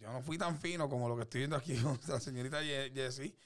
yo 0.00 0.12
no 0.12 0.22
fui 0.22 0.38
tan 0.38 0.58
fino 0.58 0.88
como 0.88 1.08
lo 1.08 1.16
que 1.16 1.22
estoy 1.22 1.40
viendo 1.40 1.56
aquí 1.56 1.76
con 1.82 1.98
la 2.08 2.20
señorita 2.20 2.62
Jessie. 2.62 3.36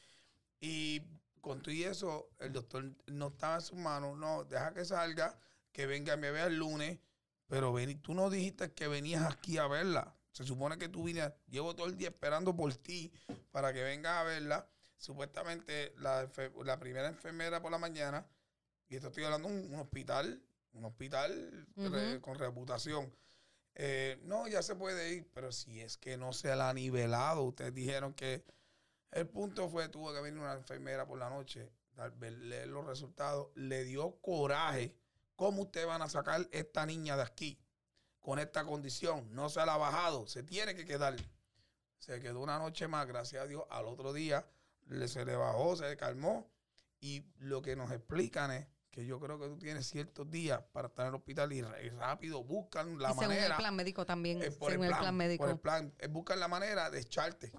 Y 0.61 1.03
con 1.41 1.63
todo 1.63 1.73
y 1.73 1.85
eso, 1.85 2.31
el 2.41 2.53
doctor 2.53 2.93
no 3.07 3.29
estaba 3.29 3.57
en 3.57 3.61
sus 3.61 3.79
manos. 3.79 4.17
No, 4.17 4.45
deja 4.45 4.73
que 4.73 4.85
salga, 4.85 5.39
que 5.73 5.87
venga, 5.87 6.17
me 6.17 6.31
vea 6.31 6.47
el 6.47 6.57
lunes. 6.57 6.99
Pero 7.47 7.73
ven, 7.73 8.01
tú 8.03 8.15
no 8.15 8.29
dijiste 8.29 8.73
que 8.73 8.89
venías 8.89 9.25
aquí 9.25 9.59
a 9.59 9.67
verla. 9.67 10.15
Se 10.33 10.45
supone 10.45 10.79
que 10.79 10.89
tú 10.89 11.05
vienes, 11.05 11.33
llevo 11.49 11.75
todo 11.75 11.87
el 11.87 11.97
día 11.97 12.09
esperando 12.09 12.55
por 12.55 12.75
ti 12.77 13.13
para 13.51 13.73
que 13.73 13.83
vengas 13.83 14.19
a 14.19 14.23
verla. 14.25 14.69
Supuestamente 14.99 15.95
la, 15.99 16.29
la 16.65 16.79
primera 16.79 17.09
enfermera 17.09 17.63
por 17.63 17.71
la 17.71 17.79
mañana, 17.79 18.27
y 18.89 18.97
esto 18.97 19.09
estoy 19.09 19.25
hablando 19.25 19.49
de 19.49 19.55
un, 19.55 19.75
un 19.75 19.81
hospital, 19.81 20.43
un 20.73 20.85
hospital 20.85 21.67
re- 21.77 22.21
con 22.21 22.35
reputación. 22.37 23.15
Eh, 23.75 24.19
no, 24.25 24.49
ya 24.49 24.61
se 24.63 24.75
puede 24.75 25.15
ir, 25.15 25.31
pero 25.33 25.53
si 25.53 25.81
es 25.81 25.97
que 25.97 26.17
no 26.17 26.33
se 26.33 26.55
la 26.57 26.69
ha 26.71 26.75
nivelado, 26.75 27.43
ustedes 27.45 27.73
dijeron 27.75 28.13
que 28.13 28.45
el 29.13 29.27
punto 29.29 29.69
fue, 29.69 29.89
tuvo 29.89 30.13
que 30.13 30.21
venir 30.21 30.41
una 30.41 30.55
enfermera 30.55 31.07
por 31.07 31.19
la 31.19 31.31
noche, 31.31 31.71
dar- 31.93 32.13
ver- 32.19 32.33
leer 32.39 32.69
los 32.69 32.85
resultados, 32.85 33.49
le 33.55 33.85
dio 33.85 34.21
coraje. 34.21 34.95
¿Cómo 35.37 35.63
ustedes 35.63 35.87
van 35.87 36.03
a 36.03 36.09
sacar 36.09 36.49
esta 36.51 36.85
niña 36.85 37.17
de 37.17 37.23
aquí 37.23 37.59
con 38.19 38.41
esta 38.41 38.65
condición? 38.65 39.33
No 39.33 39.49
se 39.49 39.65
la 39.65 39.75
ha 39.75 39.79
bajado, 39.79 40.27
se 40.27 40.43
tiene 40.43 40.75
que 40.75 40.85
quedar. 40.85 41.15
Se 41.99 42.19
quedó 42.21 42.41
una 42.41 42.59
noche 42.59 42.89
más, 42.89 43.07
gracias 43.07 43.45
a 43.45 43.47
Dios. 43.47 43.63
Al 43.71 43.87
otro 43.87 44.13
día 44.13 44.45
se 45.07 45.25
le 45.25 45.37
bajó, 45.37 45.77
se 45.77 45.89
le 45.89 45.97
calmó. 45.97 46.51
Y 47.01 47.25
lo 47.39 47.63
que 47.63 47.77
nos 47.77 47.91
explican 47.93 48.51
es 48.51 48.67
que 48.91 49.07
yo 49.07 49.21
creo 49.21 49.39
que 49.39 49.47
tú 49.47 49.59
tienes 49.59 49.87
ciertos 49.87 50.31
días 50.31 50.63
para 50.73 50.89
estar 50.89 51.07
en 51.07 51.11
el 51.11 51.15
hospital 51.17 51.53
y, 51.53 51.63
rápido 51.91 52.43
buscan 52.43 52.99
la 52.99 53.11
y 53.11 53.15
según 53.15 53.29
manera. 53.29 53.47
el 53.47 53.57
plan 53.57 53.77
médico 53.77 54.05
también. 54.05 54.43
eh, 54.43 54.51
por, 54.51 54.71
según 54.73 54.87
el 54.87 54.91
el 54.91 54.97
plan, 54.97 55.03
plan 55.03 55.17
médico. 55.17 55.45
por 55.45 55.51
el 55.51 55.61
plan, 55.61 55.95
eh, 55.99 56.09
buscan 56.09 56.41
la 56.41 56.49
manera 56.49 56.91
de 56.91 57.01
echarte. 57.01 57.53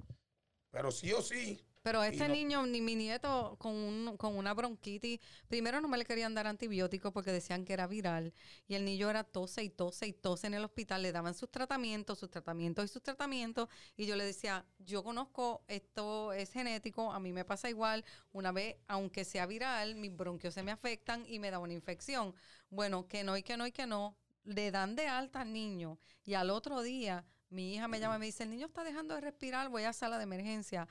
Pero 0.71 0.91
sí 0.91 1.13
o 1.13 1.21
sí, 1.21 1.65
Pero 1.81 2.03
este 2.03 2.27
no- 2.27 2.33
niño, 2.33 2.65
ni 2.67 2.81
mi 2.81 2.95
nieto, 2.95 3.55
con, 3.57 3.73
un- 3.73 4.17
con 4.17 4.35
una 4.35 4.53
bronquitis, 4.53 5.19
primero 5.47 5.79
no 5.79 5.87
me 5.87 5.97
le 5.97 6.03
querían 6.05 6.33
dar 6.35 6.45
antibióticos 6.45 7.13
porque 7.13 7.31
decían 7.31 7.63
que 7.63 7.71
era 7.73 7.87
viral. 7.87 8.33
Y 8.67 8.75
el 8.75 8.83
niño 8.83 9.09
era 9.09 9.23
tose 9.23 9.63
y 9.63 9.69
tose 9.69 10.05
y 10.07 10.13
tose 10.13 10.47
en 10.47 10.55
el 10.55 10.65
hospital. 10.65 11.01
Le 11.01 11.11
daban 11.13 11.33
sus 11.33 11.49
tratamientos, 11.49 12.19
sus 12.19 12.29
tratamientos 12.29 12.85
y 12.85 12.87
sus 12.89 13.01
tratamientos. 13.01 13.69
Y 13.95 14.05
yo 14.05 14.15
le 14.17 14.25
decía, 14.25 14.65
yo 14.79 15.03
conozco, 15.03 15.63
esto 15.67 16.33
es 16.33 16.51
genético, 16.51 17.11
a 17.13 17.19
mí 17.19 17.31
me 17.31 17.45
pasa 17.45 17.69
igual. 17.69 18.03
Una 18.33 18.51
vez, 18.51 18.75
aunque 18.87 19.23
sea 19.23 19.45
viral, 19.45 19.95
mis 19.95 20.15
bronquios 20.15 20.53
se 20.53 20.63
me 20.63 20.71
afectan 20.71 21.23
y 21.27 21.39
me 21.39 21.49
da 21.49 21.59
una 21.59 21.73
infección. 21.73 22.35
Bueno, 22.69 23.07
que 23.07 23.23
no 23.23 23.37
y 23.37 23.43
que 23.43 23.55
no 23.55 23.65
y 23.65 23.71
que 23.71 23.87
no. 23.87 24.17
Le 24.43 24.71
dan 24.71 24.95
de 24.95 25.07
alta 25.07 25.41
al 25.41 25.53
niño. 25.53 25.97
Y 26.25 26.33
al 26.33 26.49
otro 26.49 26.81
día, 26.81 27.25
mi 27.49 27.73
hija 27.73 27.87
me 27.87 27.99
llama 27.99 28.17
y 28.17 28.19
me 28.19 28.25
dice, 28.27 28.43
el 28.43 28.51
niño 28.51 28.67
está 28.67 28.83
dejando 28.83 29.15
de 29.15 29.21
respirar, 29.21 29.69
voy 29.69 29.83
a 29.83 29.93
sala 29.93 30.17
de 30.17 30.23
emergencia. 30.23 30.87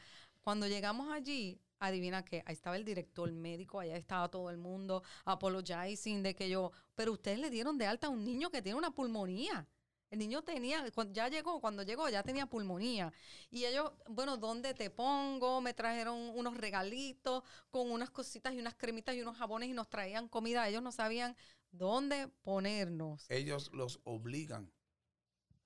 Cuando 0.48 0.66
llegamos 0.66 1.12
allí, 1.12 1.60
adivina 1.78 2.24
qué, 2.24 2.42
ahí 2.46 2.54
estaba 2.54 2.76
el 2.76 2.82
director 2.82 3.30
médico, 3.30 3.80
allá 3.80 3.98
estaba 3.98 4.30
todo 4.30 4.48
el 4.48 4.56
mundo 4.56 5.02
apologizing 5.26 6.22
de 6.22 6.34
que 6.34 6.48
yo, 6.48 6.72
pero 6.94 7.12
ustedes 7.12 7.38
le 7.38 7.50
dieron 7.50 7.76
de 7.76 7.84
alta 7.84 8.06
a 8.06 8.10
un 8.10 8.24
niño 8.24 8.48
que 8.48 8.62
tiene 8.62 8.78
una 8.78 8.90
pulmonía. 8.90 9.68
El 10.08 10.20
niño 10.20 10.40
tenía, 10.40 10.86
ya 11.12 11.28
llegó, 11.28 11.60
cuando 11.60 11.82
llegó 11.82 12.08
ya 12.08 12.22
tenía 12.22 12.46
pulmonía. 12.46 13.12
Y 13.50 13.66
ellos, 13.66 13.92
bueno, 14.08 14.38
¿dónde 14.38 14.72
te 14.72 14.88
pongo? 14.88 15.60
Me 15.60 15.74
trajeron 15.74 16.16
unos 16.34 16.56
regalitos 16.56 17.44
con 17.70 17.90
unas 17.90 18.08
cositas 18.08 18.54
y 18.54 18.58
unas 18.58 18.74
cremitas 18.74 19.14
y 19.16 19.20
unos 19.20 19.36
jabones 19.36 19.68
y 19.68 19.74
nos 19.74 19.90
traían 19.90 20.28
comida. 20.28 20.66
Ellos 20.66 20.82
no 20.82 20.92
sabían 20.92 21.36
dónde 21.72 22.28
ponernos. 22.40 23.30
ellos 23.30 23.70
los 23.74 24.00
obligan, 24.04 24.72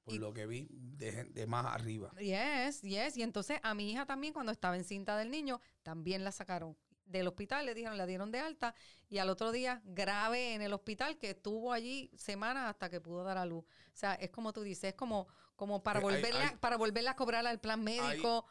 por 0.05 0.15
Y- 0.15 0.19
lo 0.19 0.33
que 0.33 0.47
vi, 0.47 0.69
de, 0.71 1.47
más 1.47 1.67
arriba. 1.67 2.13
Yes, 2.19 2.83
yes. 2.83 3.17
Y 3.17 3.23
entonces 3.23 3.59
a 3.63 3.75
mi 3.75 3.91
hija 3.91 4.07
también, 4.07 4.33
cuando 4.33 4.53
estaba 4.53 4.77
en 4.77 4.85
cinta 4.85 5.17
del 5.17 5.31
niño, 5.31 5.61
también 5.83 6.25
la 6.25 6.33
sacaron 6.33 6.77
del 7.05 7.27
hospital, 7.29 7.67
le 7.67 7.75
dijeron, 7.75 7.99
la 7.99 8.07
dieron 8.07 8.31
de 8.33 8.39
alta, 8.39 8.75
y 9.09 9.19
al 9.19 9.29
otro 9.29 9.53
día 9.53 9.83
grave 9.85 10.55
en 10.55 10.63
el 10.63 10.73
hospital, 10.73 11.19
que 11.19 11.31
estuvo 11.31 11.73
allí 11.73 12.11
semanas 12.17 12.71
hasta 12.71 12.89
que 12.89 13.01
pudo 13.01 13.23
dar 13.25 13.37
a 13.39 13.45
luz. 13.45 13.65
O 13.65 13.91
sea, 13.97 14.15
es 14.15 14.31
como 14.31 14.53
tú 14.53 14.63
dices, 14.63 14.85
es 14.91 14.95
como, 14.95 15.27
como 15.57 15.83
para 15.83 16.01
Eh, 16.01 16.03
hay- 16.03 16.15
volverle, 16.15 16.41
a- 16.41 16.49
hay- 16.51 16.57
para 16.57 16.77
volverle 16.77 17.11
a 17.11 17.17
cobrar 17.17 17.47
al 17.47 17.61
plan 17.61 17.83
médico. 17.83 18.47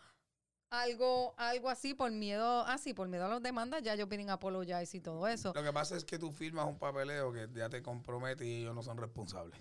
Algo, 0.70 1.34
algo 1.38 1.70
así 1.70 1.94
por 1.94 2.10
miedo, 2.12 2.62
así, 2.66 2.94
por 2.94 3.10
miedo 3.10 3.26
a 3.26 3.28
las 3.28 3.42
demandas, 3.42 3.84
ya 3.84 3.94
ellos 3.94 4.08
vienen 4.08 4.30
a 4.30 4.34
apologize 4.34 4.96
y 4.96 5.02
todo 5.02 5.28
eso. 5.28 5.52
Lo 5.54 5.64
que 5.64 5.74
pasa 5.74 5.98
es 5.98 6.06
que 6.06 6.18
tú 6.18 6.32
firmas 6.32 6.66
un 6.66 6.80
papeleo 6.80 7.34
que 7.34 7.50
ya 7.54 7.68
te 7.70 7.82
compromete 7.82 8.46
y 8.46 8.62
ellos 8.62 8.74
no 8.74 8.82
son 8.82 8.98
responsables. 8.98 9.60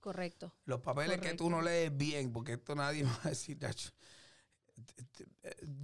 Correcto. 0.00 0.54
Los 0.64 0.80
papeles 0.80 1.20
que 1.20 1.34
tú 1.34 1.50
no 1.50 1.60
lees 1.60 1.94
bien, 1.96 2.32
porque 2.32 2.54
esto 2.54 2.74
nadie 2.74 3.02
va 3.04 3.20
a 3.24 3.28
decir, 3.28 3.64
"Ach, 3.64 3.90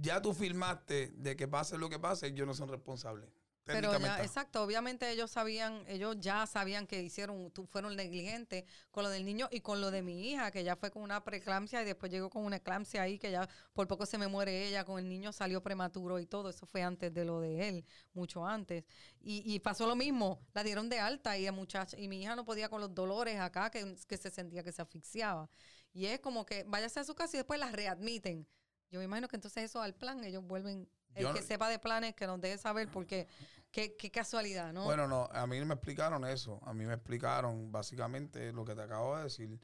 ya 0.01 0.21
tú 0.21 0.33
firmaste 0.33 1.13
de 1.15 1.35
que 1.35 1.47
pase 1.47 1.77
lo 1.77 1.89
que 1.89 1.99
pase, 1.99 2.27
ellos 2.27 2.47
no 2.47 2.53
son 2.53 2.69
responsables. 2.69 3.29
Pero 3.73 3.91
ya, 3.91 4.15
exacto, 4.23 4.63
obviamente 4.63 5.09
ellos 5.11 5.29
sabían, 5.29 5.83
ellos 5.87 6.15
ya 6.19 6.45
sabían 6.47 6.87
que 6.87 7.01
hicieron, 7.03 7.51
fueron 7.69 7.95
negligentes 7.95 8.63
con 8.91 9.03
lo 9.03 9.09
del 9.09 9.25
niño 9.25 9.47
y 9.51 9.59
con 9.61 9.81
lo 9.81 9.91
de 9.91 10.01
mi 10.01 10.31
hija, 10.31 10.49
que 10.51 10.63
ya 10.63 10.75
fue 10.75 10.89
con 10.89 11.03
una 11.03 11.23
preeclampsia 11.23 11.81
y 11.81 11.85
después 11.85 12.11
llegó 12.11 12.29
con 12.29 12.43
una 12.45 12.55
eclampsia 12.57 13.01
ahí, 13.01 13.19
que 13.19 13.29
ya 13.31 13.47
por 13.73 13.87
poco 13.87 14.05
se 14.05 14.17
me 14.17 14.27
muere 14.27 14.67
ella, 14.67 14.85
con 14.85 14.99
el 14.99 15.07
niño 15.07 15.31
salió 15.31 15.61
prematuro 15.61 16.19
y 16.19 16.25
todo, 16.25 16.49
eso 16.49 16.65
fue 16.65 16.81
antes 16.81 17.13
de 17.13 17.25
lo 17.25 17.41
de 17.41 17.67
él, 17.69 17.85
mucho 18.13 18.45
antes. 18.45 18.83
Y, 19.19 19.43
y 19.53 19.59
pasó 19.59 19.85
lo 19.87 19.95
mismo, 19.95 20.39
la 20.53 20.63
dieron 20.63 20.89
de 20.89 20.99
alta 20.99 21.37
y 21.37 21.45
la 21.45 21.51
muchacha, 21.51 21.99
y 21.99 22.07
mi 22.07 22.21
hija 22.21 22.35
no 22.35 22.45
podía 22.45 22.69
con 22.69 22.81
los 22.81 22.93
dolores 22.95 23.39
acá, 23.39 23.69
que, 23.69 23.95
que 24.07 24.17
se 24.17 24.29
sentía 24.31 24.63
que 24.63 24.71
se 24.71 24.81
asfixiaba. 24.81 25.49
Y 25.93 26.05
es 26.05 26.19
como 26.19 26.45
que 26.45 26.63
váyase 26.63 26.99
a 26.99 27.03
su 27.03 27.15
casa 27.15 27.35
y 27.35 27.39
después 27.39 27.59
la 27.59 27.71
readmiten. 27.71 28.47
Yo 28.91 28.99
me 28.99 29.05
imagino 29.05 29.27
que 29.27 29.35
entonces 29.35 29.63
eso 29.65 29.81
al 29.81 29.93
plan, 29.95 30.23
ellos 30.23 30.43
vuelven, 30.45 30.87
el 31.15 31.23
Yo 31.23 31.33
que 31.33 31.41
no- 31.41 31.45
sepa 31.47 31.67
de 31.69 31.79
planes, 31.79 32.13
que 32.15 32.27
nos 32.27 32.39
deje 32.39 32.57
saber, 32.57 32.89
porque 32.89 33.27
qué, 33.71 33.95
qué 33.95 34.11
casualidad, 34.11 34.73
¿no? 34.73 34.85
Bueno, 34.85 35.07
no, 35.07 35.29
a 35.31 35.47
mí 35.47 35.63
me 35.63 35.73
explicaron 35.73 36.25
eso. 36.25 36.59
A 36.65 36.73
mí 36.73 36.85
me 36.85 36.93
explicaron 36.93 37.71
básicamente 37.71 38.51
lo 38.53 38.65
que 38.65 38.75
te 38.75 38.81
acabo 38.81 39.17
de 39.17 39.23
decir. 39.23 39.59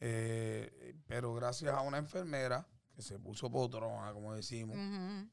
Eh, 0.00 0.94
pero 1.06 1.34
gracias 1.34 1.72
a 1.74 1.80
una 1.80 1.98
enfermera 1.98 2.66
que 2.94 3.02
se 3.02 3.18
puso 3.18 3.50
potrona, 3.50 4.12
como 4.12 4.34
decimos, 4.34 4.76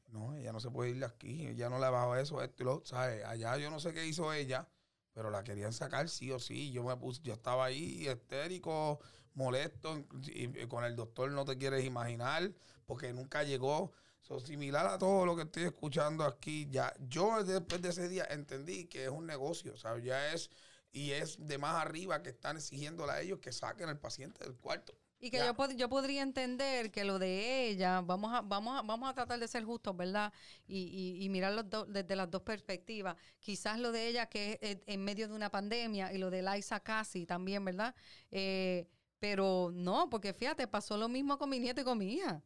no, 0.08 0.36
ella 0.36 0.52
no 0.52 0.60
se 0.60 0.70
puede 0.70 0.90
ir 0.90 0.98
de 0.98 1.06
aquí. 1.06 1.46
Ella 1.46 1.70
no 1.70 1.78
le 1.78 1.88
bajó 1.88 2.16
eso, 2.16 2.42
esto 2.42 2.62
y 2.62 2.66
lo, 2.66 2.82
¿sabes? 2.84 3.24
Allá 3.24 3.56
yo 3.56 3.70
no 3.70 3.80
sé 3.80 3.94
qué 3.94 4.06
hizo 4.06 4.32
ella, 4.32 4.68
pero 5.12 5.30
la 5.30 5.42
querían 5.44 5.72
sacar 5.72 6.08
sí 6.08 6.30
o 6.30 6.38
sí. 6.38 6.72
Yo 6.72 6.84
me 6.84 6.96
puse, 6.96 7.22
yo 7.22 7.34
estaba 7.34 7.64
ahí 7.64 8.06
histérico, 8.06 9.00
molesto, 9.32 10.04
y, 10.26 10.62
y 10.62 10.66
con 10.66 10.84
el 10.84 10.94
doctor 10.94 11.30
no 11.30 11.44
te 11.44 11.56
quieres 11.56 11.84
imaginar, 11.84 12.52
porque 12.84 13.12
nunca 13.12 13.42
llegó. 13.44 13.92
So, 14.26 14.40
similar 14.40 14.86
a 14.86 14.96
todo 14.98 15.26
lo 15.26 15.36
que 15.36 15.42
estoy 15.42 15.64
escuchando 15.64 16.24
aquí, 16.24 16.66
ya 16.70 16.94
yo 16.98 17.44
después 17.44 17.82
de 17.82 17.90
ese 17.90 18.08
día 18.08 18.26
entendí 18.30 18.86
que 18.86 19.04
es 19.04 19.10
un 19.10 19.26
negocio, 19.26 19.76
¿sabes? 19.76 20.02
Ya 20.02 20.32
es, 20.32 20.50
y 20.92 21.10
es 21.10 21.36
de 21.46 21.58
más 21.58 21.74
arriba 21.84 22.22
que 22.22 22.30
están 22.30 22.56
exigiéndole 22.56 23.12
a 23.12 23.20
ellos 23.20 23.38
que 23.40 23.52
saquen 23.52 23.88
al 23.88 23.98
paciente 23.98 24.42
del 24.42 24.56
cuarto. 24.56 24.94
Y 25.20 25.30
que 25.30 25.38
yo, 25.38 25.54
pod- 25.54 25.76
yo 25.76 25.88
podría 25.90 26.22
entender 26.22 26.90
que 26.90 27.04
lo 27.04 27.18
de 27.18 27.68
ella, 27.68 28.00
vamos 28.00 28.32
a, 28.32 28.40
vamos 28.40 28.78
a, 28.78 28.82
vamos 28.82 29.10
a 29.10 29.14
tratar 29.14 29.38
de 29.38 29.48
ser 29.48 29.64
justos, 29.64 29.94
¿verdad? 29.96 30.32
Y, 30.66 30.78
y, 31.18 31.24
y 31.24 31.28
mirar 31.28 31.52
los 31.52 31.68
dos- 31.68 31.86
desde 31.90 32.16
las 32.16 32.30
dos 32.30 32.42
perspectivas. 32.42 33.16
Quizás 33.40 33.78
lo 33.78 33.92
de 33.92 34.08
ella 34.08 34.26
que 34.26 34.58
es 34.62 34.78
en 34.86 35.04
medio 35.04 35.28
de 35.28 35.34
una 35.34 35.50
pandemia 35.50 36.12
y 36.12 36.18
lo 36.18 36.30
de 36.30 36.42
Liza 36.42 36.80
casi 36.80 37.26
también, 37.26 37.64
¿verdad? 37.64 37.94
Eh, 38.30 38.86
pero 39.18 39.70
no, 39.72 40.08
porque 40.10 40.32
fíjate, 40.34 40.66
pasó 40.66 40.96
lo 40.98 41.08
mismo 41.08 41.38
con 41.38 41.48
mi 41.50 41.58
nieto 41.58 41.80
y 41.80 41.84
con 41.84 41.98
mi 41.98 42.12
hija. 42.14 42.42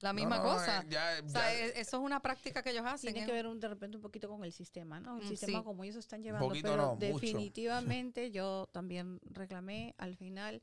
La 0.00 0.12
misma 0.12 0.38
no, 0.38 0.42
cosa. 0.44 0.80
eh, 0.80 0.86
ya- 0.88 1.20
o 1.24 1.28
sea, 1.28 1.42
ya- 1.42 1.66
e- 1.66 1.80
eso 1.80 1.96
es 1.98 2.02
una 2.02 2.20
práctica 2.20 2.62
que 2.62 2.70
ellos 2.70 2.84
hacen. 2.86 3.12
Tiene 3.12 3.24
¿eh? 3.24 3.26
que 3.26 3.32
ver 3.32 3.46
un- 3.46 3.60
de 3.60 3.68
repente 3.68 3.96
un 3.96 4.02
poquito 4.02 4.28
con 4.28 4.44
el 4.44 4.52
sistema, 4.52 4.98
¿no? 5.00 5.18
El 5.18 5.24
Mm, 5.24 5.28
sistema 5.28 5.58
sí. 5.58 5.64
como 5.64 5.84
ellos 5.84 5.96
están 5.96 6.22
llevando. 6.22 6.48
poquito 6.48 6.70
pero 6.70 6.82
no, 6.82 6.88
mucho. 6.94 7.06
definitivamente 7.06 8.30
yo 8.32 8.68
también 8.72 9.20
reclamé 9.24 9.94
al 9.98 10.16
final. 10.16 10.62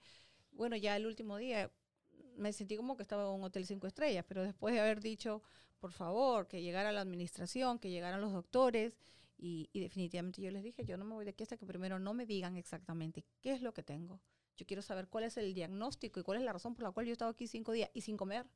Bueno, 0.51 0.75
ya 0.75 0.95
el 0.95 1.05
último 1.05 1.37
día 1.37 1.71
me 2.35 2.51
sentí 2.53 2.75
como 2.77 2.95
que 2.97 3.03
estaba 3.03 3.23
en 3.23 3.29
un 3.39 3.43
hotel 3.43 3.65
cinco 3.65 3.85
estrellas, 3.87 4.25
pero 4.27 4.43
después 4.43 4.73
de 4.73 4.79
haber 4.79 5.01
dicho, 5.01 5.43
por 5.79 5.91
favor, 5.91 6.47
que 6.47 6.61
llegara 6.63 6.91
la 6.91 7.01
administración, 7.01 7.77
que 7.79 7.89
llegaran 7.91 8.21
los 8.21 8.31
doctores, 8.33 8.97
y, 9.39 9.69
y 9.71 9.81
definitivamente 9.81 10.41
yo 10.41 10.49
les 10.49 10.63
dije, 10.63 10.83
yo 10.83 10.97
no 10.97 11.05
me 11.05 11.13
voy 11.13 11.25
de 11.25 11.29
aquí 11.31 11.43
hasta 11.43 11.57
que 11.57 11.65
primero 11.67 11.99
no 11.99 12.15
me 12.15 12.25
digan 12.25 12.57
exactamente 12.57 13.23
qué 13.41 13.51
es 13.53 13.61
lo 13.61 13.71
que 13.71 13.83
tengo. 13.83 14.19
Yo 14.55 14.65
quiero 14.65 14.81
saber 14.81 15.07
cuál 15.09 15.25
es 15.25 15.37
el 15.37 15.53
diagnóstico 15.53 16.19
y 16.19 16.23
cuál 16.23 16.39
es 16.39 16.43
la 16.43 16.53
razón 16.53 16.73
por 16.73 16.83
la 16.83 16.91
cual 16.91 17.05
yo 17.05 17.11
he 17.11 17.13
estado 17.13 17.29
aquí 17.29 17.45
cinco 17.45 17.71
días 17.71 17.91
y 17.93 18.01
sin 18.01 18.17
comer. 18.17 18.47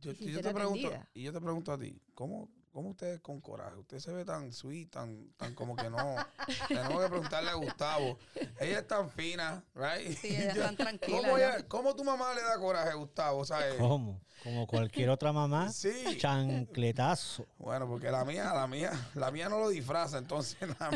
Yo, 0.00 0.12
y 0.12 0.32
yo 0.32 0.42
te 0.42 0.52
pregunto, 0.52 0.92
y 1.14 1.22
yo 1.22 1.32
te 1.32 1.40
pregunto 1.40 1.72
a 1.72 1.78
ti, 1.78 2.00
¿cómo, 2.14 2.50
cómo 2.76 2.90
usted 2.90 3.22
con 3.22 3.40
coraje? 3.40 3.74
Usted 3.76 4.00
se 4.00 4.12
ve 4.12 4.22
tan 4.26 4.52
sweet, 4.52 4.90
tan, 4.90 5.30
tan 5.38 5.54
como 5.54 5.74
que 5.74 5.88
no. 5.88 5.96
Tenemos 6.68 7.02
que 7.02 7.08
preguntarle 7.08 7.48
a 7.48 7.54
Gustavo. 7.54 8.18
Ella 8.60 8.80
es 8.80 8.86
tan 8.86 9.08
fina, 9.08 9.64
right? 9.74 10.14
Sí, 10.18 10.28
ella 10.36 10.52
es 10.52 10.58
tan 10.58 10.76
tranquila. 10.76 11.16
¿Cómo, 11.22 11.38
ella- 11.38 11.66
cómo 11.68 11.96
tu 11.96 12.04
mamá 12.04 12.34
le 12.34 12.42
da 12.42 12.58
coraje 12.58 12.90
a 12.90 12.94
Gustavo? 12.94 13.46
¿sabes? 13.46 13.76
¿Cómo? 13.78 14.20
Como 14.42 14.66
cualquier 14.66 15.08
otra 15.08 15.32
mamá, 15.32 15.72
Sí. 15.72 16.18
chancletazo. 16.18 17.46
Bueno, 17.56 17.88
porque 17.88 18.10
la 18.10 18.26
mía, 18.26 18.52
la 18.52 18.66
mía, 18.66 18.92
la 19.14 19.30
mía 19.30 19.48
no 19.48 19.58
lo 19.58 19.70
disfraza, 19.70 20.18
entonces. 20.18 20.58
la 20.78 20.90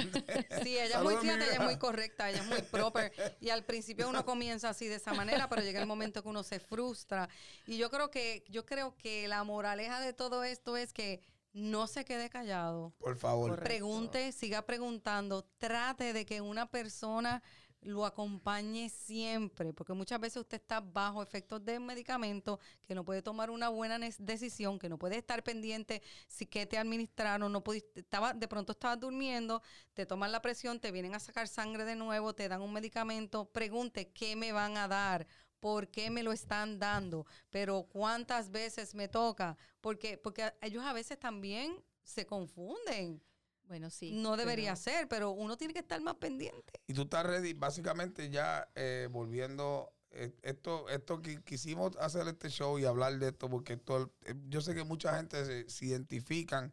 Sí, 0.62 0.76
ella 0.78 0.98
es 0.98 1.02
muy 1.02 1.16
fíjate, 1.16 1.44
ella 1.44 1.52
es 1.54 1.60
muy 1.60 1.78
correcta, 1.78 2.28
ella 2.28 2.40
es 2.42 2.46
muy 2.46 2.60
proper. 2.60 3.10
Y 3.40 3.48
al 3.48 3.64
principio 3.64 4.06
uno 4.10 4.26
comienza 4.26 4.68
así 4.68 4.86
de 4.86 4.96
esa 4.96 5.14
manera, 5.14 5.48
pero 5.48 5.62
llega 5.62 5.80
el 5.80 5.86
momento 5.86 6.22
que 6.22 6.28
uno 6.28 6.42
se 6.42 6.60
frustra. 6.60 7.30
Y 7.66 7.78
yo 7.78 7.90
creo 7.90 8.10
que, 8.10 8.44
yo 8.50 8.66
creo 8.66 8.94
que 8.98 9.26
la 9.28 9.42
moraleja 9.44 9.98
de 10.00 10.12
todo 10.12 10.44
esto 10.44 10.76
es 10.76 10.92
que 10.92 11.22
no 11.52 11.86
se 11.86 12.04
quede 12.04 12.30
callado. 12.30 12.92
Por 12.98 13.16
favor. 13.16 13.50
Correcto. 13.50 13.68
Pregunte, 13.68 14.32
siga 14.32 14.62
preguntando, 14.62 15.44
trate 15.58 16.12
de 16.12 16.24
que 16.24 16.40
una 16.40 16.70
persona 16.70 17.42
lo 17.82 18.04
acompañe 18.04 18.90
siempre, 18.90 19.72
porque 19.72 19.94
muchas 19.94 20.20
veces 20.20 20.38
usted 20.42 20.60
está 20.60 20.80
bajo 20.80 21.22
efectos 21.22 21.64
de 21.64 21.80
medicamentos, 21.80 22.58
que 22.82 22.94
no 22.94 23.04
puede 23.04 23.22
tomar 23.22 23.50
una 23.50 23.68
buena 23.68 23.98
decisión, 24.18 24.78
que 24.78 24.88
no 24.88 24.98
puede 24.98 25.16
estar 25.16 25.42
pendiente 25.42 26.02
si 26.28 26.46
que 26.46 26.66
te 26.66 26.78
administraron, 26.78 27.50
no 27.50 27.64
pudiste, 27.64 28.00
estaba, 28.00 28.34
de 28.34 28.48
pronto 28.48 28.72
estabas 28.72 29.00
durmiendo, 29.00 29.62
te 29.94 30.04
toman 30.04 30.32
la 30.32 30.42
presión, 30.42 30.78
te 30.78 30.92
vienen 30.92 31.14
a 31.14 31.20
sacar 31.20 31.48
sangre 31.48 31.84
de 31.84 31.96
nuevo, 31.96 32.34
te 32.34 32.48
dan 32.48 32.60
un 32.60 32.72
medicamento, 32.72 33.46
pregunte 33.46 34.10
qué 34.12 34.36
me 34.36 34.52
van 34.52 34.76
a 34.76 34.86
dar, 34.86 35.26
por 35.60 35.88
qué 35.88 36.10
me 36.10 36.22
lo 36.22 36.32
están 36.32 36.78
dando, 36.78 37.26
pero 37.50 37.84
cuántas 37.84 38.50
veces 38.50 38.94
me 38.94 39.08
toca, 39.08 39.56
porque, 39.80 40.18
porque 40.18 40.52
ellos 40.60 40.84
a 40.84 40.92
veces 40.92 41.18
también 41.18 41.82
se 42.02 42.26
confunden. 42.26 43.22
Bueno, 43.64 43.88
sí. 43.88 44.12
no 44.12 44.36
debería 44.36 44.72
pero- 44.72 44.82
ser, 44.82 45.08
pero 45.08 45.30
uno 45.30 45.56
tiene 45.56 45.72
que 45.72 45.78
estar 45.78 46.00
más 46.00 46.16
pendiente. 46.16 46.72
Y 46.88 46.94
tú 46.94 47.02
estás 47.02 47.24
ready, 47.24 47.52
básicamente 47.52 48.28
ya 48.28 48.68
eh, 48.74 49.06
volviendo, 49.12 49.92
eh, 50.10 50.32
esto, 50.42 50.88
esto 50.88 51.22
que 51.22 51.40
quisimos 51.44 51.96
hacer 51.98 52.26
este 52.26 52.48
show 52.50 52.80
y 52.80 52.84
hablar 52.84 53.16
de 53.20 53.28
esto, 53.28 53.48
porque 53.48 53.74
esto, 53.74 54.12
eh, 54.24 54.34
yo 54.48 54.60
sé 54.60 54.74
que 54.74 54.82
mucha 54.82 55.16
gente 55.16 55.44
se, 55.44 55.70
se 55.70 55.86
identifican, 55.86 56.72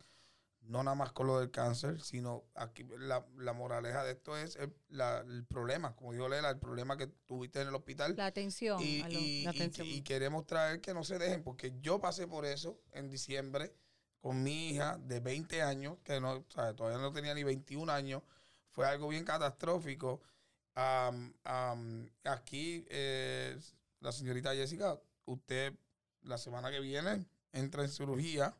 no 0.68 0.84
nada 0.84 0.96
más 0.96 1.12
con 1.12 1.28
lo 1.28 1.40
del 1.40 1.50
cáncer, 1.52 2.02
sino 2.02 2.44
aquí 2.56 2.86
la, 3.00 3.26
la 3.38 3.54
moraleja 3.54 4.04
de 4.04 4.12
esto 4.12 4.36
es 4.38 4.56
el, 4.58 4.74
la- 4.90 5.20
el 5.22 5.46
problema, 5.46 5.96
como 5.96 6.12
dijo 6.14 6.28
Lela, 6.30 6.50
el 6.50 6.60
problema 6.60 6.98
que 6.98 7.08
tuviste 7.08 7.62
en 7.62 7.70
el 7.70 7.76
hospital. 7.76 8.16
La 8.18 8.28
atención. 8.28 8.82
y, 8.82 9.02
a 9.02 9.08
lo- 9.10 9.14
y- 9.20 9.44
la 9.46 9.52
y- 9.54 9.56
atención. 9.56 9.88
y 9.88 10.02
queremos 10.02 10.46
traer 10.46 10.82
que 10.82 10.94
no 10.94 11.04
se 11.04 11.18
dejen, 11.20 11.44
porque 11.44 11.74
yo 11.82 12.00
pasé 12.00 12.28
por 12.28 12.46
eso 12.46 12.80
en 12.92 13.10
diciembre 13.10 13.74
con 14.20 14.44
mi 14.44 14.70
hija 14.72 14.98
de 14.98 15.20
20 15.20 15.62
años, 15.62 15.98
que 16.04 16.20
no, 16.20 16.34
o 16.34 16.46
sea, 16.50 16.74
todavía 16.76 17.00
no 17.00 17.14
tenía 17.14 17.34
ni 17.34 17.44
21 17.44 17.90
años. 17.92 18.24
Fue 18.72 18.86
algo 18.88 19.08
bien 19.08 19.24
catastrófico. 19.24 20.22
Am, 20.76 21.34
am, 21.44 22.10
aquí, 22.24 22.86
eh, 22.90 23.58
la 24.02 24.12
señorita 24.12 24.54
Jessica, 24.54 25.00
usted 25.26 25.74
la 26.24 26.38
semana 26.38 26.70
que 26.72 26.80
viene 26.80 27.26
entra 27.54 27.84
en 27.84 27.90
cirugía. 27.90 28.56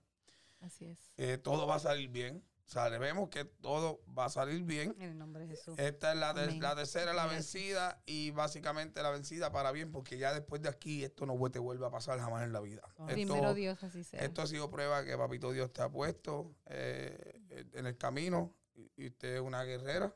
Así 0.60 0.86
es. 0.86 1.00
eh, 1.18 1.38
todo 1.38 1.68
va 1.68 1.76
a 1.76 1.80
salir 1.80 2.10
bien. 2.10 2.44
Sabemos 2.64 3.30
que 3.30 3.46
todo 3.46 4.02
va 4.18 4.26
a 4.26 4.30
salir 4.30 4.62
bien. 4.64 4.94
En 5.00 5.12
el 5.12 5.18
nombre 5.18 5.44
de 5.44 5.56
Jesús. 5.56 5.80
Esta 5.80 6.12
es 6.12 6.18
la, 6.20 6.32
Amén. 6.32 6.60
la 6.62 6.76
tercera, 6.76 7.14
la 7.14 7.26
vencida 7.26 8.02
y 8.06 8.32
básicamente 8.32 9.02
la 9.02 9.10
vencida 9.10 9.54
para 9.54 9.72
bien, 9.72 9.90
porque 9.94 10.18
ya 10.18 10.34
después 10.34 10.62
de 10.62 10.68
aquí 10.68 11.02
esto 11.06 11.26
no 11.26 11.50
te 11.50 11.60
vuelve 11.60 11.86
a 11.86 11.90
pasar 11.90 12.20
jamás 12.20 12.44
en 12.44 12.52
la 12.52 12.60
vida. 12.60 12.82
Oh. 12.98 13.06
Primero 13.06 13.54
Dios 13.54 13.82
así 13.84 14.04
sea. 14.04 14.20
esto 14.20 14.42
ha 14.42 14.48
sido 14.48 14.70
prueba 14.70 15.06
que 15.06 15.16
Papito 15.18 15.54
Dios 15.54 15.72
te 15.72 15.82
ha 15.82 15.90
puesto 15.90 16.54
eh, 16.66 17.40
en 17.74 17.86
el 17.86 17.98
camino 17.98 18.54
y 18.98 19.08
usted 19.08 19.36
es 19.36 19.42
una 19.42 19.64
guerrera, 19.64 20.14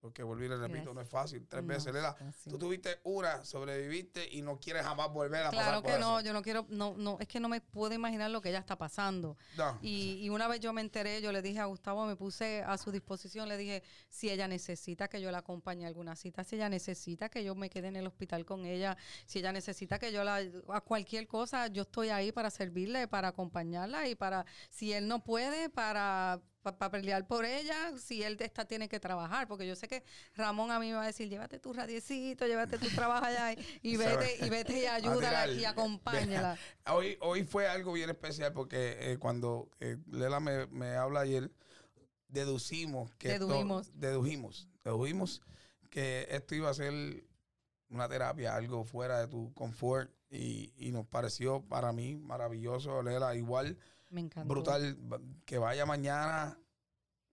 porque 0.00 0.22
volví 0.22 0.48
le 0.48 0.56
repito, 0.56 0.74
Gracias. 0.76 0.94
no 0.94 1.00
es 1.00 1.08
fácil. 1.08 1.46
Tres 1.48 1.62
No, 1.62 1.68
veces 1.68 1.92
le 1.92 2.00
da. 2.00 2.10
así. 2.28 2.50
Tú 2.50 2.58
tuviste 2.58 3.00
una, 3.04 3.44
sobreviviste 3.44 4.28
y 4.30 4.42
no 4.42 4.58
quieres 4.58 4.84
jamás 4.84 5.10
volver 5.12 5.44
a 5.44 5.50
Claro 5.50 5.66
pasar 5.66 5.82
por 5.82 5.92
que 5.92 5.98
no, 5.98 6.18
eso. 6.18 6.26
yo 6.26 6.32
no 6.32 6.42
quiero, 6.42 6.66
no, 6.68 6.94
no, 6.96 7.16
es 7.20 7.26
que 7.28 7.40
no 7.40 7.48
me 7.48 7.60
puedo 7.60 7.94
imaginar 7.94 8.30
lo 8.30 8.40
que 8.40 8.50
ella 8.50 8.58
está 8.60 8.76
pasando. 8.76 9.36
No. 9.56 9.78
Y, 9.82 10.18
y 10.22 10.28
una 10.30 10.46
vez 10.48 10.60
yo 10.60 10.72
me 10.72 10.80
enteré, 10.80 11.20
yo 11.20 11.32
le 11.32 11.42
dije 11.42 11.58
a 11.60 11.64
Gustavo, 11.66 12.06
me 12.06 12.16
puse 12.16 12.62
a 12.62 12.78
su 12.78 12.92
disposición, 12.92 13.48
le 13.48 13.56
dije, 13.56 13.82
si 14.08 14.30
ella 14.30 14.46
necesita 14.48 15.08
que 15.08 15.20
yo 15.20 15.30
la 15.30 15.38
acompañe 15.38 15.84
a 15.84 15.88
alguna 15.88 16.14
cita, 16.16 16.44
si 16.44 16.56
ella 16.56 16.68
necesita 16.68 17.28
que 17.28 17.42
yo 17.42 17.54
me 17.54 17.68
quede 17.70 17.88
en 17.88 17.96
el 17.96 18.06
hospital 18.06 18.44
con 18.44 18.64
ella, 18.66 18.96
si 19.26 19.40
ella 19.40 19.52
necesita 19.52 19.98
que 19.98 20.12
yo 20.12 20.22
la, 20.24 20.40
a 20.68 20.80
cualquier 20.80 21.26
cosa, 21.26 21.66
yo 21.66 21.82
estoy 21.82 22.10
ahí 22.10 22.32
para 22.32 22.50
servirle, 22.50 23.08
para 23.08 23.28
acompañarla 23.28 24.08
y 24.08 24.14
para, 24.14 24.46
si 24.70 24.92
él 24.92 25.08
no 25.08 25.24
puede, 25.24 25.68
para, 25.70 26.40
para, 26.62 26.90
pelear 26.90 27.26
por 27.26 27.44
ella, 27.44 27.96
si 27.98 28.22
él 28.22 28.36
está, 28.40 28.64
tiene 28.66 28.88
que 28.88 29.00
trabajar, 29.00 29.46
porque 29.48 29.66
yo 29.66 29.74
sé 29.76 29.88
que 29.88 30.02
Ramón 30.34 30.70
a 30.70 30.78
mí 30.78 30.88
me 30.88 30.94
va 30.94 31.04
a 31.04 31.06
decir, 31.06 31.28
llévate 31.28 31.58
tu 31.58 31.72
radiecito, 31.72 32.46
llévate 32.46 32.78
tu 32.78 32.88
trabajo 32.88 33.24
allá 33.24 33.52
y, 33.52 33.58
y 33.82 33.96
vete, 33.96 34.44
y 34.44 34.50
vete 34.50 34.78
y 34.80 34.86
ayúdala 34.86 35.48
y 35.48 35.64
acompáñala. 35.64 36.58
Hoy, 36.92 37.16
hoy 37.20 37.44
fue 37.44 37.66
algo 37.68 37.92
bien 37.92 38.10
especial 38.10 38.52
porque 38.52 39.12
eh, 39.12 39.18
cuando 39.18 39.70
eh, 39.80 39.96
Lela 40.10 40.40
me, 40.40 40.66
me 40.66 40.94
habla 40.96 41.20
ayer, 41.20 41.50
deducimos 42.28 43.14
que 43.16 43.32
esto- 43.32 43.46
Dedujimos. 43.46 43.90
dedujimos, 43.94 44.68
dedujimos 44.84 45.42
que 45.90 46.26
esto 46.30 46.54
iba 46.54 46.68
a 46.70 46.74
ser 46.74 46.92
una 47.88 48.08
terapia, 48.08 48.54
algo 48.54 48.84
fuera 48.84 49.20
de 49.20 49.28
tu 49.28 49.52
confort 49.54 50.10
y, 50.30 50.72
y 50.76 50.92
nos 50.92 51.06
pareció 51.06 51.62
para 51.62 51.92
mí 51.92 52.16
maravilloso, 52.16 53.02
Lela, 53.02 53.34
igual 53.34 53.78
Me 54.10 54.20
encanta. 54.20 54.48
brutal 54.48 54.96
que 55.44 55.58
vaya 55.58 55.84
mañana, 55.86 56.58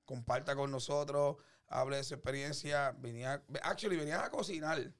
comparta 0.05 0.55
con 0.55 0.71
nosotros, 0.71 1.37
hable 1.67 1.97
de 1.97 2.03
su 2.03 2.13
experiencia, 2.13 2.91
venía, 2.99 3.43
actually 3.63 3.97
venías 3.97 4.23
a 4.23 4.29
cocinar. 4.29 4.91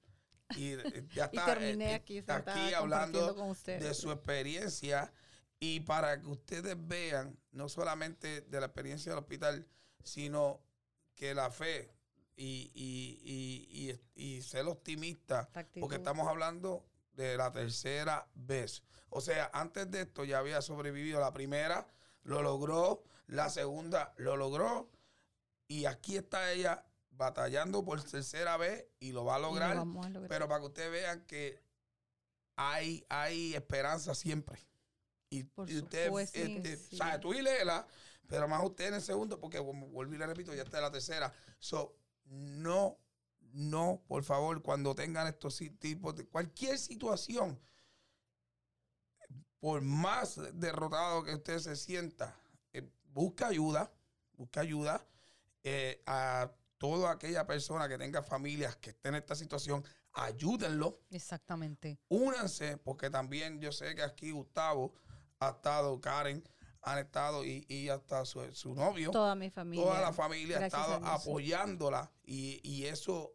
Y 0.56 0.74
eh, 0.74 1.08
ya 1.14 1.30
y 1.34 1.38
está 1.38 1.46
terminé 1.46 1.92
eh, 1.92 1.96
aquí, 1.96 2.18
está 2.20 2.36
sentada 2.38 2.66
aquí 2.66 2.74
hablando 2.74 3.36
con 3.36 3.54
de 3.66 3.94
su 3.94 4.12
experiencia. 4.12 5.12
Y 5.60 5.80
para 5.82 6.20
que 6.20 6.28
ustedes 6.28 6.76
vean 6.78 7.40
no 7.52 7.70
solamente 7.70 8.42
de 8.42 8.60
la 8.60 8.66
experiencia 8.68 9.12
del 9.12 9.20
hospital, 9.20 9.68
sino 10.04 10.62
que 11.16 11.34
la 11.34 11.50
fe 11.50 11.92
y, 12.36 12.72
y, 12.76 13.20
y, 13.24 13.92
y- 14.22 14.38
y 14.38 14.42
ser 14.42 14.66
optimista, 14.68 15.50
porque 15.80 15.96
estamos 15.96 16.28
hablando 16.28 16.86
de 17.16 17.38
la 17.38 17.52
tercera 17.52 18.28
vez. 18.34 18.84
O 19.10 19.22
sea, 19.22 19.50
antes 19.54 19.90
de 19.92 20.02
esto 20.02 20.24
ya 20.26 20.40
había 20.40 20.62
sobrevivido 20.62 21.20
la 21.20 21.34
primera, 21.34 21.88
lo 22.24 22.42
logró, 22.42 23.04
la 23.28 23.50
segunda 23.50 24.14
lo 24.18 24.36
logró, 24.36 24.90
y 25.68 25.86
aquí 25.86 26.18
está 26.18 26.52
ella 26.52 26.86
batallando 27.12 27.84
por 27.84 28.04
tercera 28.04 28.58
vez 28.58 28.86
y 29.00 29.12
lo 29.12 29.26
va 29.26 29.36
a 29.36 29.40
lo 29.40 29.48
lograr. 29.48 29.76
vamos 29.76 30.06
a 30.06 30.10
lograr. 30.10 30.30
Pero 30.30 30.48
para 30.48 30.60
que 30.60 30.66
ustedes 30.68 30.92
vean 30.92 31.26
que 31.26 31.62
hay, 32.56 33.06
hay 33.10 33.56
esperanza 33.56 34.14
siempre. 34.16 34.60
Y, 35.30 35.44
Por 35.44 35.70
y 35.70 35.78
usted, 35.78 36.08
supuesto 36.08 36.40
este, 36.40 36.78
sí. 36.78 36.98
sabe, 36.98 37.20
tú 37.20 37.34
y 37.34 37.42
Lela, 37.42 37.88
pero 38.28 38.48
más 38.48 38.64
usted 38.64 38.88
en 38.88 38.96
el 38.96 39.02
segundo, 39.02 39.40
porque 39.40 39.60
vuelvo 39.60 40.14
y 40.14 40.18
le 40.18 40.28
repito, 40.28 40.54
ya 40.54 40.64
está 40.64 40.78
en 40.78 40.84
la 40.84 40.92
tercera. 40.92 41.34
So, 41.60 41.98
no, 42.26 42.98
no, 43.56 44.04
por 44.08 44.24
favor, 44.24 44.62
cuando 44.62 44.94
tengan 44.94 45.28
estos 45.28 45.58
tipos 45.80 46.14
de 46.16 46.26
cualquier 46.28 46.78
situación, 46.78 47.58
por 49.60 49.82
más 49.82 50.40
derrotado 50.54 51.24
que 51.24 51.34
usted 51.34 51.60
se 51.60 51.76
sienta, 51.76 52.36
eh, 52.74 52.88
busca 53.06 53.48
ayuda, 53.48 53.92
busca 54.34 54.60
ayuda 54.62 55.06
eh, 55.64 56.04
a 56.06 56.52
toda 56.78 57.12
aquella 57.12 57.48
persona 57.48 57.88
que 57.88 57.98
tenga 57.98 58.22
familias 58.22 58.76
que 58.76 58.90
esté 58.92 59.10
en 59.10 59.16
esta 59.16 59.36
situación, 59.36 59.84
ayúdenlo, 60.12 61.00
Exactamente. 61.10 61.98
únanse, 62.10 62.78
porque 62.78 63.10
también 63.10 63.60
yo 63.62 63.72
sé 63.72 63.96
que 63.96 64.04
aquí 64.04 64.32
Gustavo 64.32 64.94
ha 65.40 65.50
estado, 65.52 66.00
Karen, 66.02 66.44
han 66.82 67.00
estado 67.00 67.44
y, 67.44 67.66
y 67.68 67.90
hasta 67.90 68.26
su, 68.26 68.54
su 68.54 68.76
novio, 68.76 69.10
Toda 69.12 69.34
mi 69.34 69.50
familia. 69.50 69.84
toda 69.86 70.02
la 70.02 70.14
familia 70.14 70.60
ha 70.60 70.66
estado 70.66 70.96
apoyándola 71.08 72.12
y, 72.24 72.60
y 72.70 72.86
eso, 72.86 73.34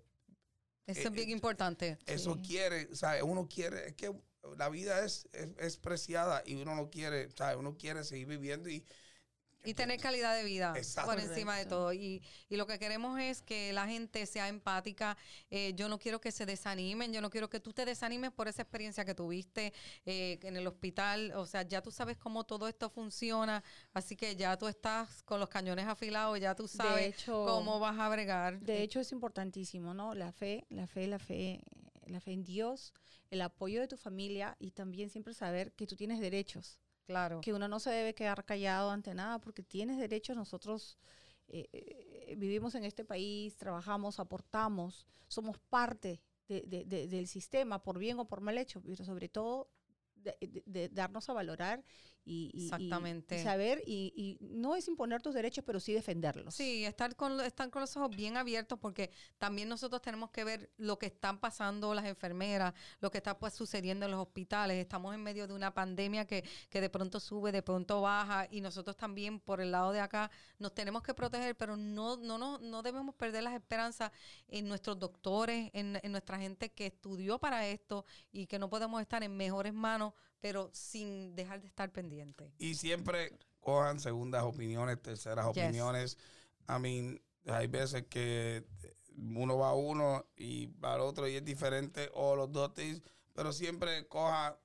Eso 0.90 1.08
Eh, 1.08 1.08
es 1.08 1.14
bien 1.14 1.30
eh, 1.30 1.30
importante. 1.30 1.98
eso 2.06 2.40
Sí. 2.40 2.42
quiere, 2.42 2.94
¿sabes? 2.96 3.22
Uno 3.22 3.48
quiere, 3.48 3.88
es 3.88 3.94
que 3.96 4.12
la 4.58 4.68
vida 4.70 5.04
es, 5.04 5.28
es, 5.32 5.54
es 5.58 5.78
preciada 5.78 6.42
y 6.46 6.56
uno 6.56 6.74
no 6.74 6.90
quiere, 6.90 7.30
¿sabes? 7.32 7.56
Uno 7.58 7.76
quiere 7.76 8.04
seguir 8.04 8.26
viviendo 8.28 8.68
y 8.68 8.86
Y 9.62 9.74
tener 9.74 10.00
calidad 10.00 10.34
de 10.36 10.44
vida 10.44 10.72
Exacto. 10.76 11.10
por 11.10 11.20
encima 11.20 11.56
de 11.58 11.66
todo. 11.66 11.92
Y, 11.92 12.22
y 12.48 12.56
lo 12.56 12.66
que 12.66 12.78
queremos 12.78 13.20
es 13.20 13.42
que 13.42 13.72
la 13.74 13.86
gente 13.86 14.24
sea 14.26 14.48
empática. 14.48 15.16
Eh, 15.50 15.74
yo 15.74 15.88
no 15.88 15.98
quiero 15.98 16.20
que 16.20 16.32
se 16.32 16.46
desanimen. 16.46 17.12
Yo 17.12 17.20
no 17.20 17.28
quiero 17.28 17.50
que 17.50 17.60
tú 17.60 17.72
te 17.72 17.84
desanimes 17.84 18.30
por 18.32 18.48
esa 18.48 18.62
experiencia 18.62 19.04
que 19.04 19.14
tuviste 19.14 19.72
eh, 20.06 20.38
en 20.42 20.56
el 20.56 20.66
hospital. 20.66 21.32
O 21.36 21.44
sea, 21.46 21.62
ya 21.62 21.82
tú 21.82 21.90
sabes 21.90 22.16
cómo 22.16 22.44
todo 22.44 22.68
esto 22.68 22.88
funciona. 22.88 23.62
Así 23.92 24.16
que 24.16 24.34
ya 24.34 24.56
tú 24.56 24.66
estás 24.66 25.22
con 25.24 25.40
los 25.40 25.48
cañones 25.50 25.86
afilados. 25.86 26.40
Ya 26.40 26.54
tú 26.54 26.66
sabes 26.66 27.14
hecho- 27.20 27.44
cómo 27.46 27.78
vas 27.78 27.98
a 27.98 28.08
bregar. 28.08 28.60
De 28.60 28.82
hecho, 28.82 29.00
es 29.00 29.12
importantísimo, 29.12 29.92
¿no? 29.92 30.14
La 30.14 30.32
fe, 30.32 30.64
la 30.70 30.86
fe, 30.86 31.06
la 31.06 31.18
fe, 31.18 31.60
la 32.06 32.20
fe 32.20 32.32
en 32.32 32.44
Dios, 32.44 32.94
el 33.30 33.42
apoyo 33.42 33.80
de 33.80 33.88
tu 33.88 33.96
familia 33.96 34.56
y 34.58 34.70
también 34.70 35.10
siempre 35.10 35.34
saber 35.34 35.72
que 35.72 35.86
tú 35.86 35.96
tienes 35.96 36.18
derechos, 36.18 36.78
claro. 37.10 37.40
que 37.40 37.52
uno 37.52 37.66
no 37.68 37.78
se 37.80 37.90
debe 37.90 38.14
quedar 38.14 38.44
callado 38.44 38.90
ante 38.90 39.14
nada 39.14 39.38
porque 39.40 39.62
tienes 39.62 39.98
derechos. 39.98 40.36
Nosotros 40.36 40.98
eh, 41.48 41.68
eh, 41.72 42.34
vivimos 42.36 42.74
en 42.76 42.84
este 42.84 43.04
país, 43.04 43.56
trabajamos, 43.56 44.20
aportamos, 44.20 45.06
somos 45.26 45.58
parte 45.58 46.20
de- 46.48 46.62
de- 46.62 46.84
de- 46.84 47.06
del 47.08 47.26
sistema 47.26 47.82
por 47.82 47.98
bien 47.98 48.18
o 48.18 48.26
por 48.26 48.40
mal 48.40 48.56
hecho, 48.58 48.80
pero 48.80 49.04
sobre 49.04 49.28
todo 49.28 49.68
de 50.66 50.88
darnos 50.92 51.28
a 51.30 51.32
valorar 51.32 51.82
y, 52.24 52.50
y- 52.54 52.58
y- 52.58 52.60
y 52.60 52.64
Exactamente. 52.64 53.42
saber 53.42 53.82
y, 53.86 54.12
y 54.16 54.38
no 54.44 54.76
es 54.76 54.86
imponer 54.88 55.22
tus 55.22 55.34
derechos, 55.34 55.64
pero 55.66 55.80
sí 55.80 55.92
defenderlos. 55.92 56.54
Sí, 56.54 56.84
estar 56.84 57.16
con, 57.16 57.40
estar 57.40 57.70
con 57.70 57.80
los 57.80 57.96
ojos 57.96 58.10
bien 58.14 58.36
abiertos 58.36 58.78
porque 58.78 59.10
también 59.38 59.68
nosotros 59.68 60.00
tenemos 60.02 60.30
que 60.30 60.44
ver 60.44 60.70
lo 60.76 60.98
que 60.98 61.06
están 61.06 61.38
pasando 61.38 61.94
las 61.94 62.04
enfermeras, 62.06 62.74
lo 63.00 63.10
que 63.10 63.18
está 63.18 63.38
pues 63.38 63.54
sucediendo 63.54 64.04
en 64.04 64.12
los 64.12 64.20
hospitales. 64.20 64.76
Estamos 64.78 65.14
en 65.14 65.22
medio 65.22 65.46
de 65.46 65.54
una 65.54 65.72
pandemia 65.74 66.26
que, 66.26 66.44
que 66.68 66.80
de 66.80 66.90
pronto 66.90 67.20
sube, 67.20 67.52
de 67.52 67.62
pronto 67.62 68.00
baja 68.02 68.46
y 68.50 68.60
nosotros 68.60 68.96
también 68.96 69.40
por 69.40 69.60
el 69.60 69.70
lado 69.72 69.92
de 69.92 70.00
acá 70.00 70.30
nos 70.58 70.74
tenemos 70.74 71.02
que 71.02 71.14
proteger, 71.14 71.56
pero 71.56 71.76
no, 71.76 72.16
no, 72.16 72.38
no, 72.38 72.58
no 72.58 72.82
debemos 72.82 73.14
perder 73.14 73.42
las 73.42 73.54
esperanzas 73.54 74.12
en 74.48 74.68
nuestros 74.68 74.98
doctores, 74.98 75.70
en, 75.72 75.98
en 76.02 76.12
nuestra 76.12 76.38
gente 76.38 76.70
que 76.70 76.86
estudió 76.86 77.38
para 77.38 77.66
esto 77.66 78.04
y 78.30 78.46
que 78.46 78.58
no 78.58 78.68
podemos 78.68 79.00
estar 79.00 79.22
en 79.22 79.36
mejores 79.36 79.72
manos, 79.72 80.12
pero 80.40 80.70
sin 80.72 81.34
dejar 81.36 81.60
de 81.60 81.66
estar 81.68 81.90
pendientes. 81.92 82.52
Y 82.58 82.74
siempre 82.74 83.32
cojan 83.60 84.00
segundas 84.00 84.42
opiniones, 84.44 85.00
terceras 85.02 85.46
Yes. 85.54 85.64
opiniones. 85.64 86.18
I 86.68 86.78
mean, 86.80 87.22
hay 87.46 87.66
veces 87.66 88.04
que 88.08 88.64
uno 89.16 89.58
va 89.58 89.70
a 89.70 89.74
uno 89.74 90.26
y 90.36 90.66
va 90.66 90.94
al 90.94 91.00
otro 91.00 91.28
y 91.28 91.36
es 91.36 91.44
diferente, 91.44 92.10
o 92.14 92.36
los 92.36 92.50
dos 92.52 92.72
pero 93.34 93.52
siempre 93.52 94.06
coja, 94.08 94.58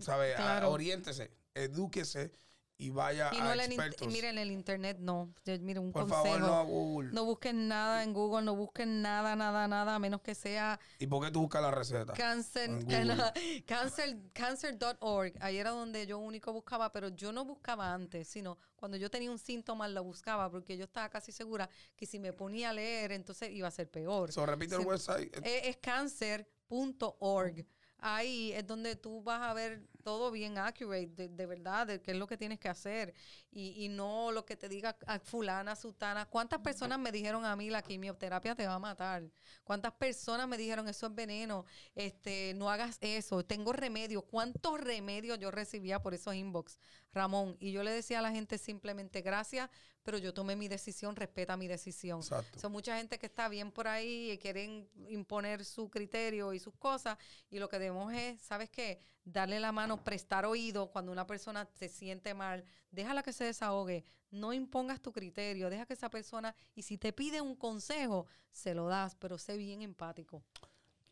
¿sabe? 0.00 0.34
A- 0.34 0.36
Claro. 0.36 0.70
oriéntese, 0.70 1.30
edúquese 1.54 2.32
y 2.76 2.90
vaya 2.90 3.30
Y 3.32 3.38
no 3.38 3.50
a 3.50 3.54
expertos. 3.54 4.08
miren 4.08 4.36
el 4.36 4.50
internet, 4.50 4.98
no. 5.00 5.32
Yo- 5.44 5.58
Mire, 5.60 5.78
un 5.78 5.92
Por 5.92 6.02
consejo. 6.02 6.24
favor, 6.24 6.40
no 6.40 6.54
a 6.58 6.62
Google. 6.64 7.10
No 7.12 7.24
busquen 7.24 7.68
nada 7.68 8.02
en 8.02 8.12
Google, 8.12 8.42
no 8.44 8.56
busquen 8.56 9.00
nada, 9.00 9.36
nada, 9.36 9.68
nada, 9.68 9.94
a 9.94 9.98
menos 9.98 10.20
que 10.22 10.34
sea 10.34 10.80
¿Y 10.98 11.06
por 11.06 11.24
qué 11.24 11.30
tú 11.30 11.40
buscas 11.42 11.62
la 11.62 11.70
receta? 11.70 12.12
Google. 12.68 13.64
cáncer, 13.64 14.18
cancer.org. 14.32 15.32
Ahí 15.40 15.56
era 15.58 15.70
donde 15.70 16.06
yo 16.06 16.18
único 16.18 16.52
buscaba, 16.52 16.90
pero 16.92 17.08
yo 17.08 17.32
no 17.32 17.44
buscaba 17.44 17.92
antes, 17.94 18.26
sino 18.28 18.58
cuando 18.76 18.96
yo 18.96 19.08
tenía 19.08 19.30
un 19.30 19.38
síntoma 19.38 19.86
lo 19.88 20.02
buscaba, 20.02 20.50
porque 20.50 20.76
yo 20.76 20.84
estaba 20.84 21.08
casi 21.08 21.30
segura 21.32 21.68
que 21.96 22.06
si 22.06 22.18
me 22.18 22.32
ponía 22.32 22.70
a 22.70 22.72
leer, 22.72 23.12
entonces 23.12 23.50
iba 23.52 23.68
a 23.68 23.70
ser 23.70 23.88
peor. 23.90 24.32
So, 24.32 24.44
repite 24.44 24.74
el 24.74 24.84
website. 24.86 25.34
Eh, 25.46 25.68
es 25.68 25.76
cancer.org. 25.76 27.64
Ahí 27.98 28.52
es 28.52 28.66
donde 28.66 28.96
tú 28.96 29.22
vas 29.22 29.40
a 29.40 29.54
ver 29.54 29.82
todo 30.04 30.30
bien 30.30 30.58
accurate, 30.58 31.08
de, 31.08 31.28
de 31.28 31.46
verdad, 31.46 31.86
de 31.88 32.00
qué 32.00 32.12
es 32.12 32.16
lo 32.16 32.26
que 32.28 32.36
tienes 32.36 32.60
que 32.60 32.68
hacer. 32.68 33.14
Y, 33.50 33.84
y 33.84 33.88
no 33.88 34.30
lo 34.30 34.44
que 34.44 34.56
te 34.56 34.68
diga 34.68 34.96
a 35.06 35.18
fulana, 35.18 35.74
sutana. 35.74 36.26
¿Cuántas 36.26 36.60
personas 36.60 36.98
me 36.98 37.10
dijeron 37.10 37.44
a 37.44 37.56
mí 37.56 37.70
la 37.70 37.82
quimioterapia 37.82 38.54
te 38.54 38.66
va 38.66 38.74
a 38.74 38.78
matar? 38.78 39.24
¿Cuántas 39.64 39.92
personas 39.92 40.46
me 40.46 40.58
dijeron 40.58 40.88
eso 40.88 41.06
es 41.06 41.14
veneno? 41.14 41.64
Este, 41.94 42.52
no 42.54 42.70
hagas 42.70 42.98
eso, 43.00 43.44
tengo 43.44 43.72
remedio. 43.72 44.22
¿Cuántos 44.22 44.80
remedios 44.80 45.38
yo 45.38 45.50
recibía 45.50 46.00
por 46.00 46.14
esos 46.14 46.34
inbox, 46.34 46.78
Ramón? 47.12 47.56
Y 47.58 47.72
yo 47.72 47.82
le 47.82 47.90
decía 47.90 48.18
a 48.18 48.22
la 48.22 48.30
gente 48.30 48.58
simplemente 48.58 49.22
gracias, 49.22 49.70
pero 50.04 50.18
yo 50.18 50.32
tomé 50.32 50.54
mi 50.54 50.68
decisión, 50.68 51.16
respeta 51.16 51.56
mi 51.56 51.66
decisión. 51.66 52.20
Exacto. 52.20 52.60
Son 52.60 52.70
mucha 52.70 52.96
gente 52.98 53.18
que 53.18 53.26
está 53.26 53.48
bien 53.48 53.72
por 53.72 53.88
ahí 53.88 54.30
y 54.30 54.38
quieren 54.38 54.88
imponer 55.08 55.64
su 55.64 55.88
criterio 55.90 56.52
y 56.52 56.60
sus 56.60 56.74
cosas. 56.76 57.18
Y 57.50 57.58
lo 57.58 57.68
que 57.68 57.78
debemos 57.78 58.12
es, 58.12 58.40
¿sabes 58.42 58.68
qué? 58.68 59.00
Darle 59.24 59.58
la 59.58 59.72
mano, 59.72 60.04
prestar 60.04 60.44
oído 60.44 60.90
cuando 60.90 61.10
una 61.10 61.26
persona 61.26 61.68
se 61.72 61.88
siente 61.88 62.34
mal. 62.34 62.64
Déjala 62.90 63.22
que 63.22 63.32
se 63.32 63.44
desahogue. 63.44 64.04
No 64.30 64.52
impongas 64.52 65.00
tu 65.00 65.10
criterio. 65.12 65.70
Deja 65.70 65.86
que 65.86 65.94
esa 65.94 66.10
persona, 66.10 66.54
y 66.74 66.82
si 66.82 66.98
te 66.98 67.12
pide 67.12 67.40
un 67.40 67.56
consejo, 67.56 68.26
se 68.50 68.74
lo 68.74 68.86
das, 68.86 69.16
pero 69.16 69.38
sé 69.38 69.56
bien 69.56 69.80
empático. 69.80 70.44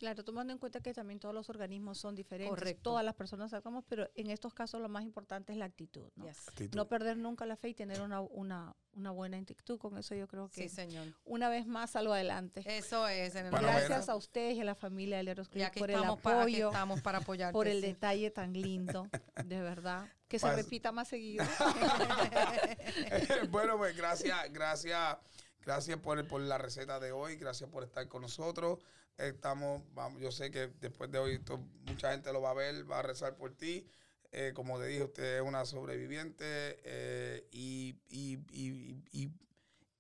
Claro, 0.03 0.25
tomando 0.25 0.53
en 0.53 0.59
cuenta 0.59 0.81
que 0.81 0.93
también 0.93 1.21
todos 1.21 1.33
los 1.33 1.49
organismos 1.49 1.97
son 1.97 2.17
diferentes, 2.17 2.51
Correcto. 2.59 2.83
todas 2.83 3.05
las 3.05 3.15
personas 3.15 3.53
sacamos, 3.53 3.85
pero 3.89 4.11
en 4.17 4.31
estos 4.31 4.53
casos 4.53 4.81
lo 4.81 4.89
más 4.89 5.05
importante 5.05 5.53
es 5.53 5.59
la 5.59 5.67
actitud, 5.67 6.11
¿no? 6.17 6.27
Yes. 6.27 6.49
Actitud. 6.49 6.75
No 6.77 6.89
perder 6.89 7.17
nunca 7.17 7.47
la 7.47 7.55
fe 7.55 7.69
y 7.69 7.75
tener 7.75 8.03
una, 8.03 8.21
una, 8.21 8.75
una 8.95 9.13
buena 9.13 9.37
actitud. 9.37 9.79
Con 9.79 9.97
eso 9.97 10.17
yo 10.17 10.27
creo 10.27 10.49
que 10.49 10.69
Sí, 10.69 10.75
señor. 10.75 11.07
una 11.25 11.49
vez 11.49 11.69
más 11.69 11.93
salgo 11.93 12.15
adelante. 12.15 12.65
Eso 12.67 13.07
es. 13.07 13.37
En 13.37 13.45
el 13.47 13.53
Bueno, 13.53 13.69
Gracias 13.69 13.91
bueno. 14.07 14.13
a 14.15 14.17
ustedes 14.17 14.57
y 14.57 14.61
a 14.61 14.65
la 14.65 14.75
familia 14.75 15.19
de 15.19 15.23
Leros 15.23 15.47
y 15.47 15.51
Click 15.53 15.67
aquí 15.67 15.79
por 15.79 15.93
el 15.93 16.01
para, 16.01 16.11
apoyo, 16.41 16.67
estamos 16.71 17.01
para 17.01 17.19
apoyarte. 17.19 17.53
por 17.53 17.69
el 17.69 17.81
sí. 17.81 17.87
detalle 17.87 18.33
tan 18.33 18.53
lindo, 18.55 19.07
de 19.45 19.61
verdad. 19.61 20.09
Que 20.27 20.41
se 20.41 20.47
Pues- 20.49 20.65
repita 20.65 20.91
más 20.91 21.07
seguido. 21.07 21.45
bueno, 23.51 23.79
pues 23.79 23.97
gracias, 23.97 24.53
gracias, 24.53 25.17
gracias 25.65 25.97
por, 26.01 26.27
por 26.27 26.41
la 26.41 26.59
receta 26.59 26.99
de 26.99 27.13
hoy, 27.13 27.37
gracias 27.37 27.71
por 27.71 27.85
estar 27.85 28.09
con 28.09 28.23
nosotros. 28.23 28.81
Estamos, 29.19 29.83
vamos, 29.95 30.21
yo 30.21 30.33
sé 30.33 30.51
que 30.51 30.69
después 30.81 31.11
de 31.11 31.19
hoy 31.19 31.35
esto, 31.35 31.59
mucha 31.87 32.13
gente 32.13 32.33
lo 32.33 32.41
va 32.41 32.51
a 32.51 32.55
ver, 32.55 32.91
va 32.91 33.01
a 33.01 33.03
rezar 33.03 33.37
por 33.37 33.55
ti. 33.55 33.87
Eh, 34.33 34.53
como 34.55 34.79
te 34.79 34.87
dije, 34.87 35.05
usted 35.05 35.37
es 35.37 35.43
una 35.43 35.67
sobreviviente 35.67 36.45
eh, 36.85 37.47
y, 37.51 37.95
y, 38.09 38.39
y, 39.13 39.31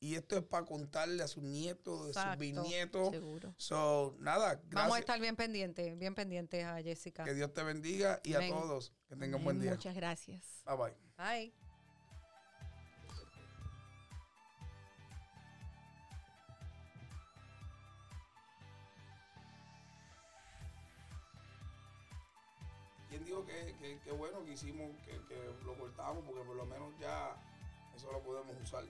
y, 0.00 0.14
esto 0.14 0.38
es 0.38 0.42
para 0.42 0.64
contarle 0.64 1.22
a 1.22 1.28
sus 1.28 1.42
nietos, 1.42 2.16
a 2.16 2.30
sus 2.30 2.38
bisnietos. 2.38 3.10
Seguro. 3.10 3.54
So, 3.58 4.16
nada, 4.18 4.54
Vamos 4.54 4.64
a 4.64 4.68
gracias. 4.70 5.00
estar 5.00 5.20
bien 5.20 5.36
pendientes, 5.36 5.98
bien 5.98 6.14
pendientes 6.14 6.64
a 6.64 6.80
Jessica. 6.82 7.24
Que 7.24 7.34
Dios 7.34 7.52
te 7.52 7.62
bendiga 7.62 8.20
y 8.24 8.32
Amén. 8.32 8.54
a 8.54 8.56
todos. 8.60 8.94
Que 9.06 9.16
tengan 9.16 9.44
buen 9.44 9.60
día. 9.60 9.72
Muchas 9.72 9.94
gracias. 9.94 10.62
Bye 10.64 10.76
bye. 10.76 10.94
Bye. 11.18 11.61
¿Quién 23.32 23.44
dijo 23.44 23.46
que, 23.46 23.74
que, 23.76 23.98
que 24.00 24.12
bueno 24.12 24.44
que 24.44 24.52
hicimos, 24.52 24.90
que, 25.06 25.12
que 25.26 25.64
lo 25.64 25.74
cortamos? 25.78 26.22
Porque 26.26 26.42
por 26.42 26.56
lo 26.56 26.66
menos 26.66 26.92
ya 26.98 27.34
eso 27.96 28.12
lo 28.12 28.20
podemos 28.20 28.54
usar. 28.62 28.84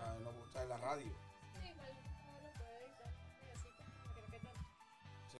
Ah, 0.00 0.16
no, 0.22 0.30
o 0.30 0.48
sea, 0.50 0.62
en 0.62 0.68
la 0.70 0.78
radio. 0.78 1.12